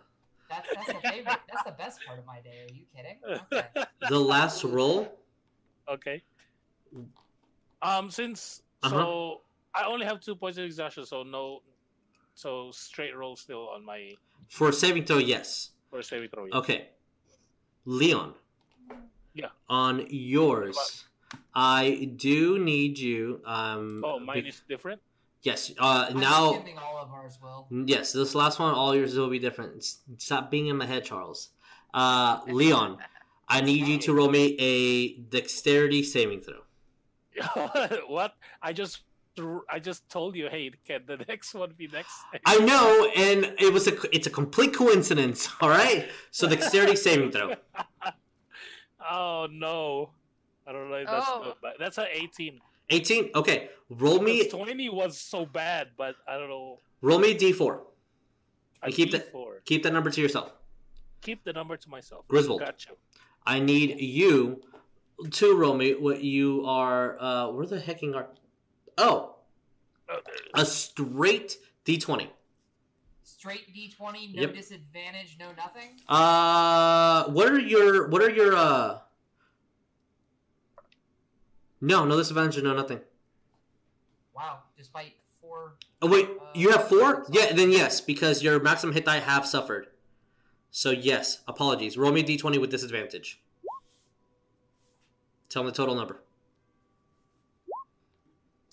[0.50, 1.40] That's that's the favorite.
[1.52, 2.68] That's the best part of my day.
[2.70, 3.18] Are you kidding?
[3.26, 3.86] Okay.
[4.10, 5.18] The last roll.
[5.90, 6.22] okay.
[7.82, 8.96] Um, since Uh-huh.
[8.96, 9.42] so
[9.76, 11.62] I only have two points of exhaustion, so no,
[12.34, 14.14] so straight roll still on my
[14.50, 15.72] For saving throw, yes.
[15.92, 16.46] first saving throw.
[16.46, 16.56] Yes.
[16.56, 16.90] Okay.
[17.86, 18.34] Leon.
[19.34, 19.48] Yeah.
[19.70, 21.06] On yours,
[21.54, 23.42] I do need you.
[23.46, 25.02] Um, Oh, mine be- is different.
[25.42, 25.74] yes.
[25.78, 27.38] Uh, I'm now, skipping all of ours.
[27.42, 27.68] Will.
[27.86, 28.14] yes.
[28.14, 29.84] This last one, all yours will be different.
[30.18, 31.50] Stop being in my head, Charles.
[31.94, 32.98] Uh, Leon,
[33.50, 36.62] I need you to roll me a dexterity saving throw.
[38.08, 38.36] what?
[38.62, 39.02] I just
[39.70, 42.14] I just told you, hey, can the next one be next?
[42.46, 45.50] I know, and it was a it's a complete coincidence.
[45.62, 46.08] All right.
[46.32, 47.56] So the dexterity saving throw.
[49.10, 50.12] oh no,
[50.68, 50.96] I don't know.
[50.96, 51.42] If that's Oh.
[51.44, 52.62] good, but that's an eighteen.
[52.92, 53.32] 18.
[53.34, 53.70] Okay.
[53.90, 56.78] Roll me Because Twenty was so bad, but I don't know.
[57.02, 57.80] roll me a d4.
[58.84, 59.34] I keep that-
[59.66, 60.52] Keep that number to yourself.
[61.22, 62.28] Keep the number to myself.
[62.28, 62.60] Griswold.
[62.60, 62.92] Gotcha.
[63.44, 64.62] I need you
[65.32, 67.20] to roll me what you are.
[67.20, 68.28] Uh, where the hecking are?
[68.98, 69.32] Oh,
[70.08, 70.18] Uh,
[70.54, 72.30] a straight d20.
[73.24, 74.54] Straight D20, no Yep.
[74.54, 76.00] disadvantage, no nothing.
[76.08, 79.00] Uh, what are your what are your uh?
[81.82, 83.02] No, no disadvantage, no nothing.
[84.34, 85.76] Wow, despite four.
[86.02, 87.26] Oh wait, Uh, you have four?
[87.30, 89.88] Yeah, then yes, because your maximum hit die have suffered.
[90.72, 91.98] So yes, apologies.
[91.98, 93.40] Roll me a d20 with disadvantage.
[95.50, 96.22] Tell me the total number.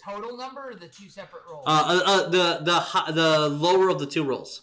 [0.04, 1.64] Total number or the two separate rolls?
[1.66, 4.62] Uh, uh, uh the the the lower of the two rolls.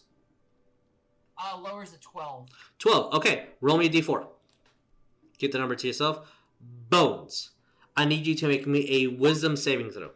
[1.37, 2.49] Uh, lowers a 12.
[2.79, 3.13] 12.
[3.13, 4.27] Okay, roll me a d4.
[5.37, 6.29] Get the number to yourself.
[6.89, 7.51] Bones.
[7.95, 10.11] I need you to make me a wisdom saving throw.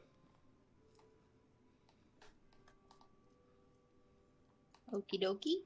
[4.93, 5.63] Okie dokie.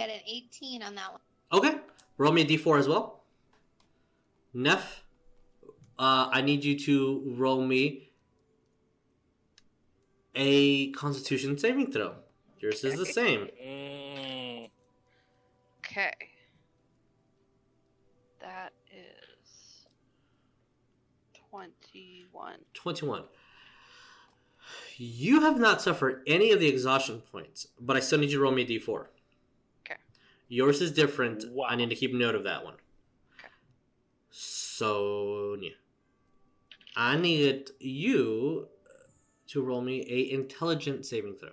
[0.00, 1.20] I got an 18 on that one.
[1.52, 1.78] Okay,
[2.16, 3.22] roll me a d4 as well.
[4.54, 5.04] Nef,
[5.98, 8.10] uh, I need you to roll me
[10.34, 12.14] a constitution saving throw.
[12.60, 13.48] Yours is the same.
[15.84, 16.12] Okay.
[18.40, 19.86] That is
[21.50, 22.54] 21.
[22.72, 23.24] 21.
[24.96, 28.42] You have not suffered any of the exhaustion points, but I still need you to
[28.42, 29.06] roll me a d4.
[30.50, 30.56] Okay.
[30.56, 31.44] Yours is different.
[31.50, 31.66] Wow.
[31.68, 32.74] I need to keep note of that one.
[33.38, 33.48] Okay.
[34.30, 35.70] Sonya.
[36.96, 38.68] I need you
[39.48, 41.50] to roll me a intelligent saving throw.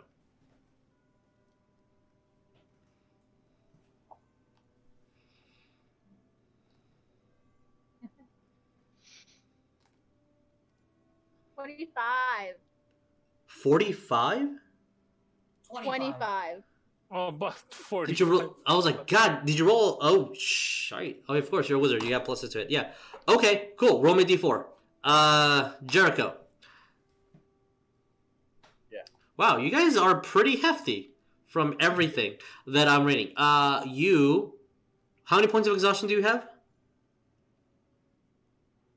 [11.55, 12.55] Twenty-five.
[13.47, 14.47] 45?
[15.69, 16.63] 25.
[17.09, 17.11] Twenty-five.
[17.11, 18.11] oh, but forty.
[18.11, 18.55] Did you roll?
[18.65, 19.97] I was like, God, did you roll?
[20.01, 21.21] Oh, shite.
[21.29, 22.03] Oh, of course, you're a wizard.
[22.03, 22.69] You got pluses to it.
[22.71, 22.91] Yeah.
[23.27, 24.01] Okay, cool.
[24.01, 24.65] Roll me a d4.
[25.03, 26.35] Uh, Jericho.
[28.91, 28.99] Yeah.
[29.37, 31.11] Wow, you guys are pretty hefty
[31.45, 32.33] from everything
[32.65, 33.33] that I'm reading.
[33.37, 34.53] Uh, you.
[35.25, 36.47] How many points of exhaustion do you have?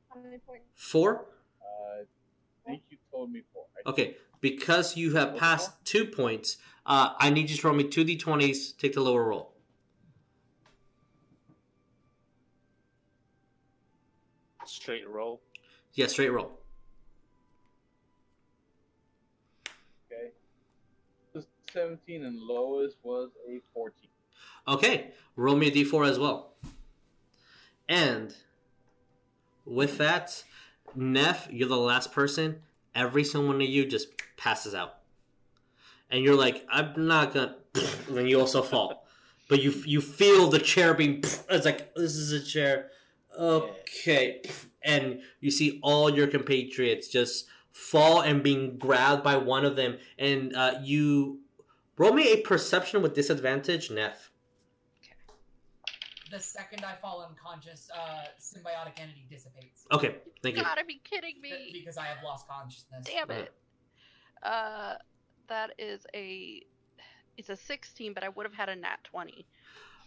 [0.08, 0.64] How many points?
[0.76, 1.26] Four?
[1.60, 2.02] Uh,
[2.66, 3.64] I think you told me four.
[3.84, 6.56] I Okay, because you have passed two points,
[6.90, 9.50] uh, I need you to roll me two d20s, take the lower roll.
[14.70, 15.40] straight roll.
[15.94, 16.52] Yeah, straight roll.
[20.10, 20.30] Okay.
[21.34, 24.08] The 17 and lowest was a 14.
[24.68, 26.54] Okay, roll me a d4 as well.
[27.88, 28.34] And
[29.64, 30.44] with that,
[30.94, 32.62] Nef, you're the last person.
[32.94, 34.99] Every single one of you just passes out,
[36.10, 37.56] and you're like, I'm not gonna.
[38.08, 39.06] Then you also fall,
[39.48, 41.22] but you you feel the chair being.
[41.50, 42.90] It's like this is a chair.
[43.38, 44.42] Okay,
[44.82, 49.98] and you see all your compatriots just fall and being grabbed by one of them,
[50.18, 51.40] and uh, you
[51.96, 54.30] roll me a perception with disadvantage, Nef.
[55.00, 55.14] Okay.
[56.32, 60.66] The second I fall unconscious, uh, symbiotic entity dissipates Okay, thank You you.
[60.66, 61.70] gotta be kidding me.
[61.72, 63.06] because I have lost consciousness.
[63.06, 63.52] Damn it.
[64.42, 64.94] Uh,
[65.50, 66.62] that is a.
[67.36, 69.46] It's a 16, but I would have had a nat 20.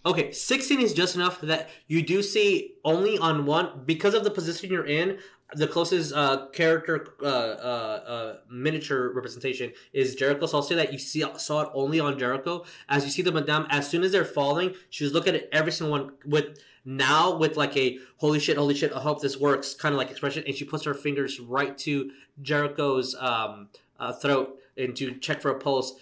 [0.06, 4.32] Okay, 16 is just enough that you do see only on one because of the
[4.32, 5.18] position you're in.
[5.56, 10.46] The closest uh, character uh, uh, uh, miniature representation is Jericho.
[10.46, 12.66] So I'll say that you see saw it only on Jericho.
[12.90, 15.72] As you see the Madame, as soon as they're falling, she was looking at every
[15.72, 19.74] single one with now with like a holy shit, holy shit, I hope this works
[19.74, 22.12] kind of like expression, and she puts her fingers right to
[22.42, 25.94] Jericho's um, uh, throat and to check for a pulse.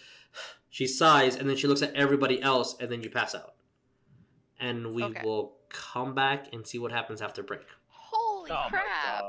[0.69, 3.53] She sighs and then she looks at everybody else, and then you pass out
[4.61, 5.21] and we Okay.
[5.23, 7.61] will come back and see what happens after break.
[7.87, 9.23] Holy Oh crap!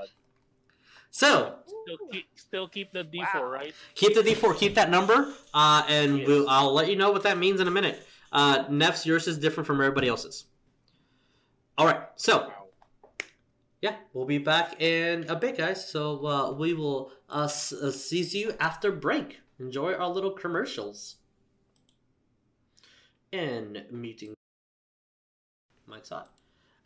[1.11, 3.43] So Still keep, still keep the D4, Wow.
[3.45, 3.75] right?
[3.95, 6.29] keep the D4, keep that number, uh, and Yes.
[6.29, 8.07] we'll, I'll let you know what that means in a minute.
[8.31, 10.45] Uh, Nef's yours is different from everybody else's.
[11.77, 12.62] All right, so Wow.
[13.83, 15.87] Yeah, we'll be back in a bit, guys.
[15.87, 19.41] So uh, we will uh, s- uh, seize you after break.
[19.59, 21.17] Enjoy our little commercials.
[23.33, 24.35] And meeting.
[25.87, 26.31] Mike's hot.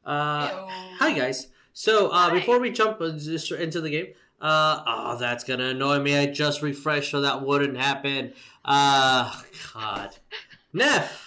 [0.04, 0.66] Uh,
[0.98, 1.48] Hi guys.
[1.72, 2.38] So uh, Hi.
[2.38, 4.06] before we jump into the game,
[4.40, 6.16] uh, oh, that's gonna annoy me.
[6.16, 8.32] I just refreshed, so that wouldn't happen.
[8.64, 9.32] Uh,
[9.74, 10.16] God,
[10.72, 11.25] Nef.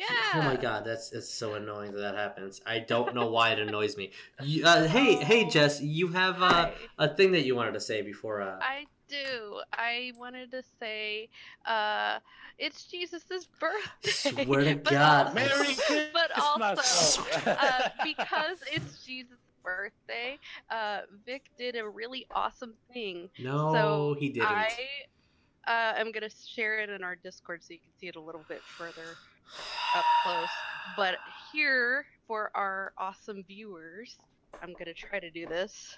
[0.00, 0.06] Yeah.
[0.36, 2.60] Oh my God, that's it's so annoying that that happens.
[2.66, 4.12] I don't know why it annoys me.
[4.42, 8.00] You, uh, hey, hey, Jess, you have uh, a thing that you wanted to say
[8.02, 8.40] before.
[8.40, 9.60] Uh, I do.
[9.72, 11.28] I wanted to say,
[11.66, 12.18] uh,
[12.58, 14.44] it's Jesus's birthday.
[14.44, 15.26] Swear to God.
[15.26, 16.06] also- Merry Christmas!
[16.14, 17.50] but also, Oh.
[17.50, 20.38] uh, because it's Jesus' birthday,
[20.70, 23.28] uh, Vic did a really awesome thing.
[23.38, 24.48] no, so he didn't.
[24.48, 24.70] I
[25.66, 28.44] uh, am gonna share it in our Discord so you can see it a little
[28.48, 29.04] bit further
[29.96, 30.48] up close.
[30.96, 31.16] But
[31.52, 34.16] here for our awesome viewers,
[34.62, 35.72] I'm gonna try to do this.
[35.72, 35.96] Is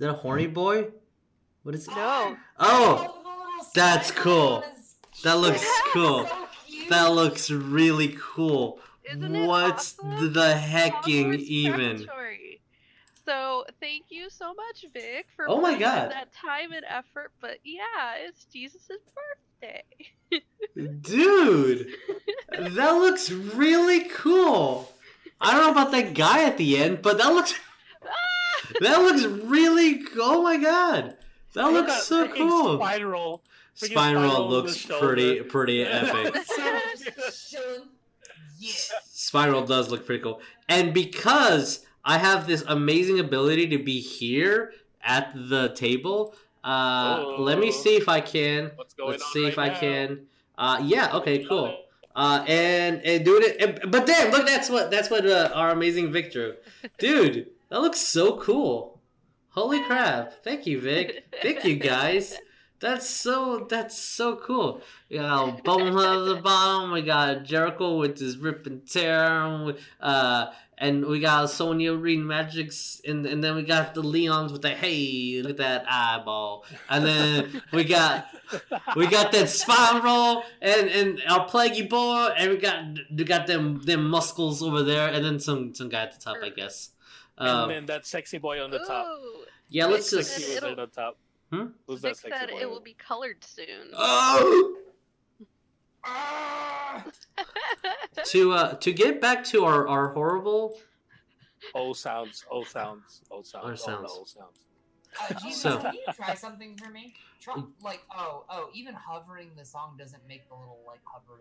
[0.00, 0.88] that a horny boy?
[1.62, 1.94] What is it?
[1.94, 4.64] No, Oh, oh that's cool.
[5.22, 6.28] that looks cool.
[6.90, 8.80] That looks really cool.
[9.10, 10.32] Isn't it What's awesome?
[10.32, 12.08] the hecking Hogwarts even?
[13.24, 13.64] Preparatory.
[13.64, 16.10] So thank you so much, Vic, for Oh my God.
[16.10, 17.32] that time and effort.
[17.40, 18.82] But yeah, it's Jesus'
[19.60, 19.82] birthday.
[21.00, 21.88] Dude,
[22.58, 24.90] that looks really cool.
[25.40, 27.54] I don't know about that guy at the end, but that looks
[28.80, 31.16] that looks really oh my god.
[31.54, 32.76] That looks at so cool.
[32.78, 33.42] Spiral.
[33.76, 36.34] freaking Spiral looks pretty pretty epic.
[37.48, 37.88] Chilling.
[38.58, 38.70] Yeah.
[39.04, 40.40] Spiral does look pretty cool.
[40.68, 44.72] And because I have this amazing ability to be here
[45.02, 47.36] at the table, uh, Oh.
[47.38, 48.70] let me see if I can.
[48.76, 50.26] What's going Let's on see if right I can.
[50.56, 51.16] Uh, yeah.
[51.16, 51.44] Okay.
[51.44, 51.76] Cool.
[52.16, 53.60] Uh, and and doing it.
[53.60, 56.54] And, but damn, look, that's what that's what uh, our amazing Vic drew,
[56.98, 57.48] dude.
[57.70, 59.00] That looks so cool.
[59.48, 60.42] Holy crap!
[60.44, 61.24] Thank you, Vic.
[61.42, 62.36] Thank you, guys.
[62.84, 64.82] That's so that's so cool.
[65.08, 66.92] You got Bonehead at the bottom.
[66.92, 69.74] We got Jericho with his rip and tear.
[70.00, 70.46] Uh,
[70.76, 74.68] and we got Sonya reading magics, and and then we got the Leons with the
[74.68, 76.66] hey, look at that eyeball.
[76.90, 78.26] And then we got
[78.96, 82.84] we got that spiral and and our plaguey boy, and we got
[83.16, 86.36] we got them them muscles over there, and then some some guy at the top,
[86.42, 86.90] I guess.
[87.38, 89.06] and Um, then that sexy boy on the top.
[89.06, 90.32] Ooh, yeah, let's just.
[90.32, 91.16] sexy was It'll- on the top.
[91.54, 91.66] Hmm?
[91.86, 92.60] Who's Vic that said boy?
[92.60, 93.90] it will be colored soon.
[93.94, 94.76] Oh!
[96.06, 97.02] Ah!
[98.26, 100.78] to uh to get back to our our horrible
[101.74, 104.12] Old sounds, old sounds, old sounds, Old old sounds.
[104.12, 104.58] old sounds.
[105.18, 107.14] Uh, Jesus, So- can you try something for me?
[107.40, 111.40] Try, like, oh, oh, even hovering the song doesn't make the little like hover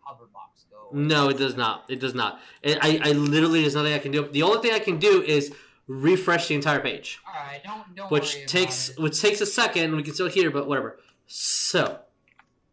[0.00, 0.88] hover box go.
[0.92, 4.10] no it does not it does not it, i i literally there's nothing i can
[4.10, 5.52] do the only thing i can do is
[5.92, 9.02] refresh the entire page All right, don't don't which worry takes about it.
[9.02, 11.98] which takes a second we can still hear but whatever so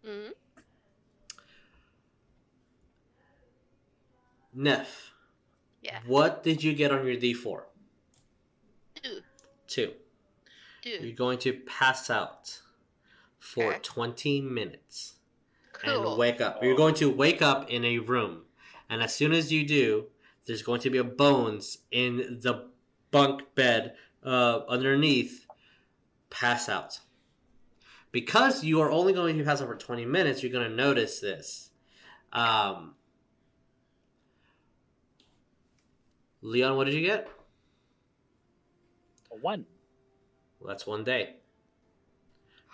[0.05, 0.33] Mhm.
[4.53, 5.11] nef
[5.81, 5.99] Yeah.
[6.05, 7.63] what did you get on your d4
[9.03, 9.21] Two.
[9.67, 9.93] two
[10.83, 12.61] you're going to pass out
[13.39, 13.79] for Okay.
[13.81, 15.15] 20 minutes
[15.73, 16.09] Cool.
[16.09, 16.63] and wake up.
[16.63, 18.45] You're going to wake up in a room,
[18.89, 20.07] and as soon as you do,
[20.45, 22.71] there's going to be a bones in the
[23.11, 23.93] bunk bed
[24.23, 25.45] uh, underneath,
[26.29, 26.99] pass out.
[28.11, 31.19] Because you are only going to pass out for 20 minutes, you're going to notice
[31.19, 31.71] this.
[32.33, 32.95] Um,
[36.41, 37.27] Leon, what did you get?
[39.31, 39.65] A one.
[40.59, 41.35] Well, that's one day.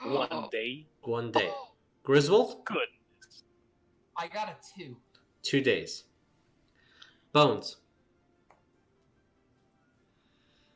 [0.04, 0.88] One day.
[1.02, 1.52] One day.
[2.04, 2.78] Griswold, Good.
[4.18, 4.98] I got a two.
[5.42, 6.04] two days.
[7.32, 7.78] Bones,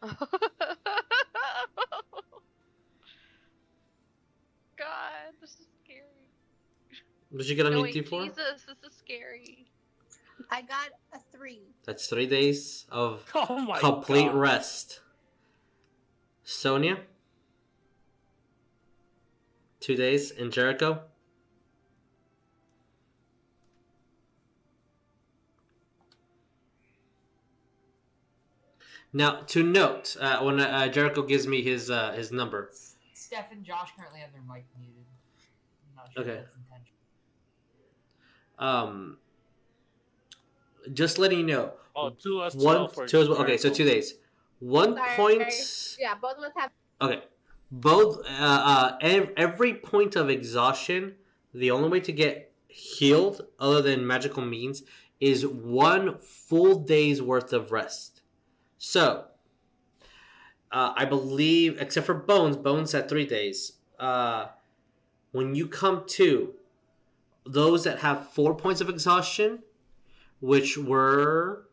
[4.78, 6.30] God, this is scary.
[7.30, 8.24] what did you get on No, your wait, D4?
[8.30, 9.68] Jesus, this is scary.
[10.52, 11.62] I got a three.
[11.86, 14.36] That's three days of Oh my complete God.
[14.36, 15.02] rest.
[16.44, 17.00] Sonya,
[19.80, 21.02] two days in Jericho.
[29.14, 32.72] Now, to note, uh, when uh, Jericho gives me his uh, his number,
[33.14, 35.04] Steph and Josh currently have their mic muted.
[35.90, 36.42] I'm not sure Okay.
[36.42, 36.98] that's intentional.
[38.60, 39.18] um,
[40.94, 43.28] just letting you know, Oh, two as one, well two as.
[43.30, 44.16] Okay, so two days.
[44.60, 45.16] One Sorry.
[45.16, 45.54] point.
[46.00, 46.72] Yeah, both of us have.
[47.02, 47.24] Okay.
[47.72, 51.16] Both uh, uh, every point of exhaustion,
[51.54, 54.84] the only way to get healed, other than magical means,
[55.20, 58.17] is one full day's worth of rest.
[58.78, 59.26] So,
[60.72, 63.74] uh, I believe, except for Bones, Bones had three days.
[64.00, 64.48] Uh,
[65.32, 66.54] when you come to
[67.46, 69.64] those that have four points of exhaustion,
[70.40, 71.68] which were.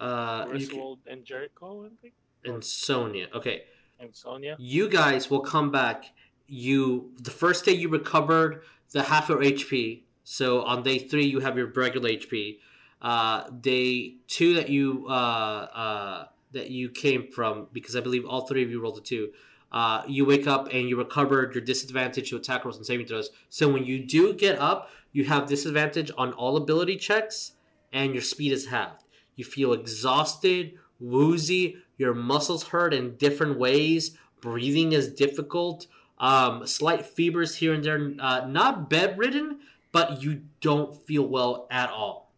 [0.00, 2.14] Uh, can- and Jericho, I think,
[2.44, 3.28] and Sonya.
[3.34, 3.64] Okay,
[4.00, 4.56] and Sonya.
[4.58, 6.06] you guys will come back.
[6.48, 10.02] You the first day you recovered the half your HP.
[10.24, 12.58] So on day three you have your regular HP.
[13.02, 18.46] Uh, day two that you uh, uh, that you came from because I believe all
[18.46, 19.32] three of you rolled a two.
[19.72, 23.30] Uh, you wake up and you recovered your disadvantage to attack rolls and saving throws.
[23.48, 27.52] So when you do get up, you have disadvantage on all ability checks
[27.92, 29.02] and your speed is halved.
[29.34, 35.86] You feel exhausted, woozy, your muscles hurt in different ways, breathing is difficult,
[36.18, 39.60] um, slight fevers here and there, uh, not bedridden,
[39.90, 42.31] but you don't feel well at all.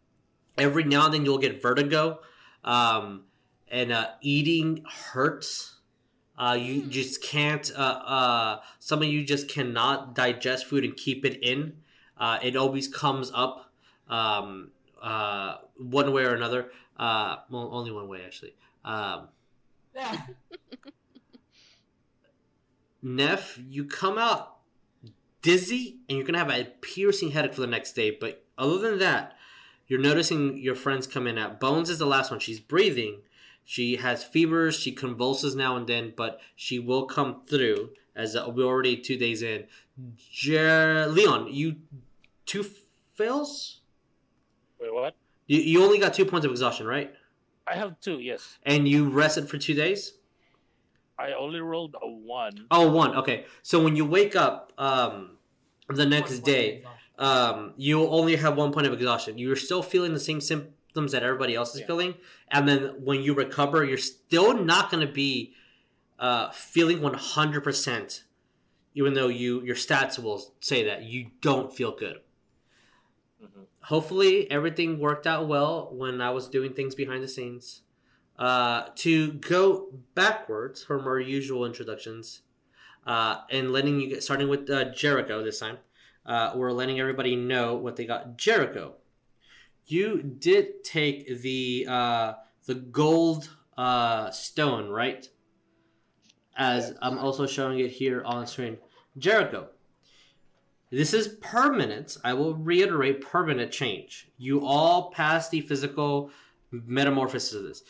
[0.57, 2.19] Every now and then you'll get vertigo,
[2.63, 3.23] um,
[3.69, 5.73] and uh, eating hurts.
[6.37, 7.71] Uh, you just can't.
[7.75, 11.77] Uh, uh, some of you just cannot digest food and keep it in.
[12.17, 13.71] Uh, it always comes up
[14.09, 14.71] um,
[15.01, 16.71] uh, one way or another.
[16.97, 18.55] Uh, well, only one way actually.
[18.83, 19.29] Um,
[19.95, 20.21] Yeah.
[23.01, 24.57] Nef, you come out
[25.41, 28.11] dizzy and you're gonna have a piercing headache for the next day.
[28.11, 29.37] But other than that,
[29.87, 31.37] you're noticing your friends come in.
[31.37, 32.39] At Bones is the last one.
[32.39, 33.21] She's breathing.
[33.63, 34.77] She has fevers.
[34.79, 37.89] She convulses now and then, but she will come through.
[38.15, 39.65] As uh, we're already two days in.
[40.31, 41.77] Jer- Leon, you
[42.45, 42.65] two
[43.15, 43.81] fails.
[44.79, 45.15] Wait, what?
[45.47, 47.13] You, you only got two points of exhaustion, right?
[47.67, 48.19] I have two.
[48.19, 50.13] Yes, And you rested for two days.
[51.17, 52.67] I only rolled a one.
[52.69, 53.15] Oh, one.
[53.15, 53.45] Okay.
[53.63, 55.37] So when you wake up um,
[55.89, 56.94] the next Plus day, exhaustion.
[57.17, 59.37] Um, you only have one point of exhaustion.
[59.37, 61.87] You're still feeling the same symptoms that everybody else is Yeah.
[61.87, 62.15] feeling,
[62.49, 65.53] and then when you recover, you're still not going to be
[66.19, 68.23] uh, feeling 100 percent.
[68.93, 72.21] Even though you your stats will say that you don't feel good.
[73.43, 73.65] Mhm.
[73.81, 77.81] Hopefully, everything worked out well when I was doing things behind the scenes.
[78.37, 82.41] Uh, to go backwards from our usual introductions,
[83.05, 85.77] uh, and letting you get starting with uh, Jericho this time.
[86.25, 88.37] Uh, we're letting everybody know what they got.
[88.37, 88.95] Jericho,
[89.85, 92.33] you did take the uh,
[92.65, 95.27] the gold uh, stone, right?
[96.57, 98.77] As I'm also showing it here on screen.
[99.17, 99.67] Jericho,
[100.89, 102.17] this is permanent.
[102.23, 104.29] I will reiterate permanent change.
[104.37, 106.31] You all pass the physical
[106.71, 107.83] metamorphosis of this.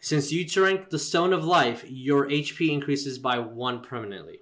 [0.00, 4.40] Since you drank the Stone of Life, your HP increases by one permanently.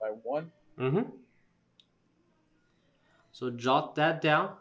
[0.00, 0.50] By one?
[0.78, 1.10] Mm-hmm.
[3.32, 4.52] So jot that down,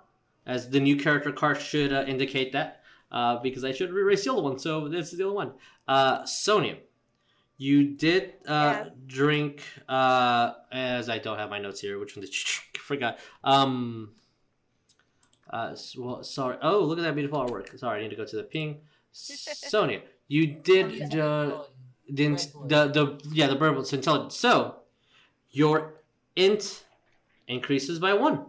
[0.46, 2.82] as the new character card should uh, indicate that,
[3.12, 4.60] uh, because I should erase the old one.
[4.60, 5.54] So this is the old one.
[5.88, 6.78] Uh, Sonya,
[7.58, 9.64] you did uh, drink.
[9.88, 12.78] Uh, as I don't have my notes here, which one did you drink?
[12.80, 13.20] Forgot.
[13.44, 14.12] Um.
[15.50, 16.58] Uh, well, sorry.
[16.62, 17.78] Oh, look at that beautiful artwork.
[17.80, 18.82] Sorry, I need to go to the ping.
[19.12, 21.16] Sonya, you did.
[21.16, 21.64] Uh,
[22.10, 22.28] the,
[22.68, 24.36] the the yeah the verbal intelligence.
[24.36, 24.76] So
[25.56, 25.94] your
[26.36, 26.84] int
[27.48, 28.46] increases by one,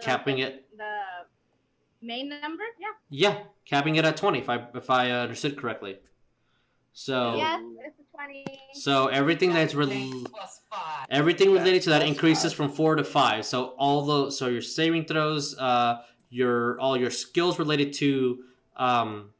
[0.00, 0.66] capping it.
[0.76, 0.92] The
[2.00, 2.62] Main number?
[2.80, 2.86] Yeah.
[3.10, 4.38] Yeah, capping it at twenty.
[4.38, 5.98] If I if I understood correctly.
[6.92, 8.44] So Yes, it's a 20.
[8.74, 11.06] so everything that's Bang rel- plus five.
[11.10, 12.56] everything related to that increases five.
[12.56, 13.44] from four to five.
[13.44, 18.44] So all the so your saving throws, uh, your all your skills related to
[18.76, 19.30] um,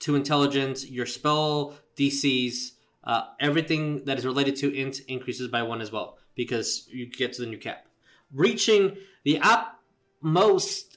[0.00, 2.72] to intelligence, your spell DCs,
[3.10, 7.32] uh, everything that is related to int increases by one as well because you get
[7.32, 7.86] to the new cap,
[8.32, 10.96] reaching the utmost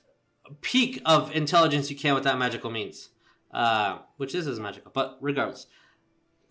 [0.62, 3.10] peak of intelligence you can with that magical means,
[3.52, 4.92] uh, which is as magical.
[4.94, 5.66] But regardless,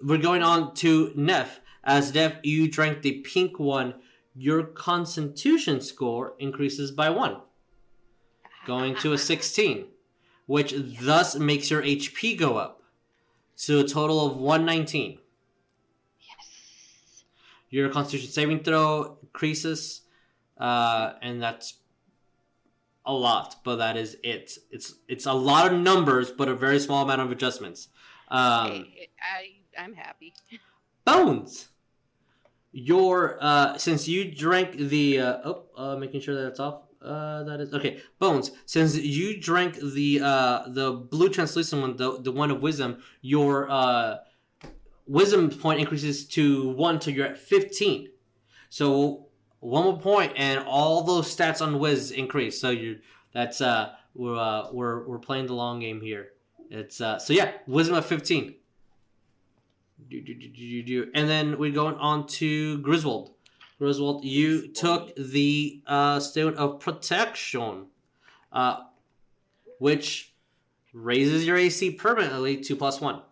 [0.02, 1.60] we're going on to Nef.
[1.84, 3.94] As Nef, you drank the pink one.
[4.34, 7.36] Your Constitution score increases by one,
[8.66, 9.84] going to a 16,
[10.46, 12.82] which thus makes your HP go up
[13.58, 15.18] to a total of 119.
[17.72, 20.02] Your Constitution saving throw increases,
[20.58, 21.78] uh, and that's
[23.06, 24.58] a lot, but that is it.
[24.70, 27.88] It's it's a lot of numbers, but a very small amount of adjustments.
[28.28, 28.86] Um, I,
[29.22, 30.34] I, I'm happy.
[31.06, 31.68] Bones.
[32.72, 36.82] Your uh, since you drank the uh, oh, uh, making sure that it's off.
[37.00, 38.02] Uh, that is okay.
[38.18, 38.50] Bones.
[38.66, 43.70] Since you drank the uh, the blue translucent one, the the one of wisdom, your
[43.70, 44.18] uh,
[45.06, 48.08] wisdom point increases to one till you're at fifteen.
[48.68, 49.26] So
[49.60, 52.60] one more point, and all those stats on Wiz increase.
[52.60, 53.00] So you
[53.32, 56.28] that's uh we're uh, we're we're playing the long game here.
[56.70, 58.54] It's uh so yeah, wisdom of fifteen.
[60.08, 61.10] Do, do, do, do, do.
[61.14, 63.34] And then we're going on to Griswold.
[63.78, 67.86] Griswold, you took the uh, stone of protection,
[68.52, 68.78] uh,
[69.78, 70.34] which
[70.92, 73.22] raises your AC permanently to plus one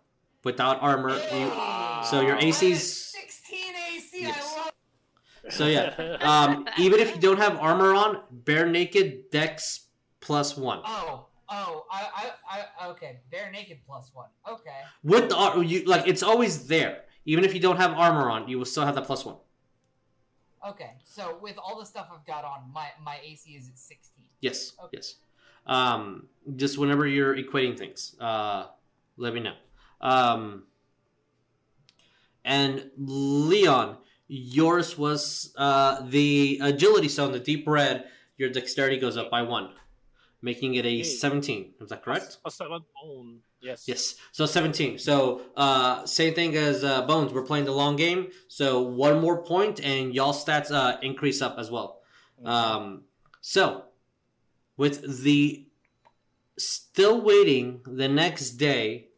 [0.43, 1.11] without armor.
[1.11, 1.51] You,
[2.05, 3.59] so your AC's 16
[3.95, 4.21] AC.
[4.21, 4.55] Yes.
[4.57, 5.53] I love.
[5.53, 6.17] so yeah.
[6.21, 9.87] Um, even if you don't have armor on, bare naked Dex
[10.19, 10.81] plus one.
[10.85, 13.19] Oh, oh, I, I, I, okay.
[13.31, 14.27] Bare naked plus one.
[14.49, 14.69] Okay.
[15.03, 17.03] With the you like it's always there.
[17.25, 19.35] Even if you don't have armor on, you will still have that plus one.
[20.67, 20.91] Okay.
[21.03, 24.25] So with all the stuff I've got on, my my AC is at 16.
[24.41, 24.97] Yes, Okay.
[24.97, 25.15] yes.
[25.67, 28.67] Um, just whenever you're equating things, uh,
[29.17, 29.53] let me know.
[30.01, 30.63] Um,
[32.43, 33.97] and Leon,
[34.27, 38.05] yours was uh, the agility stone, the deep red.
[38.37, 39.69] Your dexterity goes up by one,
[40.41, 41.03] making it a Hey.
[41.03, 41.73] 17.
[41.79, 42.37] Is that correct?
[42.45, 43.39] A seven bone.
[43.61, 43.87] Yes.
[43.87, 44.15] Yes.
[44.31, 44.97] So 17.
[44.97, 47.31] So uh, same thing as uh, Bones.
[47.31, 48.29] We're playing the long game.
[48.47, 52.01] So one more point, and y'all stats uh, increase up as well.
[52.43, 53.03] Um,
[53.41, 53.83] so
[54.77, 55.67] with the
[56.57, 59.09] still waiting the next day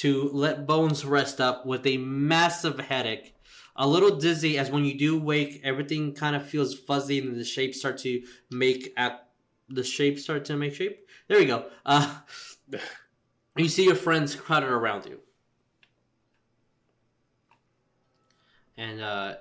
[0.00, 3.34] to let Bones rest up with a massive headache.
[3.76, 7.44] A little dizzy as when you do wake, everything kind of feels fuzzy and the
[7.44, 9.28] shapes start to make at
[9.68, 11.06] the shapes start to make shape.
[11.28, 11.66] There we go.
[11.84, 12.18] Uh,
[13.56, 15.20] you see your friends crowded around you.
[18.76, 19.36] And uh,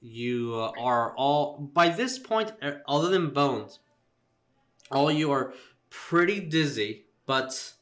[0.00, 2.52] you are all, by this point,
[2.88, 3.78] other than Bones,
[4.90, 5.54] all you are
[5.90, 7.72] pretty dizzy, but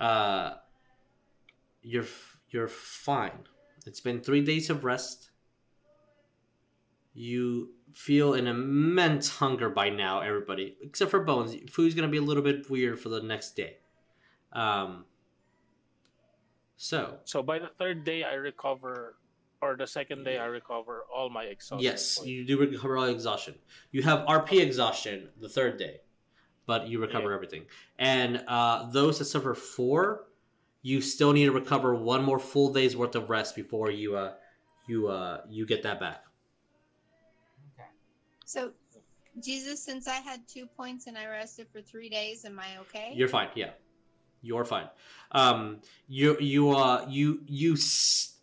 [0.00, 0.54] uh,
[1.82, 2.06] you're
[2.50, 3.46] you're fine.
[3.86, 5.30] It's been three days of rest.
[7.14, 11.54] You feel an immense hunger by now, everybody, except for Bones.
[11.70, 13.78] Food's gonna be a little bit weird for the next day.
[14.52, 15.04] Um.
[16.76, 19.16] So So by the third day, I recover,
[19.60, 21.84] or the second day, I recover all my exhaustion.
[21.84, 22.28] yes, points.
[22.28, 23.54] you do recover all exhaustion.
[23.92, 26.00] You have RP exhaustion the third day,
[26.66, 27.34] but you recover Yeah.
[27.36, 27.66] everything.
[27.98, 30.26] And uh, those that suffer four,
[30.82, 34.32] you still need to recover one more full day's worth of rest before you uh
[34.88, 36.24] you uh you get that back.
[37.74, 37.88] Okay.
[38.44, 38.72] So,
[39.42, 43.12] Jesus, since I had two points and I rested for three days, am I okay?
[43.14, 43.48] You're fine.
[43.54, 43.70] Yeah,
[44.42, 44.88] you're fine.
[45.30, 48.36] Um, you you uh you you s-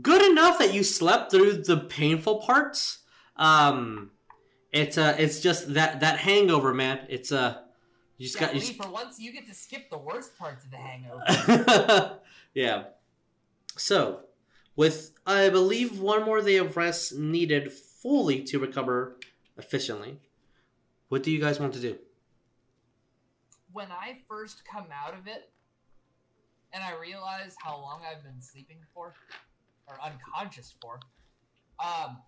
[0.00, 2.98] good enough that you slept through the painful parts.
[3.36, 4.12] Um,
[4.72, 7.00] it's uh it's just that that hangover, man.
[7.08, 7.62] It's uh
[8.18, 8.60] you just Yeah, got you.
[8.60, 12.18] Just- for once, you get to skip the worst parts of the hangover.
[12.54, 12.84] yeah.
[13.76, 14.20] So,
[14.76, 19.18] with I believe one more day of rest needed fully to recover
[19.56, 20.18] efficiently,
[21.08, 21.98] what do you guys want to do?
[23.72, 25.50] when I first come out of it,
[26.72, 29.14] and I realize how long I've been sleeping for,
[29.86, 31.00] or unconscious for,
[31.84, 32.18] um,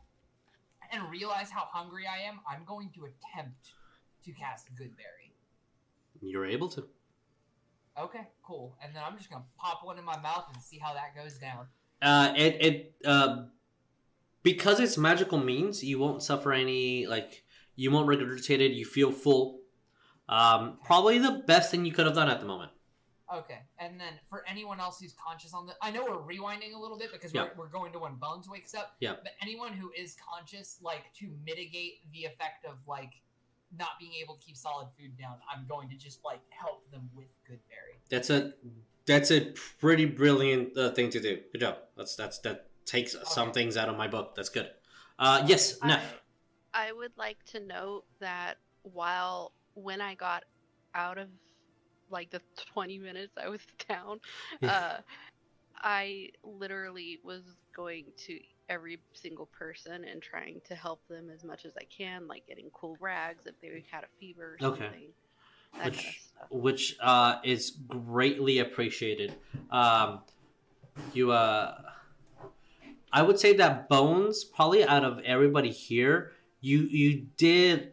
[0.93, 3.75] and realize how hungry I am, I'm going to attempt
[4.25, 5.20] to cast Good Goodberry.
[6.21, 6.85] You're able to.
[7.99, 8.77] Okay, cool.
[8.83, 11.39] And then I'm just gonna pop one in my mouth and see how that goes
[11.39, 11.67] down.
[12.03, 13.45] Uh, it it uh,
[14.43, 17.45] because it's magical means you won't suffer any like
[17.77, 18.73] you won't regurgitate it.
[18.73, 19.61] You feel full.
[20.29, 22.71] Um, probably the best thing you could have done at the moment.
[23.35, 26.79] Okay, and then for anyone else who's conscious on the, I know we're rewinding a
[26.81, 27.45] little bit because Yeah.
[27.57, 28.97] we're, we're going to when Bones wakes up.
[29.01, 29.15] Yeah.
[29.23, 33.13] But anyone who is conscious, like to mitigate the effect of like
[33.77, 37.09] not being able to keep solid food down, I'm going to just like help them
[37.15, 38.01] with good berry.
[38.11, 38.53] That's a
[39.07, 41.39] that's a pretty brilliant uh, thing to do.
[41.53, 41.77] Good job.
[41.97, 44.35] That's that's that takes some things out of my book.
[44.35, 44.71] That's good.
[45.19, 46.21] Uh, yes, Nef.
[46.73, 50.45] I, I would like to note that while when I got
[50.95, 51.29] out of
[52.11, 52.41] like the
[52.73, 54.21] 20 minutes I was down,
[54.63, 54.99] uh,
[55.77, 57.43] I literally was
[57.75, 58.39] going to
[58.71, 62.71] every single person and trying to help them as much as I can, like getting
[62.73, 64.85] cool rags if they had a fever or Okay.
[64.85, 65.09] something.
[65.79, 69.35] That kind of which which uh, is greatly appreciated.
[69.71, 70.21] Um,
[71.13, 71.75] you, uh,
[73.13, 77.93] I would say that Bones, probably out of everybody here, you you did.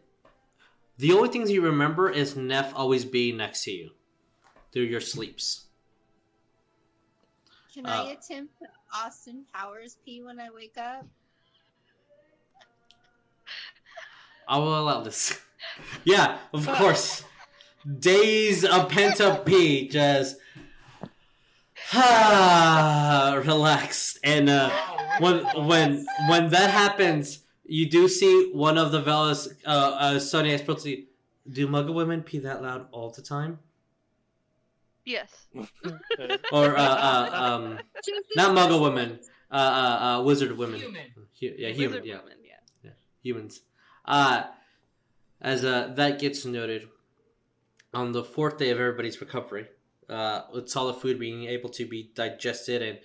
[0.98, 3.90] The only things you remember is Nef always being next to you
[4.72, 5.66] through your sleeps.
[7.72, 11.06] Can Uh, I attempt the Austin Powers pee when I wake up?
[14.46, 15.38] I will allow this.
[16.04, 17.24] yeah, of course.
[17.98, 20.36] Days of pent up pee, just
[21.92, 24.70] ah, relaxed, and uh,
[25.20, 30.54] when when when that happens, you do see one of the Veelas, uh, uh, Sonya
[30.54, 31.06] Explicitly,
[31.50, 33.60] do Muggle women pee that loud all the time?
[35.08, 35.30] Yes.
[36.52, 37.78] Or, uh, uh, um,
[38.36, 39.18] not Muggle women,
[39.50, 40.80] uh, uh, uh, wizard women.
[40.80, 41.06] Human.
[41.40, 42.18] Hu- yeah, human, Wizard yeah.
[42.18, 42.90] woman, yeah.
[43.22, 43.62] humans.
[44.04, 44.44] Uh,
[45.40, 46.88] as uh, that gets noted,
[47.94, 49.68] on the fourth day of everybody's recovery,
[50.10, 52.98] uh, with solid food being able to be digested, and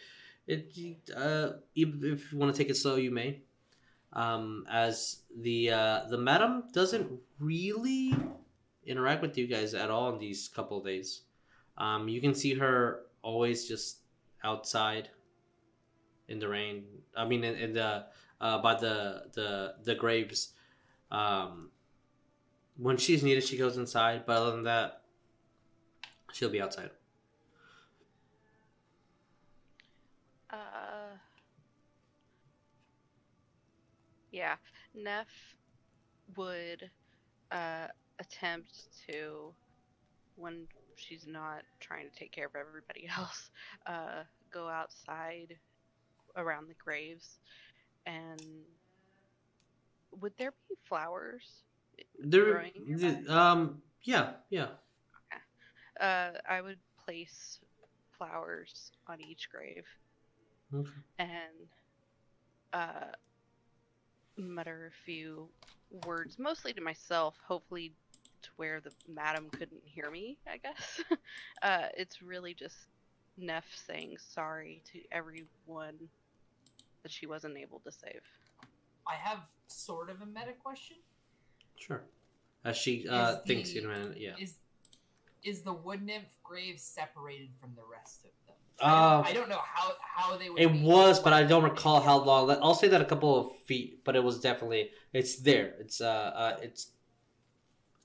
[0.46, 3.44] it, uh, if you want to take it slow, you may.
[4.12, 7.10] Um, as the uh, the madam doesn't
[7.40, 8.14] really
[8.86, 11.22] interact with you guys at all in these couple of days.
[11.78, 14.00] Um, you can see her always just
[14.44, 15.10] outside
[16.28, 16.84] in the rain.
[17.16, 18.06] I mean, in, in the
[18.42, 20.54] uh, by the the the graves.
[21.12, 21.70] Um,
[22.78, 24.26] when she's needed, she goes inside.
[24.26, 25.02] But other than that,
[26.32, 26.90] she'll be outside.
[30.50, 31.18] Uh,
[34.32, 34.56] yeah,
[34.94, 35.28] Nef
[36.36, 36.90] would
[37.52, 37.88] uh,
[38.20, 39.54] attempt to,
[40.36, 40.68] when
[40.98, 43.50] she's not trying to take care of everybody else,
[43.86, 45.58] uh, go outside
[46.36, 47.40] around the graves
[48.06, 48.42] and
[50.22, 51.64] would there be flowers?
[52.20, 52.66] There,
[53.30, 54.68] um, yeah, yeah.
[56.00, 57.60] Uh, I would place
[58.18, 59.86] flowers on each grave
[60.74, 60.90] Okay.
[61.20, 61.70] and
[62.74, 63.12] uh,
[64.38, 65.50] mutter a few
[66.06, 67.94] words, mostly to myself, hopefully
[68.44, 71.02] to where the madam couldn't hear me, I guess.
[71.62, 72.76] uh, it's really just
[73.38, 75.98] Nef saying sorry to everyone
[77.02, 78.22] that she wasn't able to save.
[79.08, 80.98] I have sort of a meta question.
[81.76, 82.04] Sure.
[82.64, 84.34] As she uh, Is thinks the- in a minute, yeah.
[84.40, 84.56] Is
[85.44, 88.56] is the wood nymph grave separated from the rest of them?
[88.80, 90.62] Uh, I don't know how how they would.
[90.62, 92.50] It be- was, but I don't recall how long.
[92.62, 95.74] I'll say that a couple of feet, but it was definitely it's there.
[95.80, 97.03] It's uh, uh it's it's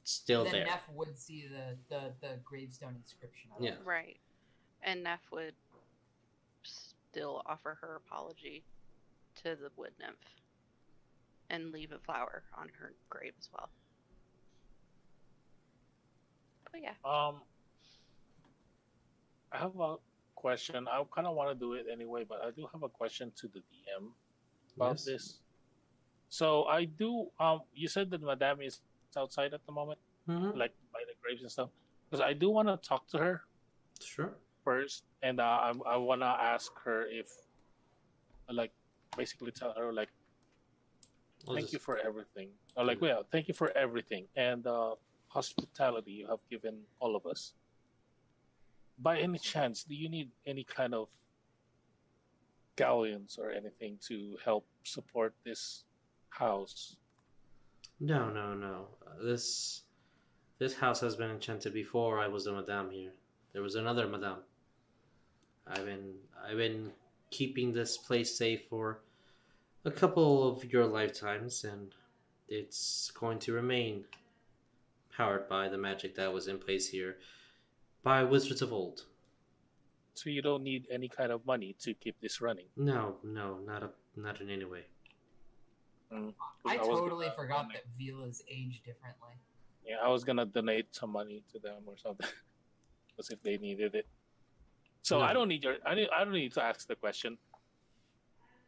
[0.08, 0.64] still then there.
[0.66, 3.50] Nef would see the, the, the gravestone inscription.
[3.56, 3.66] on it.
[3.66, 3.74] Yeah.
[3.84, 4.18] Right.
[4.82, 5.54] And Nef would
[6.62, 8.64] still offer her apology
[9.42, 10.16] to the wood nymph
[11.50, 13.68] and leave a flower on her grave as well.
[16.72, 16.94] But yeah.
[17.04, 17.42] Um,
[19.52, 19.96] I have a
[20.34, 20.86] question.
[20.88, 23.48] I kind of want to do it anyway, but I do have a question to
[23.48, 24.10] the DM
[24.76, 25.04] about Yes.
[25.04, 25.38] this.
[26.30, 27.28] So I do.
[27.40, 28.80] Um, you said that Madame is
[29.16, 29.98] outside at the moment,
[30.28, 30.56] Mhm.
[30.56, 31.70] like by the graves and stuff.
[32.10, 33.44] Because I do want to talk to her
[34.00, 34.34] Sure.
[34.64, 37.28] first, and uh, I I want to ask her if,
[38.48, 38.72] like,
[39.16, 40.10] basically tell her like,
[41.46, 42.52] I'll thank just- you for everything.
[42.76, 44.94] Or like, well, thank you for everything and uh,
[45.28, 47.54] hospitality you have given all of us.
[48.98, 51.08] By any chance, do you need any kind of
[52.76, 55.84] galleons or anything to help support this
[56.30, 56.96] house?
[58.00, 58.86] No, no, no.
[59.06, 59.82] Uh, This
[60.58, 62.18] this house has been enchanted before.
[62.18, 63.12] I was a madame here.
[63.52, 64.42] There was another madame.
[65.66, 66.14] I've been
[66.44, 66.92] I've been
[67.30, 69.00] keeping this place safe for
[69.84, 71.94] a couple of your lifetimes, and
[72.48, 74.04] it's going to remain
[75.16, 77.16] powered by the magic that was in place here
[78.02, 79.04] by wizards of old.
[80.14, 82.66] So you don't need any kind of money to keep this running.
[82.76, 84.86] No, no, not a, not in any way.
[86.12, 86.34] Mm.
[86.66, 89.34] I I totally gonna- forgot that Veelas age differently.
[89.84, 92.26] Yeah, I was gonna donate some money to them or something,
[93.18, 94.06] as if they needed it.
[95.02, 95.24] So No.
[95.24, 95.76] I don't need your.
[95.86, 97.38] I need, I don't need to ask the question,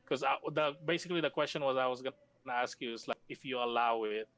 [0.04, 0.20] because
[0.52, 2.14] the basically the question was I was gonna
[2.48, 4.28] ask you is like if you allow it,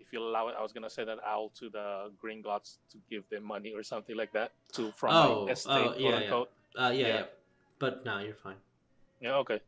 [0.00, 2.98] if you allow it, I was gonna send an owl to the Green Gods to
[3.10, 6.08] give them money or something like that to from Oh, my estate, oh, quote yeah,
[6.10, 6.16] yeah.
[6.16, 6.50] unquote.
[6.76, 7.14] Uh, yeah, Yeah.
[7.14, 7.24] yeah.
[7.78, 8.56] But no, you're fine.
[9.20, 9.60] Yeah, okay.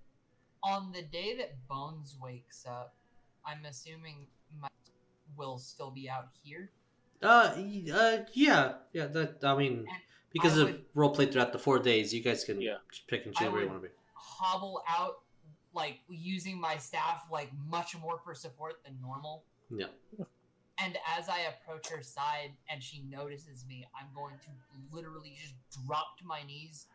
[0.67, 2.95] On the day that Bones wakes up,
[3.45, 4.27] I'm assuming
[4.61, 4.69] my
[5.37, 6.71] will still be out here.
[7.23, 7.53] Uh,
[7.95, 9.07] uh, yeah, yeah.
[9.07, 9.89] That I mean, And
[10.33, 12.79] because I of would- roleplay throughout the four days, you guys can Yeah.
[12.91, 13.95] just pick and choose I where you want to be.
[14.15, 15.23] Hobble out,
[15.73, 19.45] like using my staff, like much more for support than normal.
[19.71, 19.87] Yeah.
[20.79, 24.49] And as I approach her side and she notices me, I'm going to
[24.95, 25.55] literally just
[25.87, 26.87] drop to my knees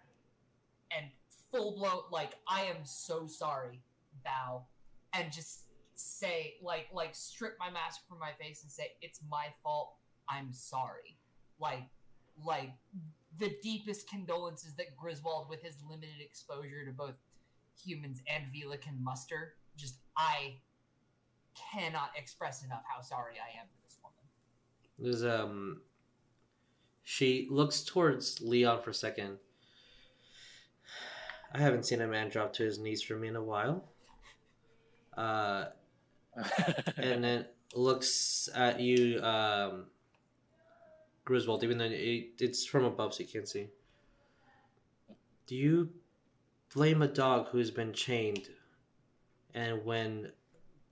[0.95, 1.07] and
[1.51, 3.81] full blown like I am so sorry,
[4.23, 4.65] bow,
[5.13, 5.65] and just
[5.95, 9.95] say like like strip my mask from my face and say it's my fault.
[10.29, 11.17] I'm sorry.
[11.59, 11.83] Like
[12.43, 12.71] like
[13.37, 17.15] the deepest condolences that Griswold, with his limited exposure to both
[17.83, 19.55] humans and Veela, can muster.
[19.77, 20.55] Just I
[21.73, 24.17] cannot express enough how sorry I am for this woman.
[24.99, 25.81] There's um,
[27.03, 29.37] she looks towards Leon for a second.
[31.53, 33.83] I haven't seen a man drop to his knees for me in a while.
[35.17, 35.65] Uh,
[36.97, 37.45] and then
[37.75, 39.85] looks at you, um,
[41.25, 43.67] Griswold, even though it, it's from above, so you can't see.
[45.47, 45.89] Do you
[46.73, 48.47] blame a dog who's been chained,
[49.53, 50.31] and when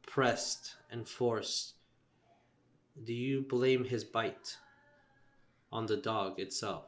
[0.06, 1.76] pressed and forced,
[3.06, 4.58] do you blame his bite
[5.72, 6.86] on the dog itself?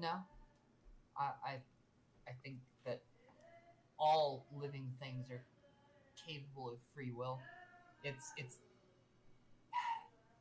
[0.00, 0.24] No,
[1.18, 1.52] I, I,
[2.28, 3.00] I think that
[3.98, 5.42] all living things are
[6.26, 7.38] capable of free will.
[8.04, 8.58] It's it's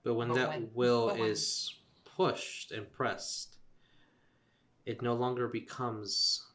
[0.03, 1.73] But when But that when- will when- is
[2.03, 3.57] pushed and pressed,
[4.85, 6.45] it no longer becomes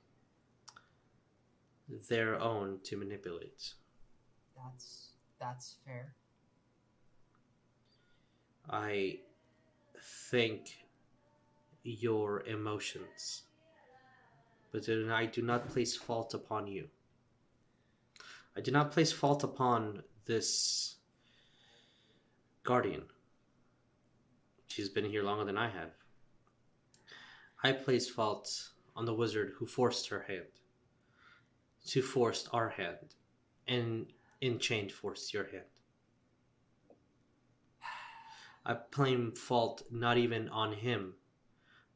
[2.08, 3.74] their own to manipulate.
[4.56, 6.14] that's that's fair.
[8.68, 9.20] I
[9.98, 10.86] think
[11.82, 13.42] your emotions,
[14.72, 16.88] but then I do not place fault upon you.
[18.56, 20.96] I do not place fault upon this
[22.62, 23.02] guardian.
[24.66, 25.90] She's been here longer than I have.
[27.62, 30.46] I place fault on the wizard who forced her hand,
[31.86, 33.14] to forced our hand,
[33.66, 34.06] and
[34.40, 35.64] in chain forced your hand.
[38.64, 41.14] I blame fault not even on him,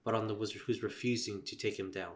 [0.03, 2.15] but on the wizard who's refusing to take him down.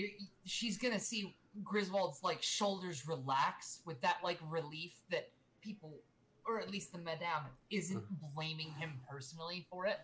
[0.00, 6.00] You, she's gonna see Griswold's like shoulders relax with that like relief that people,
[6.46, 8.34] or at least the Madame, isn't mm-hmm.
[8.34, 10.00] blaming him personally for it.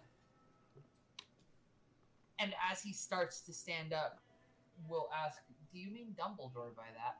[2.38, 4.20] And as he starts to stand up,
[4.88, 5.38] we'll ask,
[5.72, 7.16] "Do you mean Dumbledore by that?"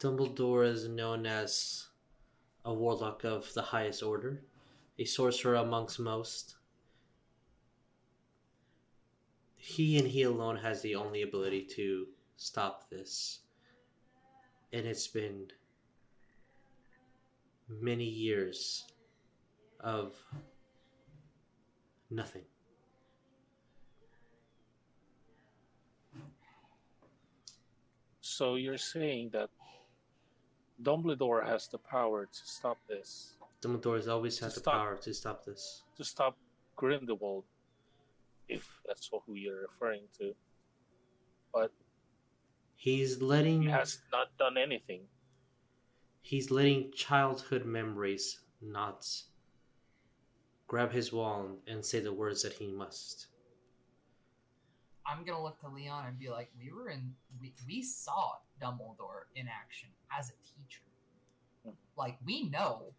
[0.00, 1.86] Dumbledore is known as
[2.64, 4.42] a warlock of the highest order,
[4.98, 6.56] a sorcerer amongst most.
[9.66, 13.40] He and he alone has the only ability to stop this.
[14.74, 15.46] And it's been
[17.68, 18.84] many years
[19.80, 20.14] of
[22.10, 22.42] nothing.
[28.20, 29.48] so you're saying that
[30.82, 34.74] Dumbledore has the power to stop this, Dumbledore has always had the Stop.
[34.74, 35.82] power to stop this.
[35.96, 36.36] to stop
[36.76, 37.44] Grindelwald,
[38.48, 40.34] if that's what who you're referring to.
[41.52, 41.72] But
[42.84, 45.04] He's letting he has not done anything.
[46.20, 49.08] He's letting childhood memories not
[50.66, 53.28] grab his wand and say the words that he must.
[55.06, 59.24] I'm gonna look to Leon and be like, "We were in, we, we saw Dumbledore
[59.34, 60.82] in action as a teacher.
[61.64, 61.72] Hmm.
[61.96, 62.92] Like we know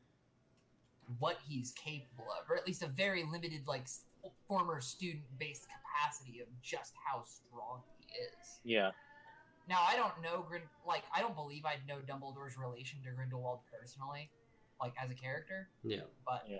[1.19, 3.87] what he's capable of, or at least a very limited, like
[4.25, 8.91] s- former student-based capacity of just how strong he is." Yeah.
[9.67, 13.59] Now I don't know Grin, like I don't believe I know Dumbledore's relation to Grindelwald
[13.71, 14.29] personally,
[14.79, 16.01] like as a character, Yeah.
[16.25, 16.59] but Yeah.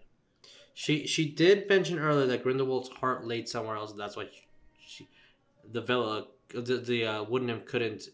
[0.74, 3.92] She she did mention earlier that Grindelwald's heart laid somewhere else.
[3.92, 4.46] And that's why she,
[4.80, 5.10] she
[5.72, 8.10] the Veela the the uh, wooden nymph couldn't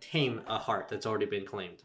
[0.00, 1.82] tame a heart that's already been claimed.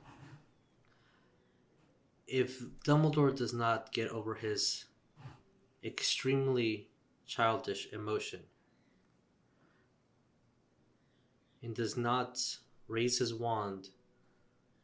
[2.28, 4.86] If Dumbledore does not get over his
[5.88, 6.90] extremely
[7.26, 8.42] childish emotion
[11.64, 12.40] and does not
[12.88, 13.90] raise his wand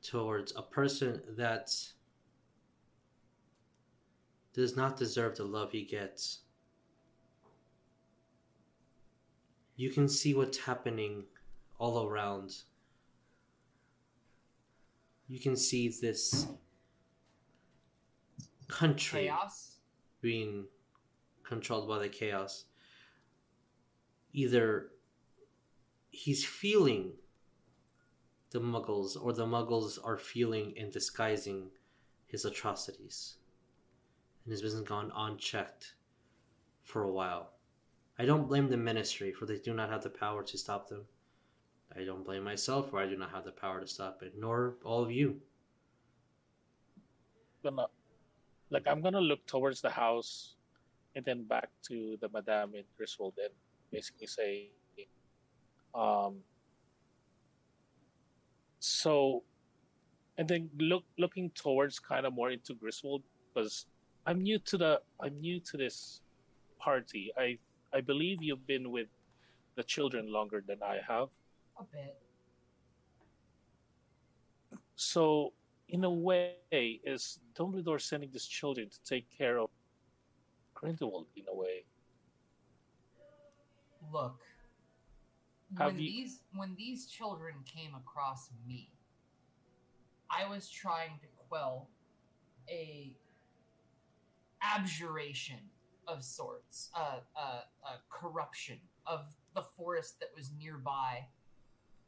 [0.02, 1.76] towards a person that
[4.54, 6.40] does not deserve the love he gets.
[9.76, 11.24] You can see what's happening
[11.80, 12.56] all around.
[15.28, 16.48] You can see this
[18.68, 19.78] country Chaos.
[20.22, 20.66] being
[21.54, 22.66] controlled by the chaos.
[24.34, 24.90] Either
[26.10, 27.12] he's feeling
[28.50, 31.70] the muggles, or the muggles are feeling and disguising
[32.26, 33.36] his atrocities.
[34.44, 35.94] And his business gone unchecked
[36.84, 37.52] for a while.
[38.18, 41.06] I don't blame the ministry, for they do not have the power to stop them.
[41.96, 44.76] I don't blame myself, for I do not have the power to stop it, nor
[44.84, 45.40] all of you.
[47.64, 47.88] gonna
[48.70, 50.56] like I'm gonna look towards the house
[51.16, 53.54] and then back to the Madame in Griswold and
[53.92, 54.70] basically say
[55.94, 56.38] um
[58.80, 59.44] so
[60.38, 63.24] and then look looking towards kind of more into Griswold
[63.54, 63.86] because
[64.26, 66.22] I'm new to the I'm new to this
[66.80, 67.32] party.
[67.38, 67.58] I
[67.94, 69.08] I believe you've been with
[69.76, 71.30] the children longer than I have.
[71.80, 72.18] A bit.
[74.96, 75.54] So,
[75.90, 79.70] in a way, is Dumbledore sending these children to take care of
[80.84, 81.86] In a way?
[84.12, 84.42] Look.
[85.78, 88.92] Have when you- these when these children came across me,
[90.30, 91.90] I was trying to quell
[92.70, 93.16] a
[94.62, 95.72] abjuration
[96.08, 101.28] of sorts, uh, uh, uh, corruption of the forest that was nearby,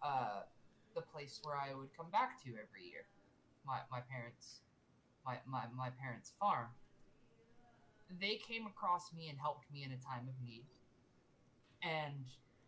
[0.01, 0.43] uh,
[0.93, 3.07] the place where I would come back to every year.
[3.65, 4.61] My my parents,
[5.25, 6.75] my my my parents' farm.
[8.19, 10.65] They came across me and helped me in a time of need,
[11.81, 12.25] and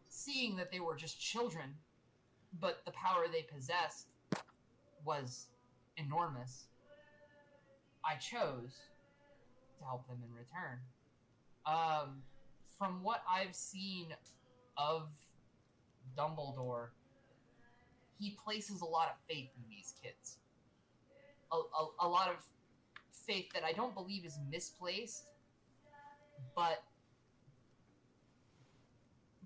[0.09, 1.76] seeing that they were just children,
[2.59, 4.07] but the power they possessed
[5.05, 5.47] was
[5.97, 6.65] enormous,
[8.03, 8.81] I chose
[9.80, 10.80] to help them in return.
[11.65, 12.22] Um,
[12.77, 14.07] from what I've seen
[14.77, 15.09] of
[16.18, 16.89] Dumbledore,
[18.19, 20.38] he places a lot of faith in these kids.
[21.51, 22.43] A, a, a lot of
[23.26, 25.26] faith that I don't believe is misplaced,
[26.56, 26.84] but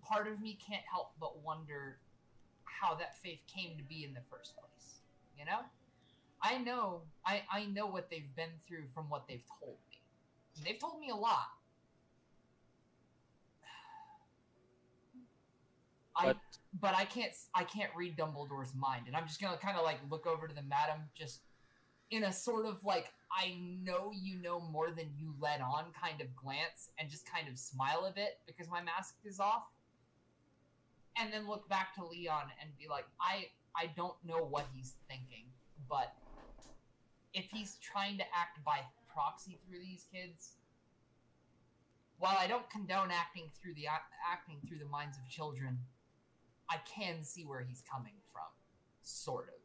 [0.04, 2.00] part of me can't help but wonder
[2.66, 5.00] how that faith came to be in the first place.
[5.38, 5.60] You know?
[6.42, 10.02] I know I, I know what they've been through from what they've told me.
[10.58, 11.48] And they've told me a lot.
[16.16, 16.38] I But
[16.80, 20.00] but I can't I can't read Dumbledore's mind, and I'm just gonna kind of like
[20.10, 21.42] look over to the madam, just
[22.10, 26.22] in a sort of like I know you know more than you let on kind
[26.22, 29.68] of glance, and just kind of smile a bit because my mask is off,
[31.18, 34.96] and then look back to Leon and be like, I I don't know what he's
[35.08, 35.46] thinking,
[35.90, 36.14] but
[37.34, 38.82] if he's trying to act by
[39.14, 40.54] proxy through these kids.
[42.18, 45.80] While I don't condone acting through the acting through the minds of children,
[46.70, 48.48] I can see where he's coming from,
[49.02, 49.61] sort of.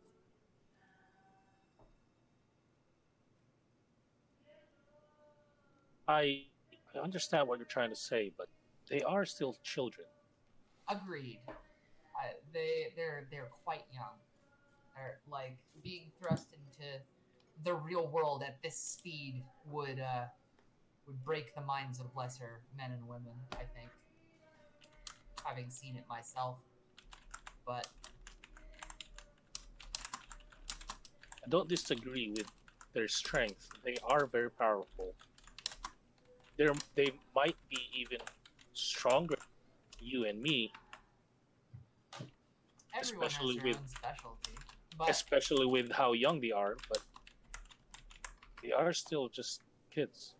[6.09, 6.45] I
[6.95, 8.49] I understand what you're trying to say, but
[8.89, 10.07] they are still children.
[10.89, 11.41] Agreed.
[11.49, 14.17] I, they they're they're quite young.
[14.95, 16.89] They're like being thrust into
[17.65, 20.25] the real world at this speed would uh,
[21.07, 23.33] would break the minds of lesser men and women.
[23.53, 23.91] I think,
[25.45, 26.57] having seen it myself,
[27.67, 27.89] but
[31.45, 32.51] I don't disagree with
[32.93, 33.69] their strength.
[33.85, 35.15] They are very powerful.
[36.57, 38.19] They're, they might be even
[38.73, 39.37] stronger
[39.99, 40.73] than you and me,
[42.99, 44.53] everyone Especially has their with- own specialty.
[44.99, 47.03] But especially with how young they are, but
[48.63, 49.61] they are still just
[49.91, 50.33] kids.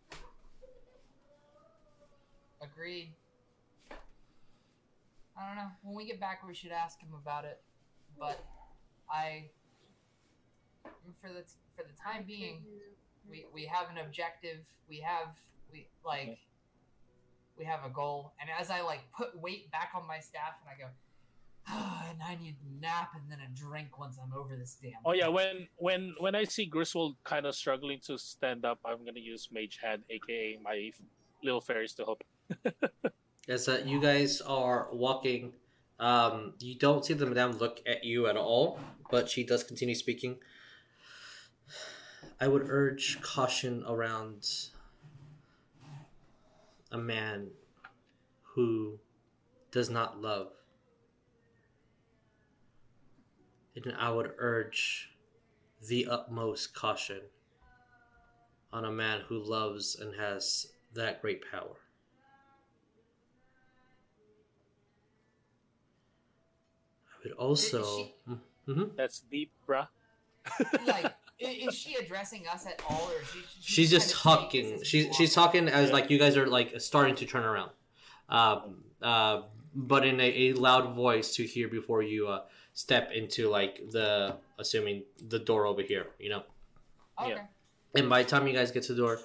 [2.63, 3.13] Agreed.
[3.91, 5.69] I don't know.
[5.83, 7.61] When we get back, we should ask him about it.
[8.19, 8.43] But
[9.11, 9.51] I,
[11.21, 11.45] for the
[11.77, 12.65] for the time being,
[13.29, 14.61] we we have an objective.
[14.89, 15.37] We have
[15.73, 16.39] we like
[17.59, 18.33] we have a goal.
[18.41, 20.91] And as I like put weight back on my staff, and I go,
[21.69, 24.93] ah, and I need a nap and then a drink once I'm over this damn.
[25.05, 29.05] Oh yeah, when when when I see Griswold kind of struggling to stand up, I'm
[29.05, 30.91] gonna use Mage Hand, aka my
[31.43, 32.23] little fairies, to help.
[33.49, 35.53] As uh, you guys are walking,
[36.01, 38.81] um, you don't see the madame look at you at all,
[39.11, 40.39] but she does continue speaking.
[42.41, 44.69] I would urge caution around
[46.91, 47.49] a man
[48.55, 48.99] who
[49.71, 50.49] does not love.
[53.75, 55.11] And I would urge
[55.87, 57.21] the utmost caution
[58.73, 61.77] on a man who loves and has that great power.
[67.13, 67.83] I would also.
[67.85, 68.15] she-
[68.67, 68.97] Mhm.
[68.97, 69.89] That's deep, bruh.
[70.87, 73.41] like, i- is she addressing us at all, or is she?
[73.61, 74.83] she She's just talking.
[74.83, 75.93] She's is she's talking as Yeah.
[75.95, 77.71] like you guys are like starting to turn around,
[78.29, 79.43] um, uh,
[79.75, 82.45] but in a, a loud voice to hear before you uh,
[82.75, 86.07] step into like the assuming the door over here.
[86.19, 86.43] You know,
[87.21, 87.31] Okay.
[87.31, 87.47] Yeah.
[87.95, 89.21] and by the time you guys get to the door,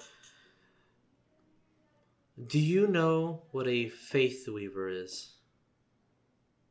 [2.46, 5.32] do you know what a faith weaver is?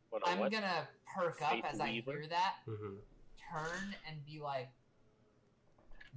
[0.09, 0.51] What, I'm what?
[0.51, 2.95] gonna perk Faith up as I hear that, hmm
[3.51, 4.69] turn and be like,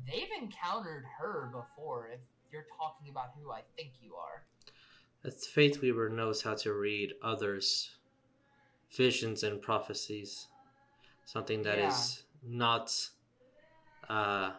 [0.06, 2.08] they've encountered her before.
[2.12, 4.44] If you're talking about who I think you are,
[5.24, 7.90] A faith weaver knows how to read others'
[8.96, 10.48] visions and prophecies.
[11.24, 12.94] Something that is not
[14.10, 14.50] uh,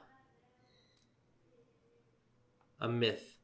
[2.81, 3.37] a myth.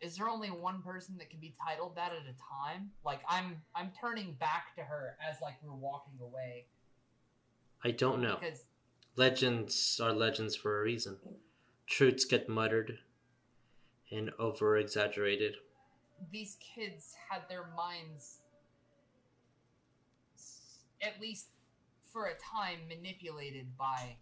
[0.00, 2.34] is there only one person that can be titled that at a
[2.64, 2.90] time?
[3.04, 6.66] Like I'm, I'm turning back to her as like we're walking away
[7.84, 8.36] I don't know.
[8.40, 8.64] because
[9.14, 11.18] Legends are legends for a reason.
[11.86, 12.98] Truths get muttered
[14.10, 15.56] and over exaggerated.
[16.30, 18.38] these kids had their minds,
[21.02, 21.48] at least
[22.12, 24.16] for a time, manipulated by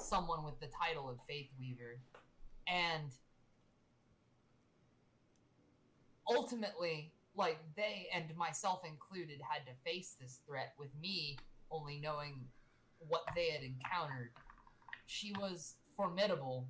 [0.00, 1.98] someone with the title of Faith Weaver.
[2.66, 3.12] And
[6.28, 11.38] ultimately, like, they and myself included had to face this threat with me
[11.70, 12.46] only knowing
[13.06, 14.30] what they had encountered.
[15.06, 16.66] She was formidable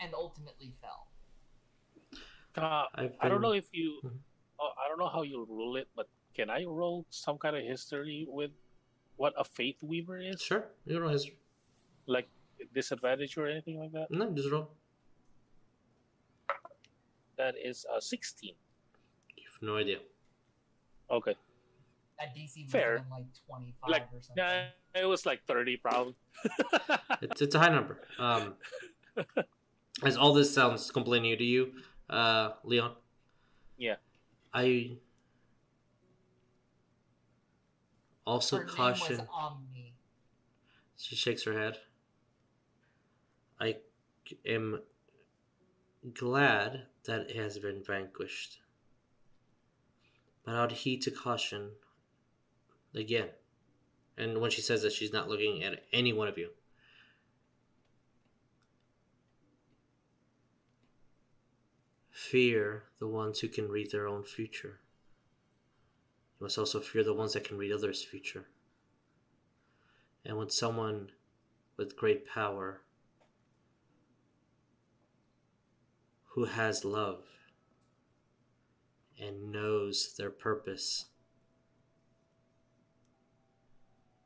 [0.00, 1.08] and ultimately fell.
[2.56, 4.00] Uh, I've I don't know if you.
[4.04, 4.18] Mhm.
[4.60, 7.62] uh, I don't know how you rule it, but can I roll some kind of
[7.64, 8.52] history with
[9.16, 10.40] what a faith weaver is?
[10.42, 11.38] Sure, you roll history.
[12.06, 12.28] Like
[12.72, 14.10] disadvantage or anything like that?
[14.10, 14.70] No, just roll.
[17.36, 18.54] That is a sixteen.
[19.36, 19.98] You have no idea.
[21.10, 21.34] Okay.
[22.18, 22.98] That DC was Fair.
[22.98, 24.34] something like 25 Like, or something.
[24.36, 26.14] Yeah, it was like thirty, probably.
[27.22, 28.00] It's, it's a high number.
[28.18, 28.54] Um,
[30.02, 31.72] as all this sounds completely new to you,
[32.10, 32.92] uh, Leon.
[33.78, 33.96] Yeah.
[34.52, 34.98] I
[38.26, 39.18] also Her name caution.
[39.18, 39.94] was Omni.
[40.96, 41.78] She shakes her head.
[43.60, 43.76] I
[44.46, 44.80] am
[46.12, 48.58] glad that it has been vanquished.
[50.44, 51.70] But I would heed to caution
[52.94, 53.28] again.
[54.16, 56.50] And when she says that, she's not looking at any one of you.
[62.10, 64.80] Fear the ones who can read their own future.
[66.38, 68.46] You must also fear the ones that can read others' future.
[70.24, 71.10] And when someone
[71.76, 72.80] with great power
[76.30, 77.24] who has love
[79.20, 81.06] and knows their purpose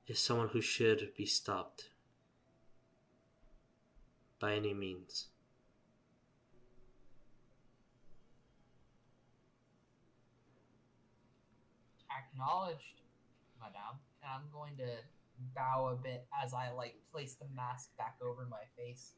[0.08, 1.90] is someone who should be stopped
[4.40, 5.26] by any means.
[12.10, 13.02] Acknowledged,
[13.60, 13.98] madame.
[14.22, 14.96] And I'm going to
[15.54, 19.12] bow a bit as I like place the mask back over my face,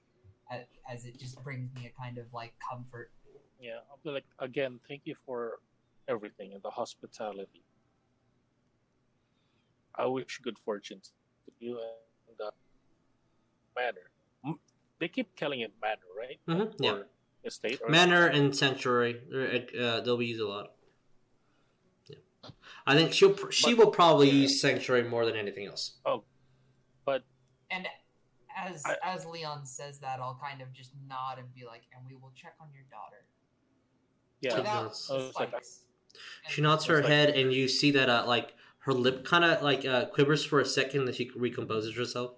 [0.50, 3.10] as, as it just brings me a kind of like comfort.
[3.60, 4.80] Yeah, I'll be like again.
[4.88, 5.60] Thank you for
[6.08, 7.62] everything and the hospitality.
[9.94, 12.52] I wish good fortune to you and the
[13.76, 14.10] manor.
[14.98, 16.38] They keep calling it manor, right?
[16.46, 16.90] Mhm, yeah.
[16.92, 17.06] Or
[17.44, 17.80] estate.
[17.82, 19.14] Or Manor and sanctuary,
[19.78, 20.74] uh, they'll be used a lot.
[22.06, 22.16] Yeah.
[22.86, 25.98] I think she'll pr- she will probably use sanctuary more than anything else.
[26.04, 26.24] Oh,
[27.06, 27.24] but
[27.70, 27.86] and
[28.54, 32.06] as I- as Leon says that, I'll kind of just nod and be like, "And
[32.06, 33.24] we will check on your daughter
[34.42, 34.58] Yeah.
[34.58, 35.08] without nods.
[35.08, 35.64] the I like,
[36.48, 39.44] She nods her It's like- head, and you see that uh, like her lip kind
[39.44, 42.32] of like uh, quivers for a second, then she recomposes herself.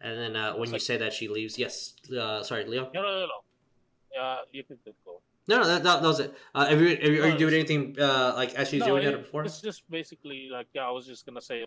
[0.00, 1.58] And then uh, when It's you like- say that, she leaves.
[1.58, 2.90] Yes, uh, sorry, Leo.
[2.94, 3.38] No, no, no, no.
[4.14, 5.20] Yeah, you can go.
[5.48, 6.34] No, no, that, that, that was it.
[6.54, 8.94] Uh, are, you, are, you, are you doing anything uh, like as she was No,
[8.98, 9.44] doing it- it before?
[9.44, 10.86] It's just basically like yeah.
[10.86, 11.66] I was just gonna say,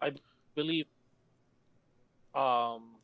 [0.00, 0.12] I
[0.56, 0.86] believe,
[2.34, 2.96] um,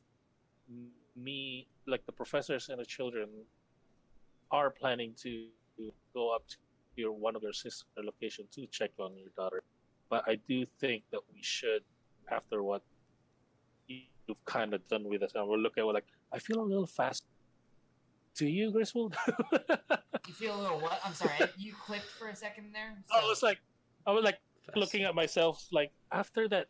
[1.16, 3.28] me like the professors and the children
[4.50, 5.46] are planning to
[6.14, 6.56] go up to
[6.98, 9.62] your one of your sister location to check on your daughter,
[10.10, 11.82] but I do think that we should,
[12.30, 12.82] after what
[13.86, 16.62] you've kind of done with us, and we'll look at it like I feel a
[16.62, 17.24] little fast.
[18.36, 19.16] Do you, Griswold?
[20.28, 21.00] You feel a little what?
[21.04, 22.92] I'm sorry, you clicked for a second there.
[23.10, 23.58] I was like,
[24.06, 24.38] I was like,
[24.76, 26.66] looking at myself like after that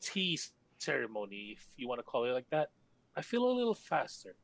[0.00, 0.38] tea
[0.78, 2.70] ceremony, if you want to call it like that,
[3.14, 4.34] I feel a little faster.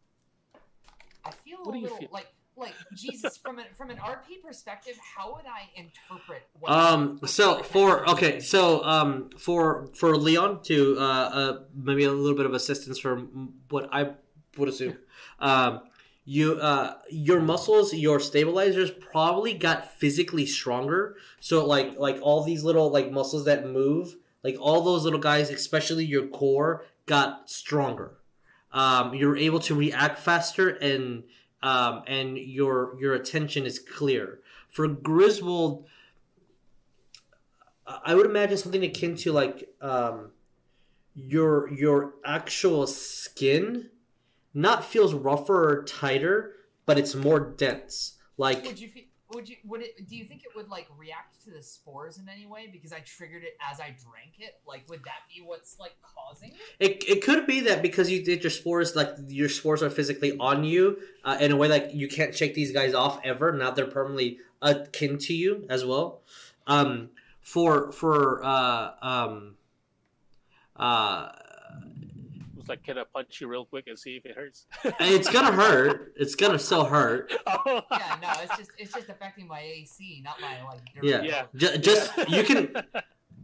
[1.24, 2.09] I feel What a do you little feel?
[2.12, 4.96] like like Jesus from an from an RP perspective.
[5.16, 6.42] How would I interpret?
[6.58, 7.20] What Um.
[7.24, 8.40] So for okay.
[8.40, 9.30] So um.
[9.38, 14.12] For for Leon to uh, uh maybe a little bit of assistance from what I
[14.58, 14.98] would assume.
[15.38, 15.80] Um.
[16.24, 22.62] You uh your muscles your stabilizers probably got physically stronger so like like all these
[22.62, 24.14] little like muscles that move
[24.44, 28.18] like all those little guys especially your core got stronger
[28.72, 31.24] um, you're able to react faster and
[31.62, 34.40] um, and your your attention is clear.
[34.68, 35.86] For Griswold,
[37.86, 40.30] I would imagine something akin to like um,
[41.14, 43.90] your your actual skin
[44.55, 48.18] not feels rougher or tighter, but it's more dense.
[48.36, 48.64] Like
[49.34, 49.56] would you?
[49.64, 50.09] Would it?
[50.09, 53.00] Do you think it would like react to the spores in any way because I
[53.00, 54.60] triggered it as I drank it?
[54.66, 56.56] Like, would that be what's like causing it?
[56.78, 60.36] It, it could be that because you did your spores, like your spores are physically
[60.38, 63.52] on you uh, in a way like you can't shake these guys off ever.
[63.52, 66.22] Now they're permanently akin to you as well.
[66.66, 67.10] Um,
[67.40, 69.56] for for uh, um,
[70.76, 71.28] uh,
[72.62, 74.66] was like, can I punch you real quick and see if it hurts?
[75.01, 76.14] it's gonna hurt.
[76.16, 77.32] It's gonna still hurt.
[77.47, 80.80] oh, Yeah, no, it's just it's just affecting my AC, not my like.
[81.02, 81.22] Yeah.
[81.22, 81.44] Yeah.
[81.55, 82.74] J- just you can.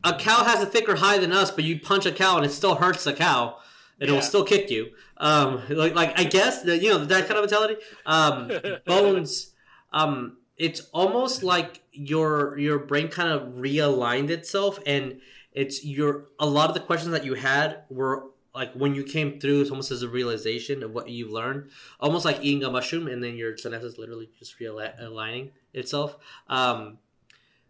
[0.04, 2.50] A cow has a thicker hide than us, but you punch a cow and it
[2.50, 3.58] still hurts the cow.
[4.00, 4.90] and It'll still kick you.
[5.16, 7.76] Um, like, like I guess that you know that kind of mentality.
[8.06, 8.50] Um,
[8.86, 9.54] bones
[9.92, 15.20] um it's almost like your your brain kind of realigned itself and
[15.52, 18.26] it's your a lot of the questions that you had were
[18.58, 21.70] like when you came through it's almost as a realization of what you've learned
[22.00, 26.18] almost like eating a mushroom and then your synapses literally just realigning itself.
[26.48, 26.98] Um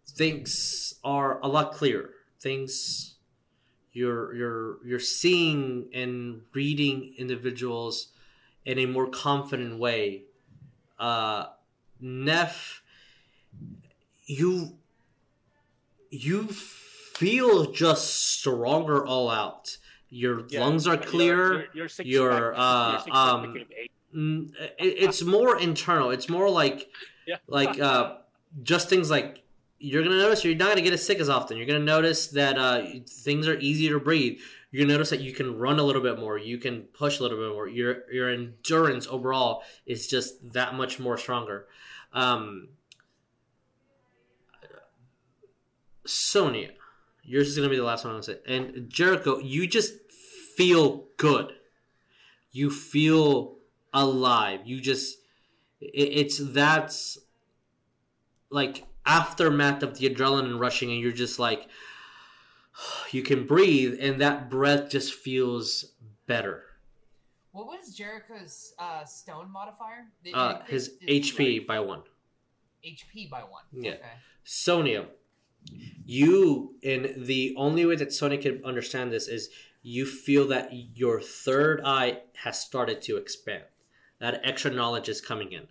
[0.08, 2.10] things are a lot clearer.
[2.40, 3.16] Things
[3.92, 8.08] you're you're you're seeing and reading individuals
[8.64, 10.22] in a more confident way.
[10.98, 11.46] Uh
[12.00, 12.82] Nef,
[14.24, 14.78] you
[16.10, 19.76] you feel just stronger all out.
[20.10, 21.68] Your Yeah, lungs are clear.
[21.74, 23.56] Your, your your, uh, your six pack um,
[24.14, 26.10] it, it's more internal.
[26.10, 26.88] It's more like
[27.26, 27.36] Yeah.
[27.46, 28.18] like uh,
[28.62, 29.42] just things like
[29.78, 31.56] you're gonna notice you're not gonna get as sick as often.
[31.56, 34.40] You're gonna notice that uh, things are easier to breathe.
[34.70, 36.38] You're gonna notice that you can run a little bit more.
[36.38, 37.68] You can push a little bit more.
[37.68, 41.66] Your your endurance overall is just that much more stronger.
[42.12, 42.68] Um,
[46.06, 46.70] Sonya,
[47.28, 48.38] yours is gonna be the last one I'm gonna say.
[48.46, 49.94] And Jericho, you just
[50.56, 51.52] feel good.
[52.50, 53.56] You feel
[53.92, 54.60] alive.
[54.64, 55.18] You just
[55.80, 57.18] it, it's that's
[58.50, 61.68] like aftermath of the adrenaline rushing, and you're just like
[63.12, 65.92] you can breathe, and that breath just feels
[66.26, 66.64] better.
[67.52, 70.06] What was Jericho's uh, stone modifier?
[70.32, 72.02] Uh, his HP by one.
[72.86, 73.64] HP by one.
[73.72, 73.92] Yeah.
[73.92, 74.00] Okay.
[74.44, 75.06] Sonya,
[76.04, 79.50] you in the only way that Sony can understand this is
[79.82, 83.64] you feel that your third eye has started to expand.
[84.20, 85.68] That extra knowledge is coming in.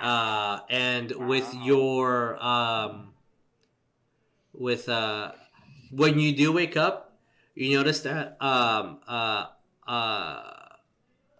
[0.00, 3.12] Uh, and with your um,
[4.52, 5.32] with uh,
[5.90, 7.18] when you do wake up,
[7.54, 9.46] you notice that um, uh,
[9.86, 10.42] uh,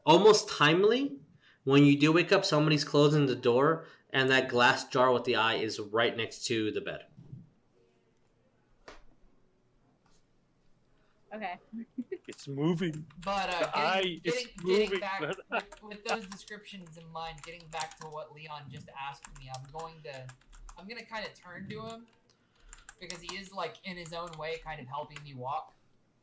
[0.05, 1.17] almost timely
[1.65, 5.37] when you do wake up, somebody's closing the door, and that glass jar with the
[5.37, 7.03] eye is right next to the bed.
[11.35, 11.55] Okay.
[12.29, 13.05] It's moving.
[13.25, 15.01] But uh, The eye getting, is getting, getting moving.
[15.01, 19.51] back with, with those descriptions in mind, getting back to what Leon just asked me,
[19.55, 20.15] I'm going to,
[20.79, 22.07] I'm gonna kind of turn to him
[23.01, 25.73] because he is like in his own way, kind of helping me walk,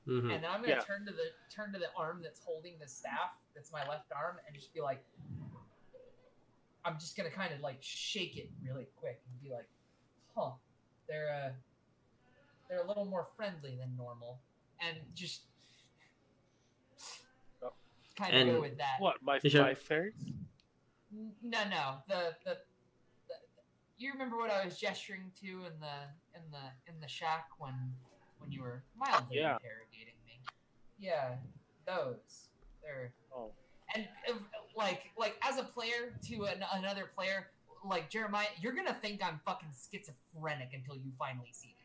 [0.06, 0.82] hmm and then I'm gonna Yeah.
[0.82, 4.38] turn to the turn to the arm that's holding the staff, that's my left arm,
[4.48, 5.04] and just be like,
[6.86, 9.68] I'm just gonna kind of like shake it really quick and be like,
[10.36, 10.52] huh,
[11.08, 11.52] they're uh,
[12.70, 14.40] they're a little more friendly than normal,
[14.82, 15.42] and just
[17.62, 17.74] Oh.
[18.16, 19.00] kind of go with that.
[19.00, 19.22] What?
[19.22, 19.62] My Sure.
[19.64, 20.32] my fairies?
[21.12, 22.04] No, no.
[22.08, 22.58] The, the
[23.28, 23.36] the
[23.98, 25.98] you remember what I was gesturing to in the
[26.36, 27.96] in the in the shack when
[28.40, 29.56] when you were mildly Yeah.
[29.58, 30.40] interrogating me.
[30.98, 31.38] Yeah,
[31.86, 32.50] those.
[32.82, 33.52] They're Oh,
[33.96, 34.38] and if,
[34.76, 37.52] like like as a player to an, another player
[37.84, 41.79] like Jeremiah, you're gonna think I'm fucking schizophrenic until you finally see these things.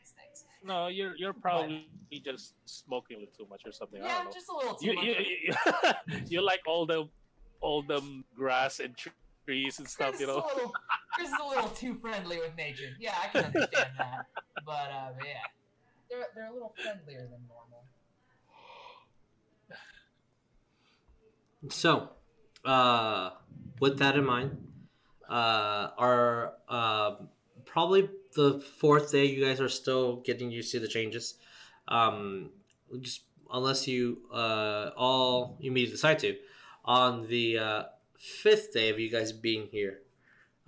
[0.65, 1.87] No, you're you're probably
[2.25, 4.01] just smoking a little too much or something.
[4.03, 4.31] I Yeah, don't know.
[4.33, 5.05] just a little too You, much.
[5.05, 5.15] you,
[5.47, 5.55] you,
[6.29, 7.09] you like all the
[7.61, 8.01] all the
[8.37, 9.09] grass and tr-
[9.47, 10.41] trees and stuff, Chris you know.
[10.45, 10.73] a little,
[11.15, 12.91] Chris is a little too friendly with nature.
[12.99, 14.27] Yeah, I can understand that.
[14.65, 15.45] But uh, yeah,
[16.11, 17.85] they're they're a little friendlier than normal.
[21.71, 22.11] So,
[22.65, 23.31] uh,
[23.81, 24.57] with that in mind,
[25.29, 27.15] uh, our uh,
[27.75, 31.35] probably the fourth day, you guys are still getting used to the changes.
[31.89, 32.51] Um,
[33.01, 33.23] just
[33.53, 36.37] unless you uh, all you may decide to,
[36.85, 37.83] on the uh,
[38.17, 39.99] fifth day of you guys being here,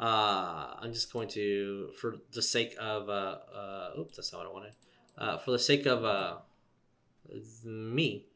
[0.00, 4.48] uh, I'm just going to, for the sake of, uh, uh, oops, that's not what
[4.50, 4.72] I wanted.
[5.16, 6.38] Uh, for the sake of uh,
[7.64, 8.26] me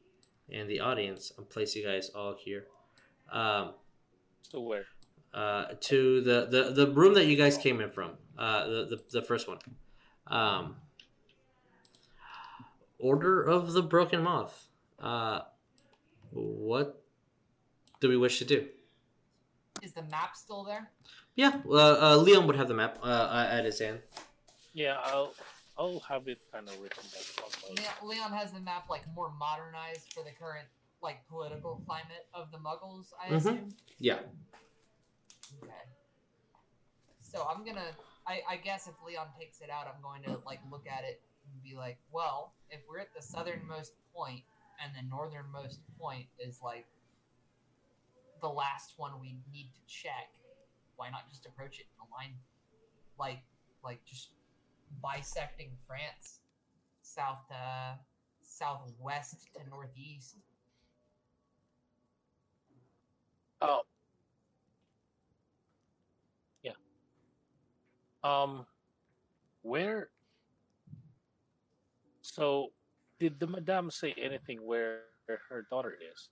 [0.49, 2.67] and the audience, I'm placing you guys all here.
[3.33, 3.75] Um,
[4.43, 4.85] So where?
[5.35, 9.03] uh, to the, the, the room that you guys came in from, uh, the, the,
[9.21, 9.59] the first one.
[10.27, 10.77] Um,
[12.99, 14.67] Order of the Broken Moth.
[14.99, 15.41] Uh,
[16.33, 17.03] what
[18.01, 18.67] do we wish to do?
[19.83, 20.91] Is the map still there?
[21.35, 24.01] Yeah, uh, uh, Leon would have the map uh, at his hand.
[24.75, 25.33] Yeah, I'll
[25.79, 27.45] I'll have it kind of written down.
[27.69, 30.69] on my- Le- Leon has the map like more modernized for the current
[31.03, 33.07] like political climate of the Muggles.
[33.19, 33.37] I Mhm.
[33.37, 33.69] assume.
[33.99, 34.19] Yeah.
[35.63, 35.73] Okay.
[37.23, 37.93] So I'm gonna.
[38.27, 41.21] I, I guess if Leon takes it out, I'm going to like look at it
[41.53, 44.43] and be like, well, if we're at the southernmost point
[44.83, 46.87] and the northernmost point is like
[48.41, 50.31] the last one we need to check,
[50.97, 52.37] why not just approach it in a line,
[53.19, 53.43] like
[53.83, 54.31] like just
[55.03, 56.41] bisecting France,
[57.03, 57.99] south to
[58.43, 60.37] southwest to northeast.
[63.63, 63.83] Oh.
[66.63, 66.73] Yeah.
[68.23, 68.67] Um,
[69.63, 70.11] where?
[72.23, 72.73] So,
[73.19, 75.01] did the madame say anything where
[75.49, 76.29] her daughter is?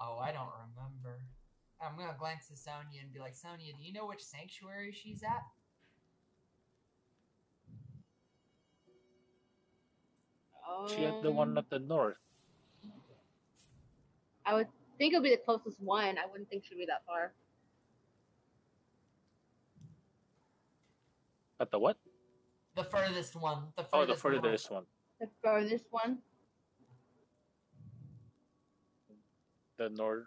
[0.00, 1.20] Oh, I don't remember.
[1.80, 5.22] I'm gonna glance at Sonya and be like, Sonya, do you know which sanctuary she's
[5.22, 5.42] at?
[10.88, 12.16] She had the one Um, at the north.
[14.46, 14.68] I would
[14.98, 16.18] think it would be the closest one.
[16.18, 17.32] I wouldn't think she'd be that far.
[21.64, 21.96] At the what?
[22.76, 23.68] The furthest one.
[23.74, 24.18] The furthest Oh, the one.
[24.42, 24.84] furthest one.
[25.18, 26.18] The furthest one.
[29.78, 30.26] The north.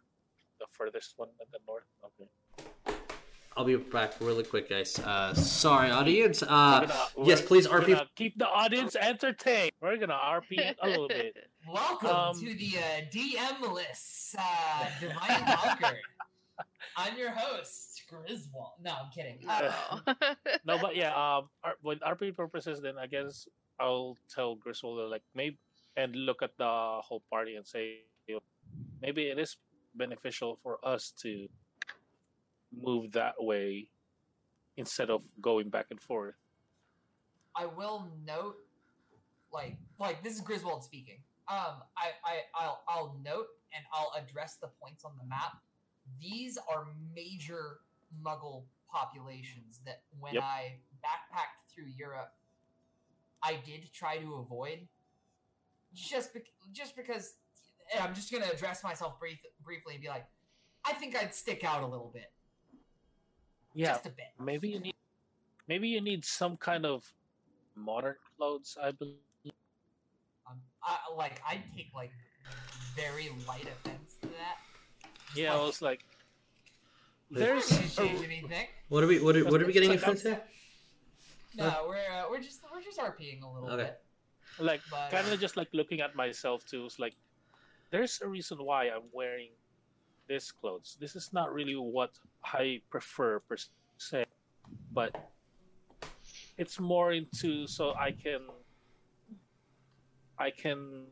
[0.59, 1.83] The furthest one at the north.
[2.03, 2.97] Okay.
[3.55, 4.97] I'll be back really quick, guys.
[4.97, 6.41] Uh, sorry, audience.
[6.41, 6.47] Uh,
[6.87, 8.07] gonna- yes, please, RP.
[8.15, 9.73] keep the audience entertained.
[9.79, 11.37] We're gonna RP a little bit.
[11.71, 15.97] Welcome Um, to the uh, DM list, uh, Divine Conquer.
[16.97, 18.73] I'm your host, Griswold.
[18.81, 19.39] No, I'm kidding.
[19.47, 19.71] Uh.
[20.65, 23.47] No, but yeah, um, R- with RP purposes, then I guess
[23.79, 25.57] I'll tell Griswold like maybe
[25.95, 28.03] and look at the whole party and say
[29.01, 29.57] maybe it is
[29.95, 31.47] beneficial for us to
[32.71, 33.89] move that way
[34.77, 36.35] instead of going back and forth.
[37.55, 38.57] I will note,
[39.51, 41.17] like, like this is Griswold speaking.
[41.49, 45.53] Um, I, I, I'll, I'll note and I'll address the points on the map.
[46.21, 47.79] These are major
[48.23, 50.43] Muggle populations that, when Yep.
[50.43, 52.33] I backpacked through Europe,
[53.43, 54.87] I did try to avoid.
[55.93, 57.35] Just, bec- just because,
[57.93, 60.25] and I'm just gonna address myself brief, briefly and be like,
[60.85, 62.31] I think I'd stick out a little bit,
[63.73, 64.27] Yeah, just a bit.
[64.39, 64.95] maybe you need
[65.67, 67.13] maybe you need some kind of
[67.75, 68.77] modern clothes.
[68.81, 69.15] I believe.
[70.49, 72.11] Um, I, like I take like
[72.95, 74.57] very light offense to that.
[75.25, 76.05] Just Yeah, I was like,
[77.31, 78.67] there's there's change anything.
[78.89, 79.19] what are we?
[79.19, 80.39] What are, what are we getting in front of?
[81.55, 83.83] No, we're uh, we're just we're just RPing a little Okay.
[83.85, 84.01] bit.
[84.59, 86.85] like But, kind uh, of just like looking at myself too.
[86.85, 87.15] It's like
[87.91, 89.49] there's a reason why I'm wearing
[90.27, 90.97] this clothes.
[90.99, 92.11] This is not really what
[92.43, 93.55] I prefer per
[93.97, 94.25] se,
[94.93, 95.15] but
[96.57, 98.41] it's more into so I can
[100.37, 101.07] I can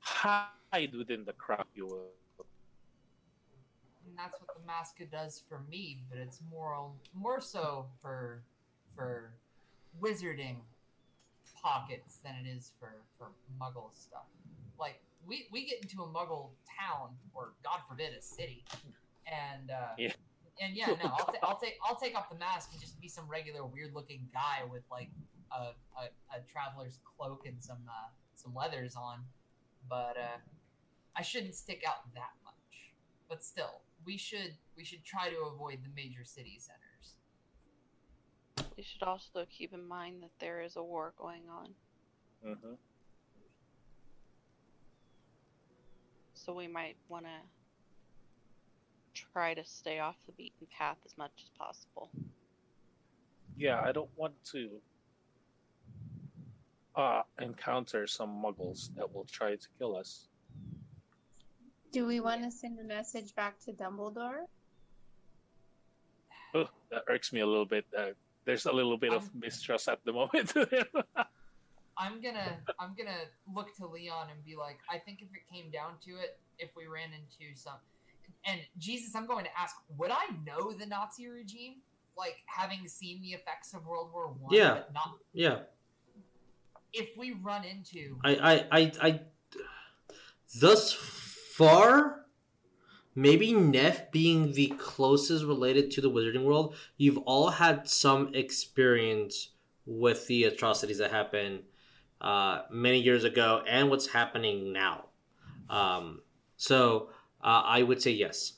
[0.00, 1.66] hide within the crowd.
[1.74, 2.10] You will.
[4.16, 8.40] And that's what the mask does for me, but it's more more so for
[8.94, 9.30] for
[10.00, 10.56] wizarding
[11.62, 13.26] pockets than it is for for
[13.60, 14.24] Muggle stuff.
[14.80, 16.48] Like we we get into a Muggle
[16.80, 18.64] town or God forbid a city,
[19.26, 20.12] and uh, Yeah.
[20.62, 23.08] and yeah, no, I'll, ta- I'll take I'll take off the mask and just be
[23.08, 25.10] some regular weird looking guy with like
[25.52, 29.18] a, a, a traveler's cloak and some uh, some leathers on,
[29.90, 30.38] but uh,
[31.14, 32.54] I shouldn't stick out that much.
[33.28, 37.16] But still, we should we should try to avoid the major city centers.
[38.76, 41.74] you should also keep in mind that there is a war going on,
[42.42, 42.74] hmm
[46.34, 47.40] so we might want to
[49.32, 52.10] try to stay off the beaten path as much as possible.
[53.56, 54.68] Yeah, I don't want to
[56.94, 60.28] uh, encounter some muggles that will try to kill us.
[61.96, 64.44] Do we want to send a message back to Dumbledore?
[66.54, 67.86] Oh, that irks me a little bit.
[67.96, 68.08] Uh,
[68.44, 70.52] there's a little bit of Um, mistrust at the moment.
[71.96, 75.70] I'm gonna I'm gonna look to Leon and be like, I think if it came
[75.70, 77.78] down to it, if we ran into some
[78.44, 81.76] and Jesus, I'm going to ask, would I know the Nazi regime?
[82.14, 84.74] Like having seen the effects of World War One, Yeah.
[84.74, 85.60] but not Yeah,
[86.92, 89.20] if we run into I, I, I, I.
[90.60, 90.92] Thus
[91.56, 92.26] far,
[93.14, 99.52] maybe Nef being the closest related to the Wizarding world, you've all had some experience
[99.86, 101.60] with the atrocities that happened
[102.20, 105.06] uh, many years ago and what's happening now.
[105.70, 106.20] Um,
[106.58, 107.08] so
[107.42, 108.54] uh, I would say yes.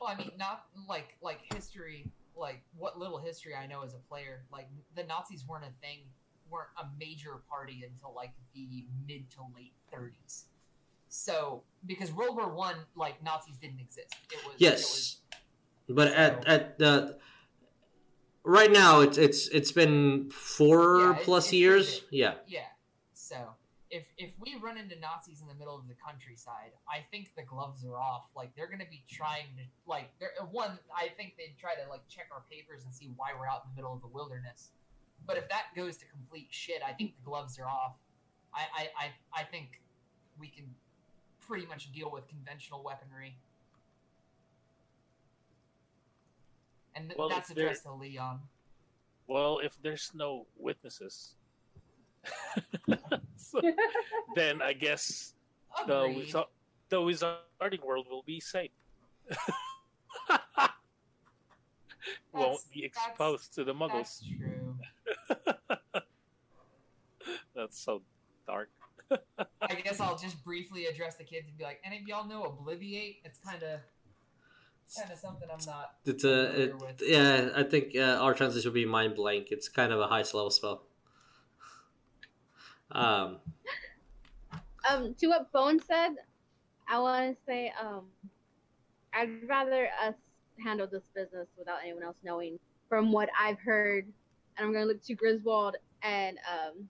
[0.00, 3.98] Well, I mean, not like like history, like what little history I know as a
[3.98, 4.44] player.
[4.50, 6.04] Like the Nazis weren't a thing,
[6.48, 10.44] weren't a major party until like the mid to late 30s.
[11.08, 14.14] So because World War One, like Nazis didn't exist.
[14.30, 15.18] It was Yes,
[15.88, 17.18] but at So- at the
[18.44, 22.02] right now it's it's it's been four Yeah, it's- plus it's years.
[22.10, 22.34] Yeah.
[22.46, 22.66] Yeah.
[23.12, 23.54] So
[23.90, 27.42] if if we run into Nazis in the middle of the countryside, I think the
[27.42, 28.26] gloves are off.
[28.36, 30.78] Like they're gonna be trying to like they're one.
[30.94, 33.70] I think they'd try to like check our papers and see why we're out in
[33.70, 34.72] the middle of the wilderness.
[35.26, 37.96] But if that goes to complete shit, I think the gloves are off.
[38.54, 39.80] I I I, I think
[40.38, 40.74] we can
[41.48, 43.36] pretty much deal with conventional weaponry.
[46.94, 48.40] And th- Well, that's addressed to Leon.
[49.26, 51.34] well, if there's no witnesses,
[53.36, 53.60] so,
[54.34, 55.32] then I guess
[55.86, 56.16] the Agreed.
[56.16, 56.44] wizard,
[56.90, 58.72] the wizarding world will be safe.
[62.32, 64.20] Won't be exposed to the muggles.
[64.20, 64.76] That's true.
[67.54, 68.02] That's so
[68.46, 68.70] dark.
[69.10, 72.42] I guess I'll just briefly address the kids and be like, any of y'all know
[72.42, 73.18] Obliviate?
[73.24, 73.80] It's kind of
[74.96, 75.94] kind of something I'm not.
[76.04, 77.02] It's a familiar it, with.
[77.04, 77.50] yeah.
[77.54, 79.48] I think uh, our translation would be mind blank.
[79.50, 80.84] It's kind of a high level spell.
[82.90, 83.38] Um,
[84.88, 86.14] Um, to what Bone said,
[86.88, 88.04] I want to say, um,
[89.12, 90.14] I'd rather us
[90.62, 92.58] handle this business without anyone else knowing.
[92.88, 94.06] From what I've heard,
[94.56, 96.88] and I'm gonna look to Griswold and um,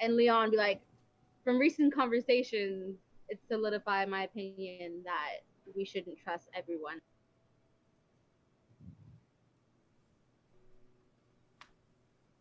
[0.00, 0.80] and Leon, be like,
[1.44, 2.96] from recent conversations,
[3.28, 5.40] it solidified my opinion that
[5.76, 7.00] we shouldn't trust everyone.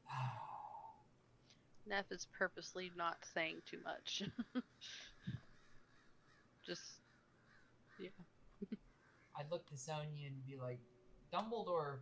[1.88, 4.23] Nef is purposely not saying too much.
[6.65, 7.02] Just
[7.99, 8.10] yeah.
[9.38, 10.80] I'd look to Sonya and be like,
[11.34, 11.99] Dumbledore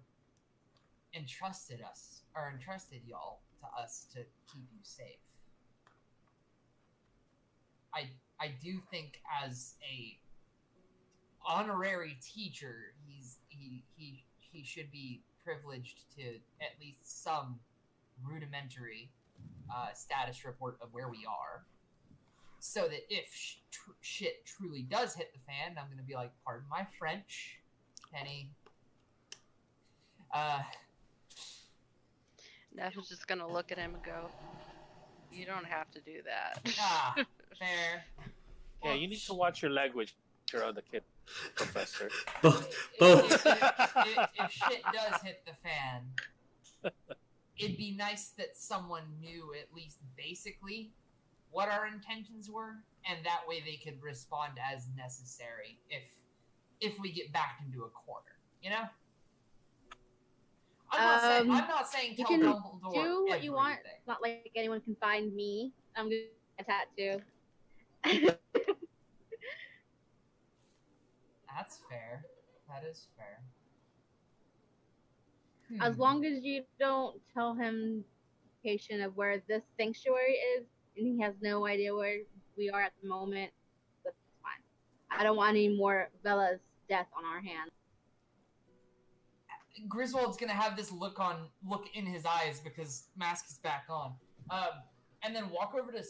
[1.14, 4.20] entrusted us, or entrusted y'all to us to
[4.52, 5.29] keep you safe.
[8.00, 8.10] I
[8.46, 10.18] I do think as a
[11.46, 16.24] honorary teacher, he's he he he should be privileged to
[16.62, 17.60] at least some
[18.24, 19.10] rudimentary
[19.74, 21.64] uh, status report of where we are,
[22.60, 26.32] so that if sh- tr- shit truly does hit the fan, I'm gonna be like,
[26.46, 27.60] pardon my French,
[28.14, 28.52] Penny.
[30.34, 30.60] Uh,
[32.74, 34.30] Nef is just gonna look at him and go,
[35.32, 37.16] "You don't have to do that." ah,
[37.56, 38.04] fair.
[38.84, 40.16] Yeah, you need to watch your language
[40.54, 41.04] around the kid,
[41.56, 42.10] Professor.
[42.42, 43.46] both If, both.
[43.46, 46.92] if, if, if shit does hit the fan,
[47.58, 50.92] it'd be nice that someone knew at least basically
[51.52, 52.76] what our intentions were,
[53.10, 56.04] and that way they could respond as necessary if
[56.80, 58.38] if we get backed into a corner.
[58.64, 58.84] You know.
[60.92, 63.74] I'm not saying Um, I'm not saying you can Dumbledore do what you want.
[63.74, 63.92] everything.
[63.98, 65.72] It's not like anyone can find me.
[65.96, 67.22] I'm gonna get a tattoo.
[71.56, 72.26] That's fair.
[72.68, 73.42] That is fair.
[75.82, 76.02] As Hmm.
[76.02, 78.04] long as you don't tell him
[78.56, 80.66] location of where this sanctuary is,
[80.98, 82.22] and he has no idea where
[82.58, 83.52] we are at the moment,
[84.04, 84.62] that's fine.
[85.12, 87.72] I don't want any more Bella's death on our hands.
[89.88, 94.14] Griswold's gonna have this look on look in his eyes because mask is back on,
[94.50, 94.84] um,
[95.24, 96.04] and then walk over to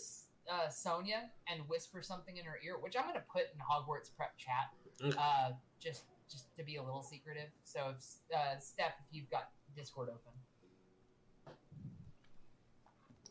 [0.51, 4.37] uh, Sonya and whisper something in her ear, which I'm gonna put in Hogwarts prep
[4.37, 4.73] chat,
[5.17, 7.49] uh, just just to be a little secretive.
[7.63, 8.03] So if
[8.35, 10.33] uh, Steph, if you've got Discord open,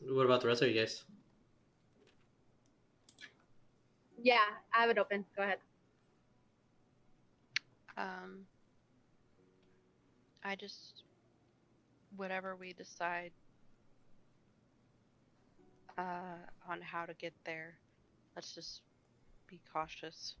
[0.01, 1.03] What about the rest of you guys?
[4.21, 4.39] Yeah,
[4.73, 5.25] I have it open.
[5.35, 5.57] Go ahead.
[7.97, 8.45] Um,
[10.43, 11.03] I just
[12.15, 13.31] whatever we decide
[15.99, 17.75] uh, on how to get there.
[18.35, 18.81] Let's just
[19.47, 20.35] be cautious.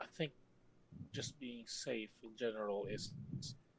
[0.00, 0.32] I think
[1.12, 3.10] just being safe in general is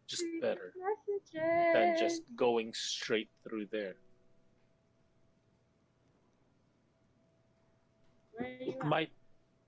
[0.07, 1.73] just better Messages.
[1.73, 3.95] than just going straight through there.
[8.33, 8.85] Where are you It at?
[8.87, 9.11] might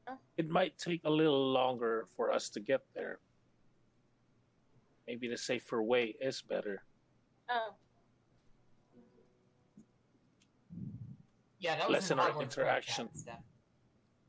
[0.10, 0.18] Oh.
[0.38, 3.20] it might take a little longer for us to get there.
[5.06, 6.84] Maybe the safer way is better.
[7.50, 7.74] Oh.
[11.60, 13.10] Yeah, that was Lessen in our interaction.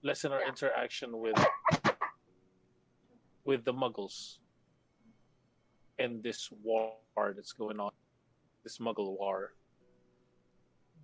[0.02, 0.48] Lessen our Yeah.
[0.48, 1.36] interaction with
[3.44, 4.38] with the muggles
[5.98, 6.94] and this war
[7.34, 7.92] that's going on.
[8.62, 9.54] This muggle war.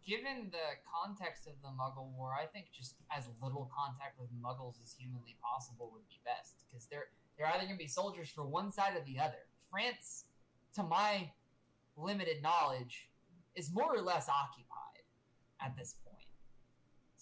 [0.07, 4.75] Given the context of the Muggle War, I think just as little contact with Muggles
[4.83, 8.45] as humanly possible would be best, because they're they're either going to be soldiers for
[8.47, 9.47] one side or the other.
[9.71, 10.27] France,
[10.75, 11.33] to my
[11.97, 13.09] limited knowledge,
[13.55, 15.05] is more or less occupied
[15.61, 16.04] at this point.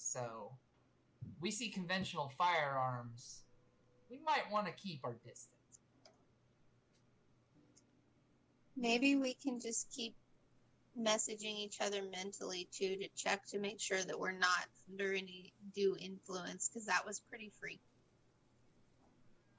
[0.05, 0.51] So,
[1.41, 3.45] we see conventional firearms.
[4.11, 5.49] We might want to keep our distance.
[8.77, 10.15] Maybe we can just keep
[11.01, 15.53] messaging each other mentally too to check to make sure that we're not under any
[15.75, 17.81] due influence because that was pretty freaky.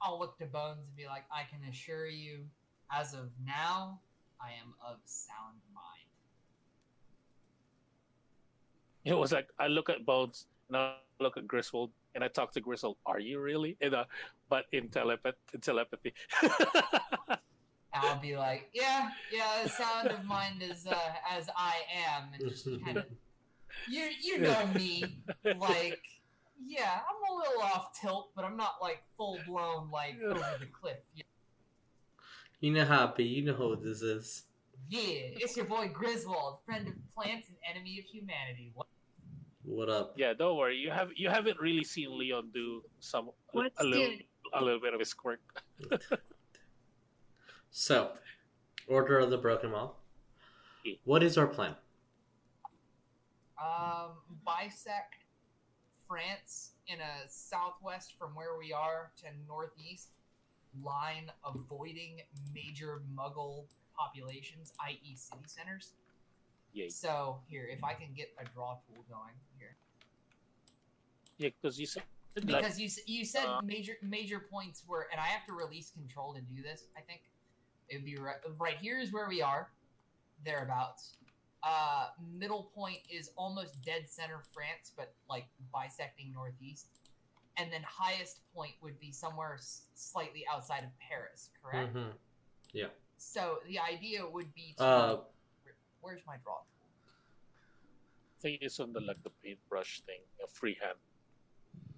[0.02, 2.44] I'll look to Bones and be like, I can assure you,
[2.92, 4.00] as of now,
[4.40, 6.03] I am of sound mind.
[9.12, 12.52] It was like I look at Bones and I look at Griswold and I talk
[12.52, 12.96] to Griswold.
[13.04, 13.76] Are you really?
[13.80, 14.06] In a,
[14.48, 16.14] but in telepath in telepathy.
[17.94, 20.94] I'll be like, yeah, yeah, the sound of mind is uh,
[21.30, 21.74] as I
[22.08, 23.04] am, and just kind of,
[23.88, 25.04] you you know me,
[25.44, 26.02] like,
[26.66, 30.66] yeah, I'm a little off tilt, but I'm not like full blown like over the
[30.66, 30.96] cliff.
[32.60, 33.24] You know how be.
[33.24, 34.44] You know who this is.
[34.88, 35.00] Yeah,
[35.36, 38.72] it's your boy Griswold, friend of plants and enemy of humanity.
[38.74, 38.86] What?
[39.64, 40.14] What up?
[40.16, 40.76] yeah, don't worry.
[40.76, 44.24] You have you haven't really seen Leon do some What's a little good?
[44.52, 45.40] a little bit of his quirk.
[47.76, 48.12] So,
[48.86, 49.94] Order of the Broken Moth.
[51.02, 51.74] What is our plan?
[53.60, 54.12] Um,
[54.46, 55.24] bisect
[56.06, 60.10] France in a southwest from where we are to northeast
[60.84, 62.20] line, avoiding
[62.54, 63.64] major Muggle
[63.98, 65.94] populations, i.e., city centers.
[66.74, 69.53] Yeah, So here, if I can get a draw tool going here,
[71.38, 72.02] yeah, because you said
[72.34, 76.34] because you you said Uh, major major points were, and I have to release control
[76.34, 76.86] to do this.
[76.96, 77.22] I think
[77.88, 79.70] it would be right, right here is where we are,
[80.44, 81.16] thereabouts.
[81.62, 86.88] Uh, middle point is almost dead center France, but like bisecting northeast,
[87.56, 91.50] and then highest point would be somewhere s- slightly outside of Paris.
[91.62, 91.94] Correct.
[91.94, 92.12] Mhm.
[93.16, 95.24] So the idea would be to Uh,
[96.00, 96.88] where's my draw tool?
[98.36, 100.98] I think it's on the like the paintbrush thing, a freehand.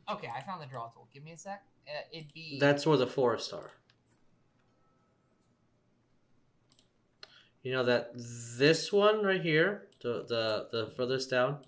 [0.09, 1.09] Okay, I found the draw tool.
[1.13, 1.63] Give me a sec.
[1.89, 3.73] Uh, it'd be That's where the forests are.
[7.63, 11.59] You know that this one right here, the the the furthest down,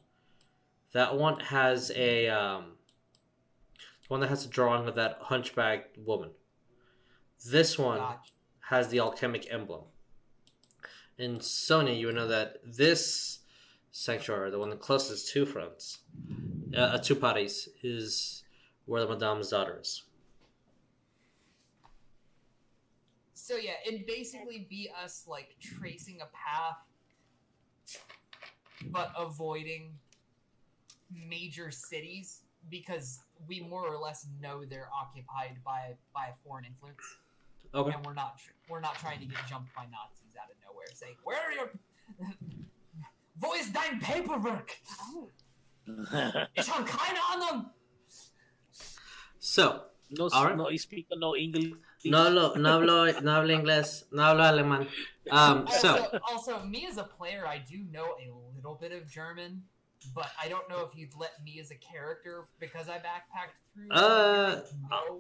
[0.93, 2.77] that one has a um,
[4.07, 6.31] one that has a drawing of that hunchback woman.
[7.45, 8.31] This one Gotcha.
[8.69, 9.83] has the alchemic emblem.
[11.19, 13.41] In Sony, you would know that this
[13.91, 15.99] sanctuary, the one closest to France,
[16.77, 18.43] uh, two Paris, is
[18.87, 20.03] where the Madame's daughter is.
[23.35, 26.77] So yeah, it'd basically be us like tracing a path,
[28.91, 29.93] but avoiding
[31.11, 37.01] major cities because we more or less know they're occupied by by a foreign influence,
[37.75, 37.95] Okay.
[37.95, 40.87] and we're not tr- we're not trying to get jumped by Nazis out of nowhere
[40.93, 41.71] saying where are your
[43.41, 44.77] voice dein paperwork?
[45.01, 45.29] Oh.
[46.55, 47.71] Ich habe keine Ahnung.
[49.39, 50.57] So, no, Alright.
[50.57, 51.73] no, you speak no English.
[52.05, 54.87] no hablo, no hablo, no hablo inglés, no hablo alemán.
[55.31, 59.09] Um, so, Also, also, me as a player, I do know a little bit of
[59.11, 59.63] German,
[60.15, 63.91] but I don't know if you'd let me as a character because I backpacked through.
[63.91, 64.61] Uh,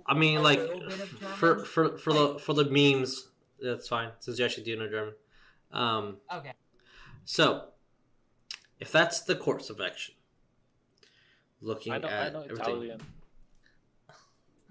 [0.07, 0.83] I mean, like, little
[1.37, 3.29] for for for the for the memes,
[3.61, 5.15] that's fine since you actually do know German.
[5.73, 6.53] Um, Okay.
[7.25, 7.69] so,
[8.81, 10.15] if that's the course of action,
[11.61, 13.01] looking I know, I at know everything, Italian.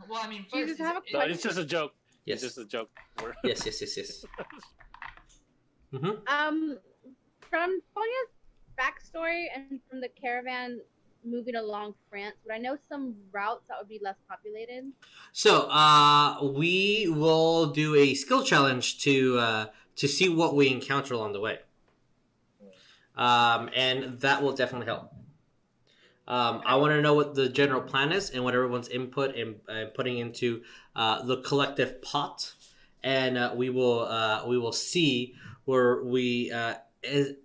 [0.09, 1.93] Well, I mean, first, just have a is- No, it's just a joke.
[2.25, 2.89] yes, It's just a joke.
[3.43, 4.25] Yes, yes, yes, yes.
[5.93, 6.27] Mm-hmm.
[6.27, 6.77] Um,
[7.49, 8.31] from Sonya's
[8.77, 10.81] backstory and from the caravan
[11.23, 14.91] moving along France, would I know some routes that would be less populated?
[15.31, 21.13] So, uh, we will do a skill challenge to uh, to see what we encounter
[21.13, 21.59] along the way.
[23.15, 25.11] um, and that will definitely help.
[26.27, 29.55] Um, I want to know what the general plan is and what everyone's input and
[29.69, 30.61] uh, putting into
[30.95, 32.53] uh, the collective pot,
[33.01, 37.35] and uh, we will uh, we will see where we uh, is-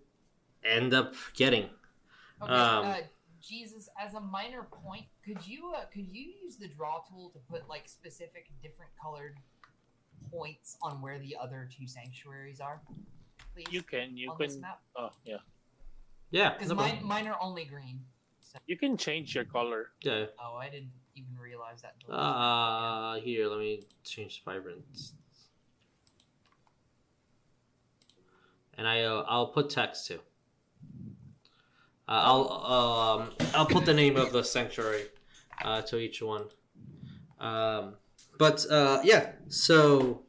[0.65, 1.69] end up getting.
[2.43, 2.97] Okay, Um, uh,
[3.41, 7.39] Jesus, as a minor point, could you uh, could you use the draw tool to
[7.39, 9.37] put like specific different colored
[10.29, 12.81] points on where the other two sanctuaries are?
[13.55, 13.67] Please.
[13.71, 14.63] You can, you on this can.
[14.63, 15.37] map Oh yeah,
[16.33, 18.01] Yeah, because no mine, mine are only green.
[18.53, 19.91] So, you can change your color.
[20.03, 20.27] yeah.
[20.39, 21.95] oh, I didn't even realize that.
[22.01, 25.15] until- Uh, here, let me change vibrance.
[28.77, 30.21] And I, uh, I'll put text too.
[32.09, 32.51] Uh, I'll,
[33.21, 35.05] um, I'll put the name of the sanctuary
[35.65, 36.45] uh, to each one.
[37.39, 37.95] Um,
[38.39, 40.23] but uh, yeah, so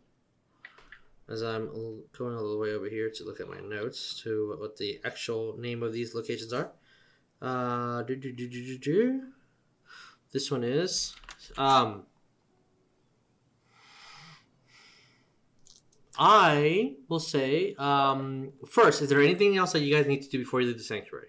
[1.29, 1.67] as I'm
[2.17, 5.57] going all the way over here to look at my notes to what the actual
[5.57, 6.71] name of these locations are.
[7.43, 9.21] Uh, do, do, do, do, do, do.
[10.31, 11.13] This one is
[11.57, 12.05] um,
[16.17, 19.01] I will say um, first.
[19.01, 21.27] Is there anything else that you guys need to do before you leave the sanctuary?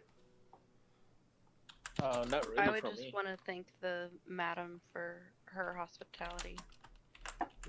[2.02, 6.56] Uh, not really I would just want to thank the madam for her hospitality.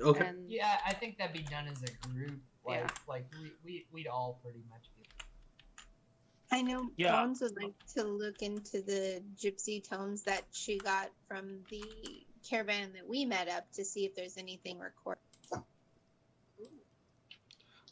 [0.01, 0.25] Okay.
[0.25, 2.41] And Yeah, I think that'd be done as a group.
[2.65, 2.87] Like, Yeah.
[3.07, 4.94] like we, we we'd all pretty much be.
[6.51, 7.23] I know Yeah.
[7.23, 11.83] Bones would like to look into the gypsy tomes that she got from the
[12.47, 15.21] caravan that we met up to see if there's anything recorded.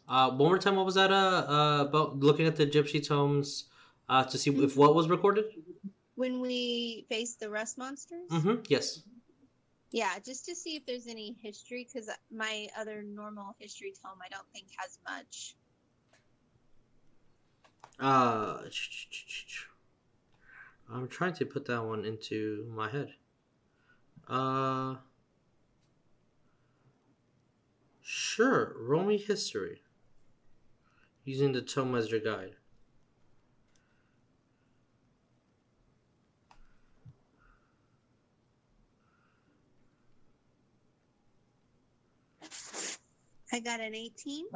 [0.08, 0.76] Uh, one more time.
[0.76, 1.12] What was that?
[1.12, 3.66] Uh, uh, about looking at the gypsy tomes
[4.10, 5.46] uh, to see if what was recorded.
[6.16, 8.30] When we faced the rust monsters?
[8.30, 8.62] Mm-hmm.
[8.68, 9.02] Yes.
[9.92, 14.30] Yeah, just to see if there's any history, because my other normal history tome I
[14.30, 15.56] don't think has much.
[18.04, 18.58] Uh,
[20.92, 23.14] I'm trying to put that one into my head.
[24.28, 24.96] Uh,
[28.02, 28.76] sure.
[28.78, 29.84] Roll me history
[31.24, 32.58] using the tome as your guide.
[43.54, 44.48] I got an 18.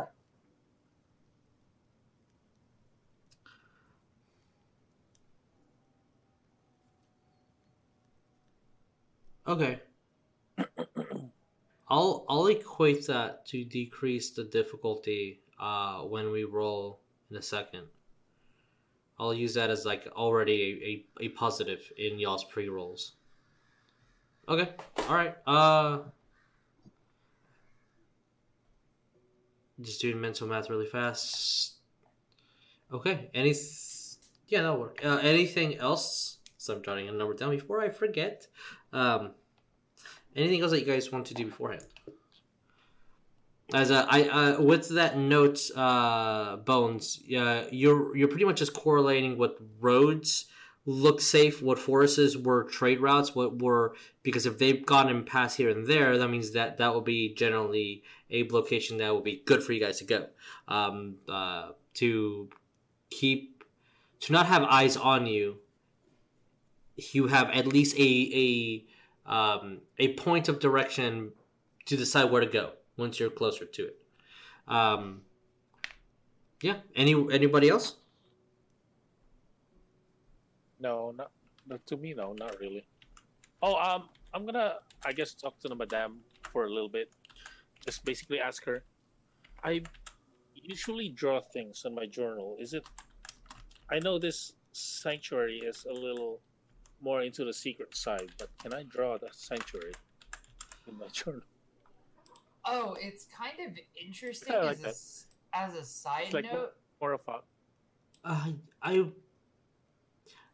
[9.47, 9.79] Okay.
[11.89, 16.99] I'll I'll equate that to decrease the difficulty uh, when we roll
[17.31, 17.83] in a second.
[19.19, 23.13] I'll use that as like already a, a, a positive in y'all's pre rolls.
[24.49, 24.69] Okay.
[25.09, 25.35] All right.
[25.45, 25.99] Uh,
[29.81, 31.75] just doing mental math really fast.
[32.91, 33.29] Okay.
[33.33, 33.53] Any?
[34.47, 35.01] Yeah, that'll work.
[35.03, 36.37] Uh, anything else?
[36.57, 38.47] So I'm jotting a number down before I forget.
[38.93, 39.31] Um,
[40.35, 41.85] anything else that you guys want to do beforehand?
[43.73, 48.73] As a, I uh, with that note, uh, Bones, uh, you're you're pretty much just
[48.73, 50.45] correlating what roads
[50.85, 53.93] look safe, what forests were trade routes, what were
[54.23, 58.03] because if they've gotten past here and there, that means that that will be generally
[58.31, 60.27] a location that will be good for you guys to go.
[60.69, 62.47] Um, uh, to
[63.09, 63.65] keep
[64.21, 65.57] to not have eyes on you,
[66.97, 68.85] you have at least a
[69.27, 71.31] a um, a point of direction
[71.85, 73.97] to decide where to go once you're closer to it.
[74.67, 75.21] Um,
[76.61, 76.77] yeah.
[76.95, 77.95] Any anybody else?
[80.79, 81.31] No, not,
[81.67, 82.13] not to me.
[82.13, 82.87] No, not really.
[83.61, 86.19] Oh, um, I'm gonna, I guess, talk to the madame
[86.51, 87.11] for a little bit.
[87.85, 88.83] Just basically ask her.
[89.63, 89.81] I
[90.53, 92.57] usually draw things on my journal.
[92.59, 92.83] Is it?
[93.89, 96.41] I know this sanctuary is a little
[97.01, 99.93] more into the secret side, but can I draw the sanctuary
[100.87, 101.41] in my journal?
[102.65, 106.51] Oh, it's kind of interesting Yeah, like as, a, s- as a side It's like
[106.51, 106.73] note.
[106.99, 107.39] More of a
[108.25, 108.51] Uh,
[108.81, 109.07] I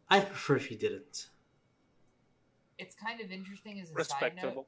[0.10, 1.28] I prefer if you didn't.
[2.78, 4.44] It's kind of interesting as a side note.
[4.44, 4.68] respectable.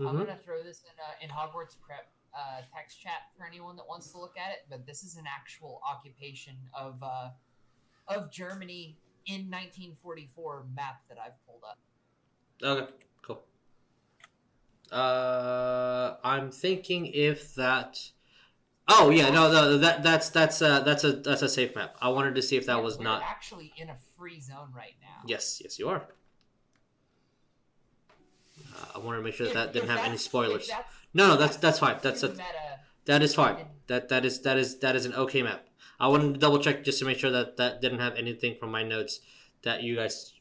[0.00, 0.18] I'm Mhm.
[0.26, 4.12] gonna throw this in uh, in Hogwarts prep uh, text chat for anyone that wants
[4.12, 4.58] to look at it.
[4.70, 7.30] But this is an actual occupation of uh,
[8.06, 8.96] of Germany
[9.28, 11.78] in 1944 map that I've pulled up.
[12.62, 12.92] Okay,
[13.22, 13.42] cool.
[14.90, 18.00] Uh, I'm thinking if that.
[18.88, 21.94] Oh yeah, no, no, that that's that's uh that's a that's a safe map.
[22.00, 23.22] I wanted to see if that Yeah, was not.
[23.22, 25.22] actually in a free zone right now.
[25.26, 26.06] Yes, yes, you are.
[28.74, 30.70] Uh, I wanted to make sure If- that didn't have any spoilers.
[31.12, 31.98] No, no, that's that's fine.
[32.00, 32.44] That's a meta.
[33.04, 33.66] that is fine.
[33.88, 35.67] That that is that is that is an okay map.
[36.00, 38.70] I wanted to double check just to make sure that that didn't have anything from
[38.70, 39.20] my notes
[39.62, 40.34] that you guys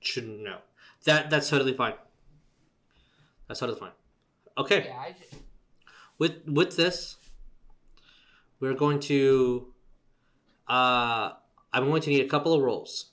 [0.00, 0.58] shouldn't know.
[1.04, 1.94] That that's totally fine.
[3.46, 3.92] That's totally fine.
[4.56, 4.86] Okay.
[4.88, 5.42] Yeah, I just,
[6.18, 7.16] with with this,
[8.60, 9.68] we're going to.
[10.66, 11.32] Uh,
[11.72, 13.10] I'm going to need a couple of rolls.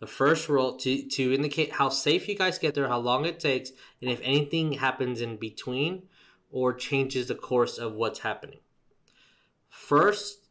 [0.00, 3.40] The first roll to to indicate how safe you guys get there, how long it
[3.40, 3.70] takes,
[4.02, 6.02] and if anything happens in between
[6.50, 8.60] or changes the course of what's happening.
[9.68, 10.47] First,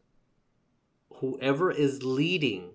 [1.20, 2.70] whoever is leading,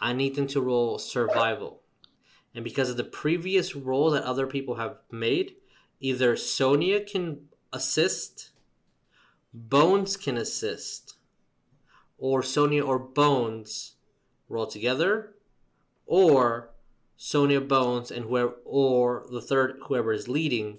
[0.00, 1.82] I need them to roll survival.
[2.54, 5.56] And because of the previous roll that other people have made,
[6.00, 8.50] either Sonya can assist,
[9.52, 11.16] Bones can assist,
[12.18, 13.94] or Sonya or Bones
[14.48, 15.34] roll together,
[16.06, 16.70] or
[17.16, 20.78] Sonya Bones and whoever or the third whoever is leading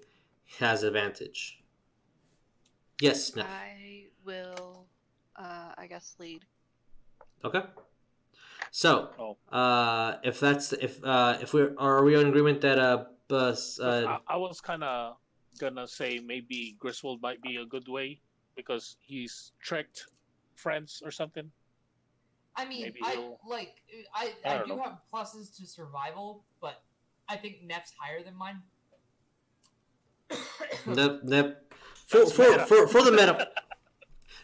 [0.59, 1.59] has advantage.
[3.01, 3.35] Yes.
[3.37, 4.87] I will,
[5.35, 6.45] uh, I guess, lead.
[7.45, 7.61] Okay.
[8.71, 9.37] So, Oh.
[9.55, 14.17] uh, if that's if uh, if we're are we in agreement that uh, bus uh
[14.27, 15.17] I, I was kind of
[15.59, 18.19] gonna say maybe Griswold might be a good way
[18.55, 20.07] because he's tricked
[20.55, 21.49] friends or something.
[22.55, 23.75] I mean, Maybe I he'll- like
[24.13, 24.81] I I I, don't know.
[24.83, 26.81] have pluses to survival, but
[27.29, 28.61] I think Nef's higher than mine.
[30.85, 31.55] Nev, Nev
[32.07, 33.49] for, That's for, for for the meta.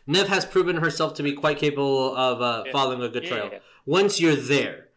[0.05, 2.71] Nev has proven herself to be quite capable of uh, Yeah.
[2.71, 3.49] following a good trail.
[3.51, 3.59] yeah.
[3.85, 4.89] Once you're there,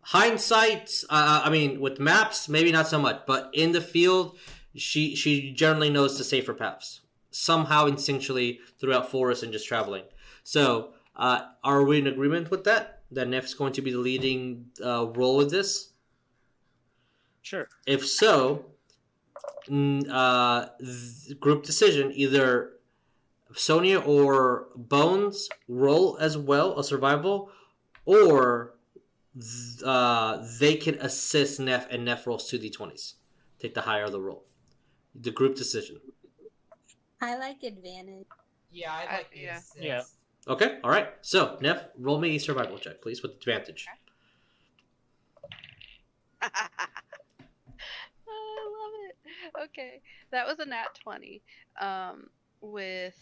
[0.00, 4.38] hindsight, uh, I mean, with maps, maybe not so much, but in the field,
[4.76, 10.04] she she generally knows the safer paths somehow instinctually throughout forests and just traveling.
[10.44, 13.02] So, uh, are we in agreement with that?
[13.10, 15.90] That Nef's going to be the leading uh, role with this?
[17.42, 17.68] Sure.
[17.86, 18.66] If so,
[19.70, 22.73] uh, th- group decision either
[23.54, 27.50] Sonya or Bones roll as well a survival,
[28.04, 28.74] or
[29.34, 33.14] th- uh, they can assist Nef and Nef rolls two d20s.
[33.58, 34.44] Take the higher of the roll.
[35.14, 36.00] The group decision.
[37.20, 38.26] I like advantage.
[38.72, 39.56] Yeah, I like the yeah.
[39.56, 39.76] assist.
[39.80, 40.02] Yeah.
[40.46, 41.08] Okay, all right.
[41.22, 43.86] So Nef, roll me a survival check, please, with advantage.
[46.42, 46.50] I
[48.66, 49.16] love it.
[49.64, 50.02] Okay,
[50.32, 51.40] that was a nat twenty.
[51.80, 52.28] Um,
[52.70, 53.14] with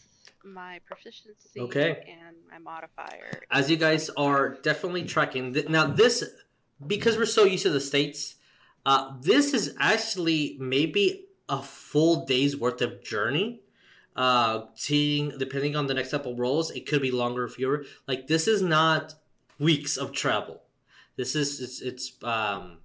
[0.45, 2.05] my proficiency Okay.
[2.09, 3.43] and my modifier.
[3.51, 6.25] as you guys are definitely tracking th- now this
[6.87, 8.37] because we're so used to the states
[8.85, 13.61] uh, this is actually maybe a full day's worth of journey
[14.17, 18.27] uh seeing depending on the next couple rolls it could be longer or fewer like
[18.27, 19.15] this is not
[19.59, 20.63] weeks of travel
[21.17, 22.79] this is it's it's um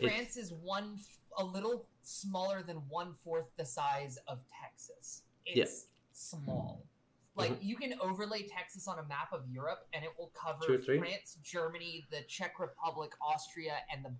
[0.00, 0.98] France is one
[1.38, 5.22] a little smaller than one fourth the size of Texas.
[5.46, 6.84] It's small.
[7.34, 7.66] Like Mm-hmm.
[7.66, 10.78] you can overlay Texas on a map of Europe, and it will cover?
[10.78, 14.12] France, Germany, the Czech Republic, Austria, and the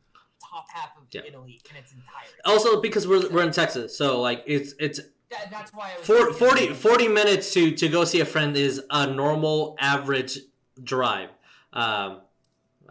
[0.42, 1.20] top half of Yeah.
[1.28, 2.32] Italy in its entirety.
[2.44, 4.98] also because we're, we're in texas so like it's it's
[5.30, 8.56] That, that's why I was For, 40, 40 minutes to, to go see a friend
[8.56, 10.40] is a normal average
[10.82, 11.28] drive.
[11.72, 12.22] Um,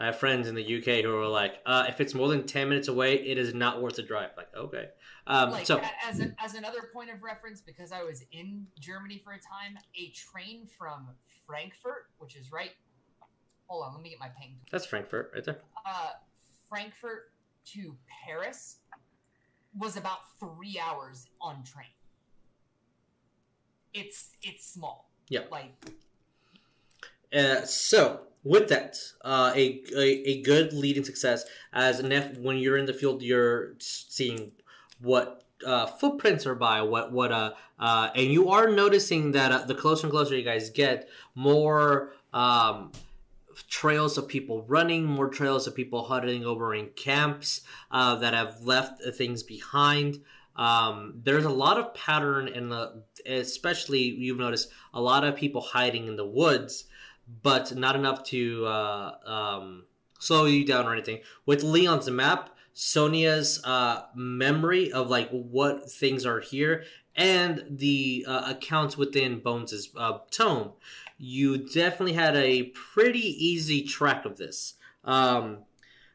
[0.02, 2.70] I have friends in the UK who are like, uh, if it's more than 10
[2.70, 4.32] minutes away, it is not worth the drive.
[4.36, 4.90] Like, okay.
[5.28, 9.22] Um, like so, as a, as another point of reference, because I was in Germany
[9.24, 11.08] for a time, a train from
[11.46, 12.72] Frankfurt, which is right.
[13.68, 14.58] Hold on, let me get my ping.
[14.72, 15.60] that's Frankfurt right there.
[15.86, 16.10] Uh,
[16.68, 17.32] Frankfurt
[17.74, 18.78] to Paris
[19.78, 21.86] was about three hours on train.
[23.94, 25.12] It's it's small.
[25.30, 25.42] Yeah.
[25.52, 25.74] Like
[27.34, 32.77] Uh, so, with that, uh, a, a, a good leading success as Nef, when you're
[32.77, 34.51] in the field, you're seeing
[35.00, 39.66] what uh, footprints are by, what what uh, uh, and you are noticing that uh,
[39.66, 42.92] the closer and closer you guys get, more um,
[43.69, 47.61] trails of people running, more trails of people huddling over in camps
[47.92, 50.22] uh, that have left things behind.
[50.56, 55.61] Um, there's a lot of pattern in the, especially you've noticed a lot of people
[55.61, 56.85] hiding in the woods,
[57.43, 59.84] but not enough to uh, um,
[60.19, 61.19] slow you down or anything.
[61.45, 66.84] With Leon's map, Sonya's uh, memory of like what things are here,
[67.16, 70.72] and the uh, accounts within Bones's uh, tome,
[71.18, 74.76] you definitely had a pretty easy track of this.
[75.03, 75.60] Um,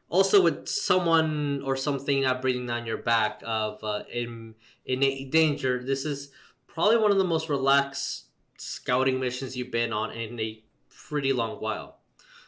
[0.09, 4.55] also, with someone or something not breathing down your back of uh, in
[4.85, 6.31] in danger, this is
[6.65, 8.25] probably one of the most relaxed
[8.57, 10.63] scouting missions you've been on in a
[11.07, 11.97] pretty long while.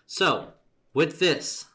[0.06, 0.54] So,
[0.94, 1.66] with this,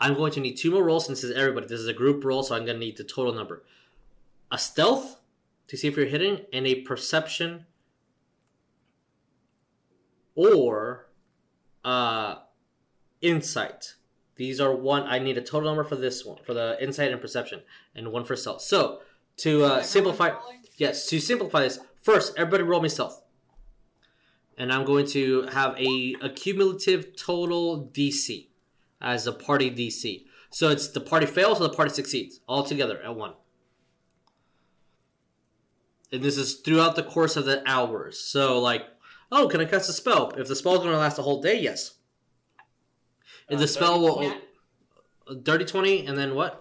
[0.00, 1.66] I'm going to need two more rolls since this is everybody.
[1.66, 3.64] This is a group roll, so I'm going to need the total number.
[4.50, 5.20] A stealth
[5.68, 7.64] to see if you're hidden, and a perception
[10.34, 11.08] or
[11.84, 12.36] uh,
[13.20, 13.94] insight.
[14.36, 15.04] These are one.
[15.04, 17.62] I need a total number for this one for the insight and perception,
[17.94, 18.62] and one for stealth.
[18.62, 19.00] So
[19.38, 20.32] to uh, simplify,
[20.76, 23.22] yes, to simplify this, first everybody roll me stealth,
[24.58, 28.48] and I'm going to have a, a cumulative total DC
[29.00, 30.24] as a party DC.
[30.50, 33.34] So it's the party fails or the party succeeds all together at one.
[36.12, 38.20] And this is throughout the course of the hours.
[38.20, 38.82] So like,
[39.32, 40.30] oh, can I cast a spell?
[40.36, 41.94] If the spell's going to last a whole day, yes.
[43.48, 46.60] If the Uh, spell will Nat, dirty twenty, and then what?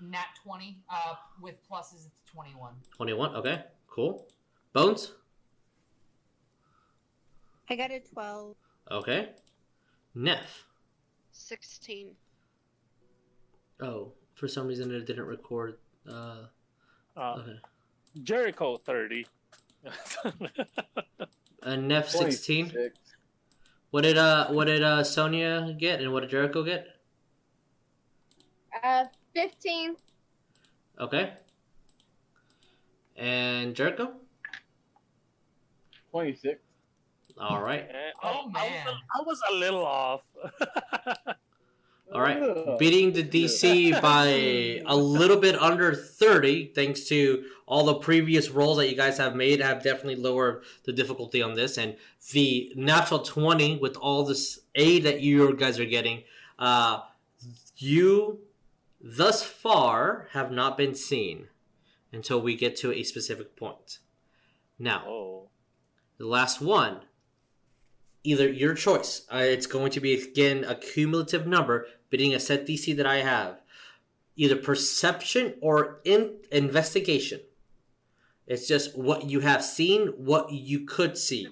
[0.00, 2.72] nat 20 uh, with pluses, it's 21.
[2.96, 3.34] Twenty one.
[3.36, 4.28] Okay, cool.
[4.72, 5.12] Bones.
[7.70, 8.56] I got a 12.
[8.90, 9.28] Okay.
[10.14, 10.64] Nef.
[11.32, 12.14] 16.
[13.80, 15.76] Oh, for some reason it didn't record.
[16.08, 16.46] Uh,
[17.16, 17.58] Uh, okay.
[18.22, 19.26] Jericho thirty.
[21.62, 22.70] and Nef sixteen.
[22.70, 22.98] 26.
[23.90, 26.86] What did uh what did uh Sonya get and what did Jericho get?
[28.82, 29.96] Uh, 15.
[31.00, 31.32] Okay.
[33.16, 34.12] And Jericho?
[36.10, 36.60] 26.
[37.40, 37.80] All right.
[37.88, 38.86] Eh, Oh, I, I was man.
[38.88, 40.22] a, I was a little off.
[42.12, 42.78] All right.
[42.78, 44.26] Beating the DC by
[44.86, 49.36] a little bit under 30 thanks to all the previous rolls that you guys have
[49.36, 51.96] made have definitely lowered the difficulty on this and
[52.32, 56.22] the natural 20 with all this aid that you guys are getting
[56.58, 57.00] uh
[57.76, 58.38] you
[59.02, 61.48] thus far have not been seen
[62.10, 63.98] until we get to a specific point.
[64.78, 65.48] Now, oh,
[66.16, 67.00] The last one,
[68.28, 69.22] either your choice.
[69.32, 73.22] Uh, it's going to be again a cumulative number, beating a set DC that I
[73.22, 73.62] have.
[74.36, 77.40] Either perception or in investigation.
[78.46, 81.48] It's just what you have seen, what you could see.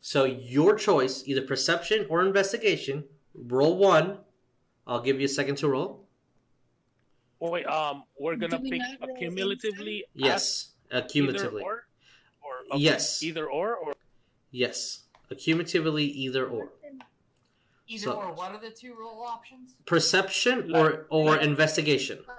[0.00, 3.04] So your choice, either perception or investigation.
[3.32, 4.18] Roll one.
[4.86, 6.06] I'll give you a second to roll.
[7.40, 7.66] wait.
[7.66, 10.04] Um, we're gonna we pick not cumulatively.
[10.12, 10.72] Yes,
[11.08, 11.62] cumulatively.
[11.62, 11.84] Or,
[12.42, 13.22] or okay, Yes.
[13.22, 13.94] Either or, or
[14.50, 15.03] Yes,
[15.34, 16.70] accumulatively either or.
[17.86, 19.76] Either So- or, what are the two roll options?
[19.84, 22.18] Perception or or investigation.
[22.24, 22.38] Plus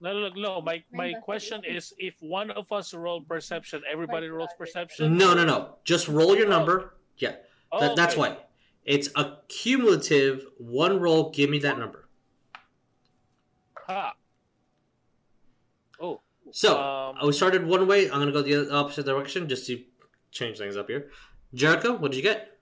[0.00, 0.60] no, no, no.
[0.62, 5.16] My my question is, if one of us roll perception, everybody rolls perception.
[5.18, 5.76] No, no, no.
[5.84, 6.94] Just roll your number.
[7.18, 7.34] Yeah,
[7.72, 8.20] Oh, that, that's okay.
[8.20, 8.36] why.
[8.84, 11.30] It's a cumulative one roll.
[11.30, 12.08] Give me that number.
[13.88, 14.14] Ha.
[16.00, 16.20] Oh,
[16.52, 18.04] So Um, we started one way.
[18.10, 19.82] I'm gonna go the opposite direction just to
[20.30, 21.10] change things up here.
[21.54, 22.58] Jericho, what did you get?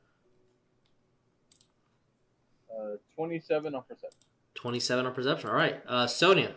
[2.71, 4.11] Uh, 27 on perception.
[4.55, 5.51] Twenty-seven on perception.
[5.51, 5.83] All right.
[5.87, 6.55] Uh, Sonya.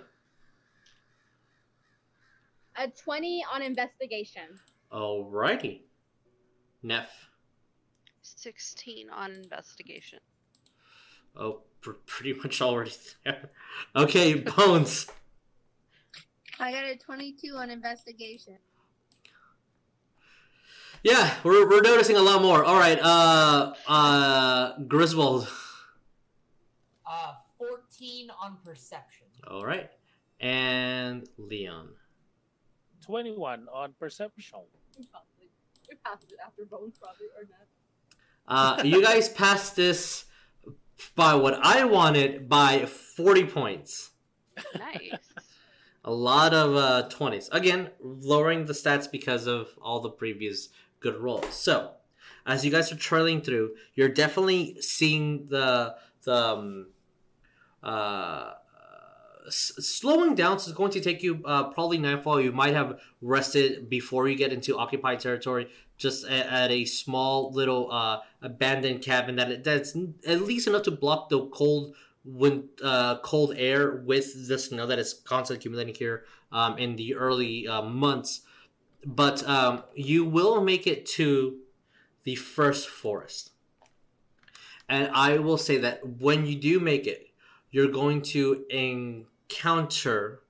[2.77, 4.43] A 20 on investigation.
[4.91, 5.83] All righty.
[6.81, 7.09] Nef.
[8.21, 10.19] 16 on investigation.
[11.35, 12.91] Oh, pr- pretty much already
[13.25, 13.49] there.
[13.95, 15.07] Okay, Bones.
[16.59, 18.57] I got a 22 on investigation.
[21.03, 22.63] Yeah, we're, we're noticing a lot more.
[22.63, 22.99] All right.
[23.01, 25.47] Uh, uh, Griswold.
[27.09, 29.27] Uh, 14 on perception.
[29.47, 29.89] All right.
[30.39, 31.89] And Leon.
[33.05, 34.59] twenty-one on perception.
[34.97, 35.05] We
[36.05, 38.79] passed it after Bones, probably, or not.
[38.79, 40.25] Uh, you guys passed this
[41.15, 44.11] by what I wanted by 40 points.
[44.77, 45.11] Nice.
[46.05, 47.49] A lot of uh, 20s.
[47.51, 50.69] Again, lowering the stats because of all the previous
[50.99, 51.53] good rolls.
[51.53, 51.91] So,
[52.45, 56.87] as you guys are trailing through, you're definitely seeing the the um,
[57.83, 58.53] uh,
[59.47, 60.59] s- slowing down.
[60.59, 62.41] So it's going to take you uh, probably nightfall.
[62.41, 67.51] You might have rested before you get into occupied territory, just at, at a small
[67.51, 69.95] little uh, abandoned cabin that that's
[70.25, 74.99] at least enough to block the cold wind, uh, cold air with the snow that
[74.99, 78.41] is constantly accumulating here um, in the early uh, months.
[79.05, 81.57] But um, you will make it to
[82.23, 83.51] the first forest.
[84.87, 87.29] And I will say that when you do make it,
[87.71, 90.41] you're going to encounter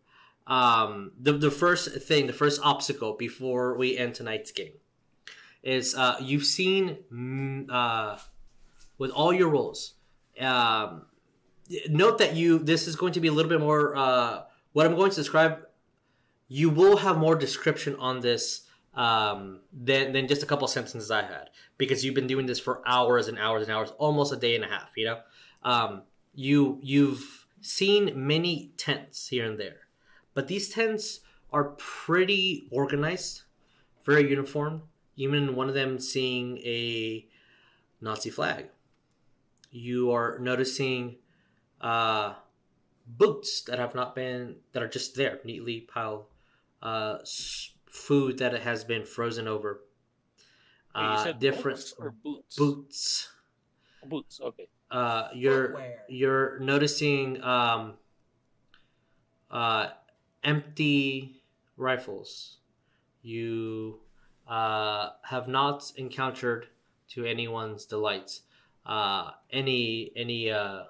[0.48, 4.74] um, the, the first thing, the first obstacle before we end tonight's game
[5.62, 8.18] is uh, you've seen mm, uh,
[8.98, 9.94] with all your rolls.
[10.40, 11.06] Um,
[11.90, 14.96] note that you this is going to be a little bit more uh, what I'm
[14.96, 15.66] going to describe.
[16.50, 18.64] You will have more description on this
[18.96, 22.82] um, than than just a couple sentences I had because you've been doing this for
[22.86, 24.92] hours and hours and hours, almost a day and a half.
[24.98, 25.20] You know,
[25.64, 26.02] um,
[26.34, 29.88] you you've seen many tents here and there,
[30.34, 31.22] but these tents
[31.54, 33.44] are pretty organized,
[34.04, 34.84] very uniform.
[35.16, 37.28] Even one of them seeing a
[38.02, 38.70] Nazi flag.
[39.72, 41.18] You are noticing
[41.82, 42.34] uh,
[43.06, 46.26] boots that have not been that are just there, neatly piled.
[46.82, 47.20] Uh,
[47.88, 49.82] food that has been frozen over.
[50.96, 52.58] Wait, you Uh, said different books or boots?
[52.58, 53.30] boots.
[54.06, 54.40] Boots.
[54.42, 54.68] Okay.
[54.92, 56.06] Uh, you're Footwear.
[56.10, 57.98] you're noticing um,
[59.52, 59.90] uh,
[60.44, 61.44] empty
[61.78, 62.58] rifles.
[63.22, 64.02] You
[64.48, 66.68] uh, have not encountered,
[67.10, 68.40] to anyone's delight,
[68.86, 70.84] uh, any any uh,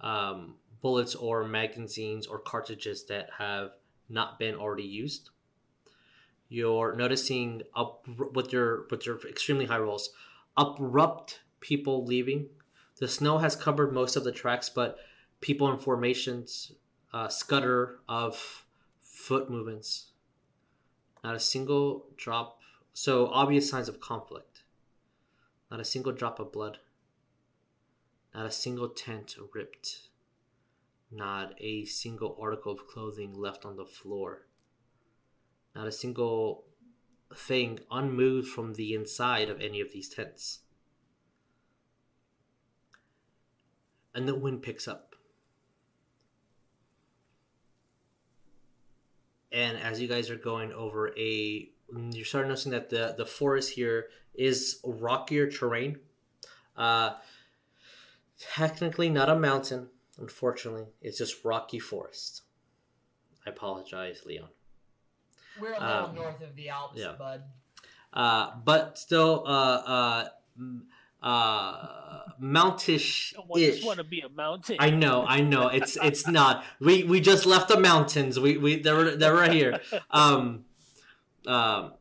[0.00, 3.72] um, bullets or magazines or cartridges that have
[4.10, 5.30] not been already used.
[6.48, 10.10] You're noticing up with your with your extremely high rolls,
[10.56, 12.48] abrupt people leaving.
[12.98, 14.98] The snow has covered most of the tracks, but
[15.40, 16.72] people in formations,
[17.12, 18.66] uh, scutter of
[19.00, 20.12] foot movements.
[21.22, 22.58] Not a single drop.
[22.92, 24.64] So obvious signs of conflict.
[25.70, 26.78] Not a single drop of blood.
[28.34, 30.09] Not a single tent ripped.
[31.10, 34.46] Not a single article of clothing left on the floor.
[35.74, 36.64] Not a single
[37.34, 40.60] thing unmoved from the inside of any of these tents.
[44.14, 45.14] And the wind picks up.
[49.52, 51.70] And as you guys are going over a,
[52.12, 55.98] you start noticing that the, the forest here is rockier terrain.
[56.76, 57.14] Uh,
[58.38, 59.88] technically not a mountain,
[60.20, 60.86] unfortunately.
[61.00, 62.42] It's just rocky forest.
[63.46, 64.48] I apologize, Leon.
[65.60, 67.12] We're a little Um, north of the Alps, yeah.
[67.12, 67.42] bud.
[68.12, 70.28] Uh, but still, uh,
[71.20, 74.76] uh, uh, mountish Someone just want to be a mountain.
[74.78, 75.68] I know, I know.
[75.68, 76.64] It's it's not.
[76.80, 78.38] We we just left the mountains.
[78.40, 79.80] We we they're they're right here.
[80.10, 80.64] Um,
[81.46, 81.94] um,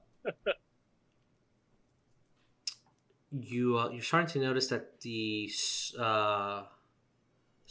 [3.32, 5.52] you uh, you're starting to notice that the
[6.00, 6.64] uh,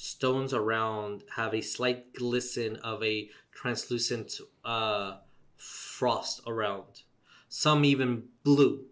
[0.01, 4.33] stones around have a slight glisten of a translucent
[4.65, 5.17] uh,
[5.57, 7.03] frost around.
[7.49, 8.85] Some even blue.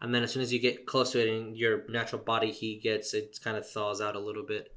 [0.00, 2.82] And then as soon as you get close to it and your natural body heat
[2.82, 4.74] gets, it kind of thaws out a little bit.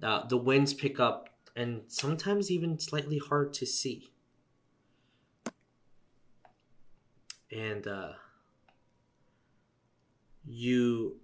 [0.00, 4.12] Uh, the winds pick up and sometimes even slightly hard to see.
[7.50, 8.12] And uh,
[10.46, 11.16] you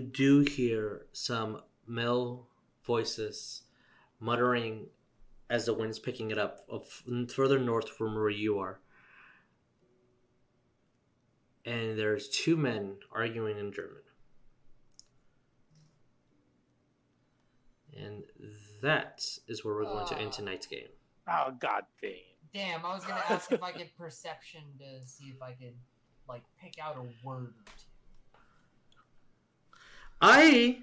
[0.00, 2.48] do hear some male
[2.84, 3.62] voices
[4.20, 4.86] muttering
[5.50, 8.80] as the wind's picking it up of further north from where you are.
[11.64, 14.02] And there's two men arguing in German.
[17.96, 18.24] And
[18.82, 20.36] that is where we're going to end Ah.
[20.36, 20.88] tonight's game.
[21.28, 22.12] Oh god damn.
[22.52, 25.74] Damn, I was gonna ask if I could perception to see if I could
[26.28, 27.93] like pick out a word or two.
[30.20, 30.78] I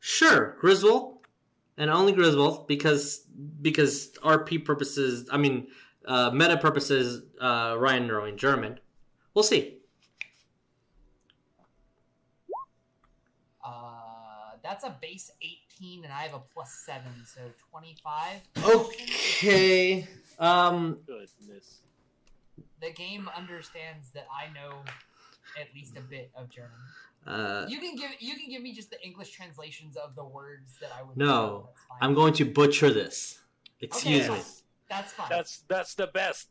[0.00, 1.18] sure Griswold
[1.78, 3.24] and only Griswold because
[3.62, 5.28] because RP purposes.
[5.30, 5.68] I mean,
[6.04, 7.22] uh, meta purposes.
[7.40, 8.80] Uh, Ryan knowing German.
[9.32, 9.78] We'll see.
[13.64, 18.40] Uh, that's a base 18, and I have a plus seven, so 25.
[18.64, 20.08] Okay.
[20.38, 20.98] Um.
[21.06, 21.82] Goodness.
[22.80, 24.78] The game understands that I know
[25.60, 26.70] at least a bit of German.
[27.26, 27.66] Uh.
[27.68, 30.90] You can give you can give me just the English translations of the words that
[30.98, 31.16] I would.
[31.16, 31.68] No, know.
[32.00, 33.40] I'm going to butcher this.
[33.80, 34.44] Excuse Okay, me.
[34.88, 35.26] That's fine.
[35.28, 36.48] That's that's the best.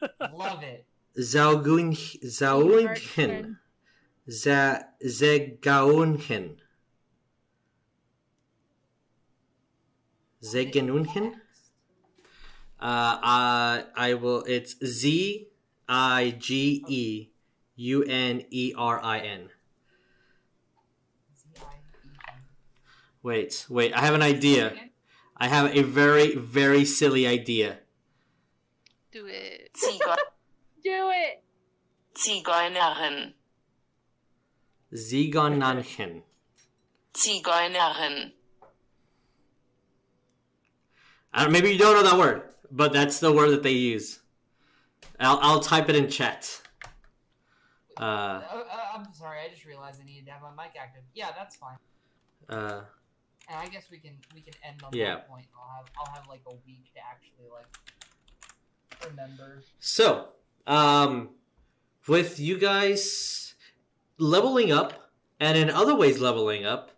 [0.32, 0.84] Love it.
[1.18, 3.56] Zaugun Zaunchen.
[4.28, 6.56] Za Zegaunchen.
[10.42, 11.34] Zegenunchen?
[12.80, 14.42] Uh, I I will.
[14.44, 15.48] It's Z
[15.88, 17.28] I G E
[17.76, 19.50] U N E R I N.
[23.22, 23.92] Wait, wait.
[23.92, 24.72] I have an idea.
[25.36, 27.78] I have a very very silly idea.
[29.12, 29.76] Do it.
[30.82, 31.42] Do it.
[32.14, 33.32] Zigeunerin.
[34.94, 36.22] Zigonanchen.
[37.14, 38.32] Zigeunerin.
[41.32, 42.42] I don't, maybe you don't know that word,
[42.72, 44.20] but that's the word that they use.
[45.18, 46.60] I'll I'll type it in chat.
[47.96, 48.64] Uh, Uh, uh,
[48.96, 49.38] I'm sorry.
[49.44, 51.02] I just realized I needed to have my mic active.
[51.14, 51.76] Yeah, that's fine.
[52.48, 52.82] uh,
[53.50, 55.16] And I guess we can we can end on Yeah.
[55.16, 55.46] that point.
[55.56, 57.66] I'll have I'll have like a week to actually like
[59.10, 59.62] remember.
[59.80, 60.28] So,
[60.66, 61.30] um,
[62.06, 63.54] with you guys
[64.18, 66.92] leveling up, and in other ways leveling up,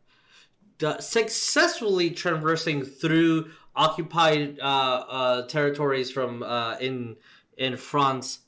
[1.01, 7.17] successfully traversing through occupied uh, uh, territories from uh, in
[7.57, 8.41] in France,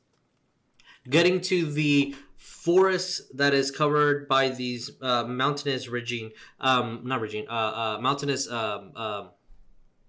[1.08, 2.14] getting to the
[2.44, 8.50] forest that is covered by these uh, mountainous ridging, um, not ridging, uh, uh, mountainous
[8.50, 9.30] um, um,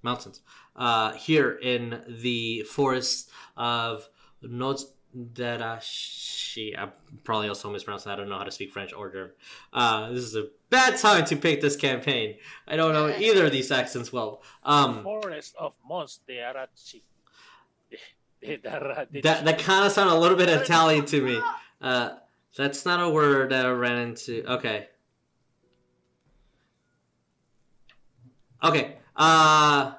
[0.04, 0.42] mountains
[0.76, 4.10] uh, here in the forest of
[4.44, 4.98] Nodarashi.
[6.78, 6.90] I
[7.24, 8.12] probably also mispronounced that.
[8.12, 9.32] I don't know how to speak French or German.
[9.72, 12.36] Uh, this is a bad time to pick this campaign.
[12.68, 14.44] I don't know either of these accents well.
[14.64, 17.02] Um, Forest of Mons de Arachi.
[17.90, 17.98] De,
[18.58, 21.42] de, de- that that kind of sounded a little bit Italian to me.
[21.82, 22.10] Uh,
[22.56, 24.44] that's not a word that I ran into.
[24.46, 24.88] Okay.
[28.64, 28.98] Okay.
[29.16, 29.94] Uh,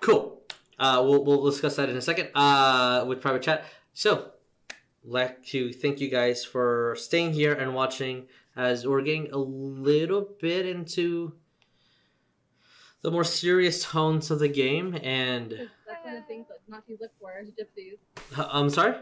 [0.00, 0.42] cool.
[0.78, 2.30] Uh, we'll we'll discuss that in a second.
[2.34, 3.64] Uh, with private chat.
[3.92, 4.30] So,
[5.04, 10.28] like to thank you guys for staying here and watching as we're getting a little
[10.40, 11.32] bit into
[13.02, 15.50] the more serious tones of the game and
[15.86, 17.96] That's one of the things that Nazis look for is gypsies.
[18.52, 18.94] I'm sorry.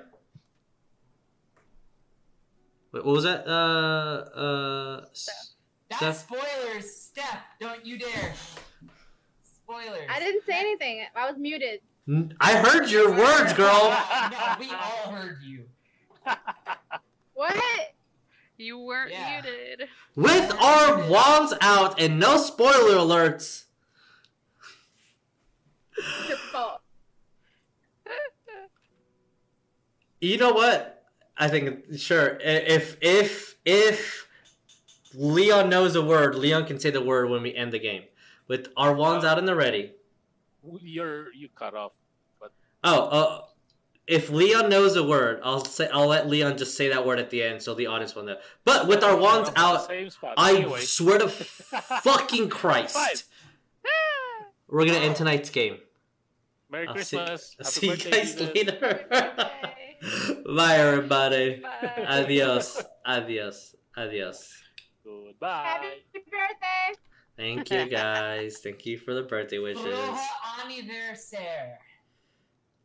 [2.92, 3.46] Wait, what was that?
[3.46, 3.50] Uh,
[4.38, 5.54] uh, s-
[5.90, 6.16] That's Steph?
[6.40, 7.42] spoilers, Steph.
[7.60, 8.34] Don't you dare.
[9.42, 10.08] Spoilers.
[10.08, 11.04] I didn't say anything.
[11.14, 11.80] I was muted.
[12.40, 13.90] I heard your words, girl.
[14.30, 15.64] no, we all heard you.
[17.34, 17.54] What?
[18.56, 19.40] You weren't Yeah.
[19.42, 19.88] muted.
[20.16, 23.64] With our wands out and no spoiler alerts.
[30.20, 30.97] You know what?
[31.38, 32.38] I think sure.
[32.42, 34.26] If if if
[35.14, 38.02] Leon knows a word, Leon can say the word when we end the game.
[38.48, 39.92] With our wands out and the ready.
[40.80, 41.92] You're you cut off.
[42.40, 42.52] But
[42.82, 43.42] Oh, uh,
[44.06, 47.30] if Leon knows a word, I'll say I'll let Leon just say that word at
[47.30, 48.36] the end so the audience will know.
[48.64, 50.34] But with our wands We're on the out.
[50.36, 51.28] I Anyway, swear to
[52.02, 53.24] fucking Christ,
[54.66, 55.78] we're gonna end tonight's game.
[56.70, 57.56] Merry I'll see, Christmas.
[57.60, 59.06] I'll see you guys later.
[60.02, 60.42] Bye.
[60.56, 61.60] Bye, everybody.
[61.60, 62.04] Bye.
[62.08, 62.82] Adios.
[63.06, 63.74] Adios.
[63.96, 64.52] Adios.
[65.04, 65.64] Goodbye.
[65.64, 65.86] Happy
[66.30, 67.00] birthday!
[67.36, 68.58] Thank you, guys.
[68.58, 69.82] Thank you for the birthday wishes.
[69.84, 70.18] Frohe
[70.64, 71.78] anniversaire.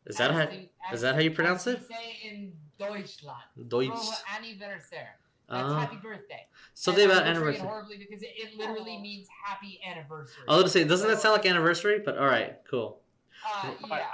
[0.06, 0.46] Is that As how?
[0.46, 1.86] the- Is that how you pronounce it?
[1.88, 3.36] say in Deutschland.
[3.68, 3.88] Deutsch.
[3.90, 5.18] Frohe anniversaire.
[5.48, 5.80] That's Ah.
[5.80, 6.46] happy birthday.
[6.72, 7.68] Something And about I'm butchering it anniversary.
[7.68, 10.42] horribly because it, it literally means happy anniversary.
[10.48, 12.00] I was gonna say, doesn't that sound like anniversary?
[12.04, 13.00] But all right, cool.
[13.46, 14.06] Uh, yeah.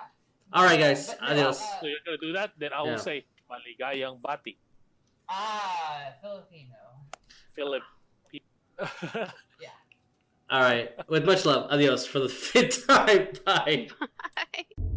[0.53, 1.15] All right, guys.
[1.15, 1.61] But Adios.
[1.63, 2.51] uh, So you're gonna do that?
[2.59, 3.07] Then I will Yeah.
[3.07, 4.59] say maligayang bati.
[5.31, 7.07] Ah, Filipino.
[7.55, 7.83] Philip.
[9.61, 9.77] Yeah.
[10.51, 10.91] All right.
[11.09, 11.71] With much love.
[11.71, 13.29] Adios for the fifth time.
[13.45, 13.89] Bye.
[14.35, 14.91] Bye.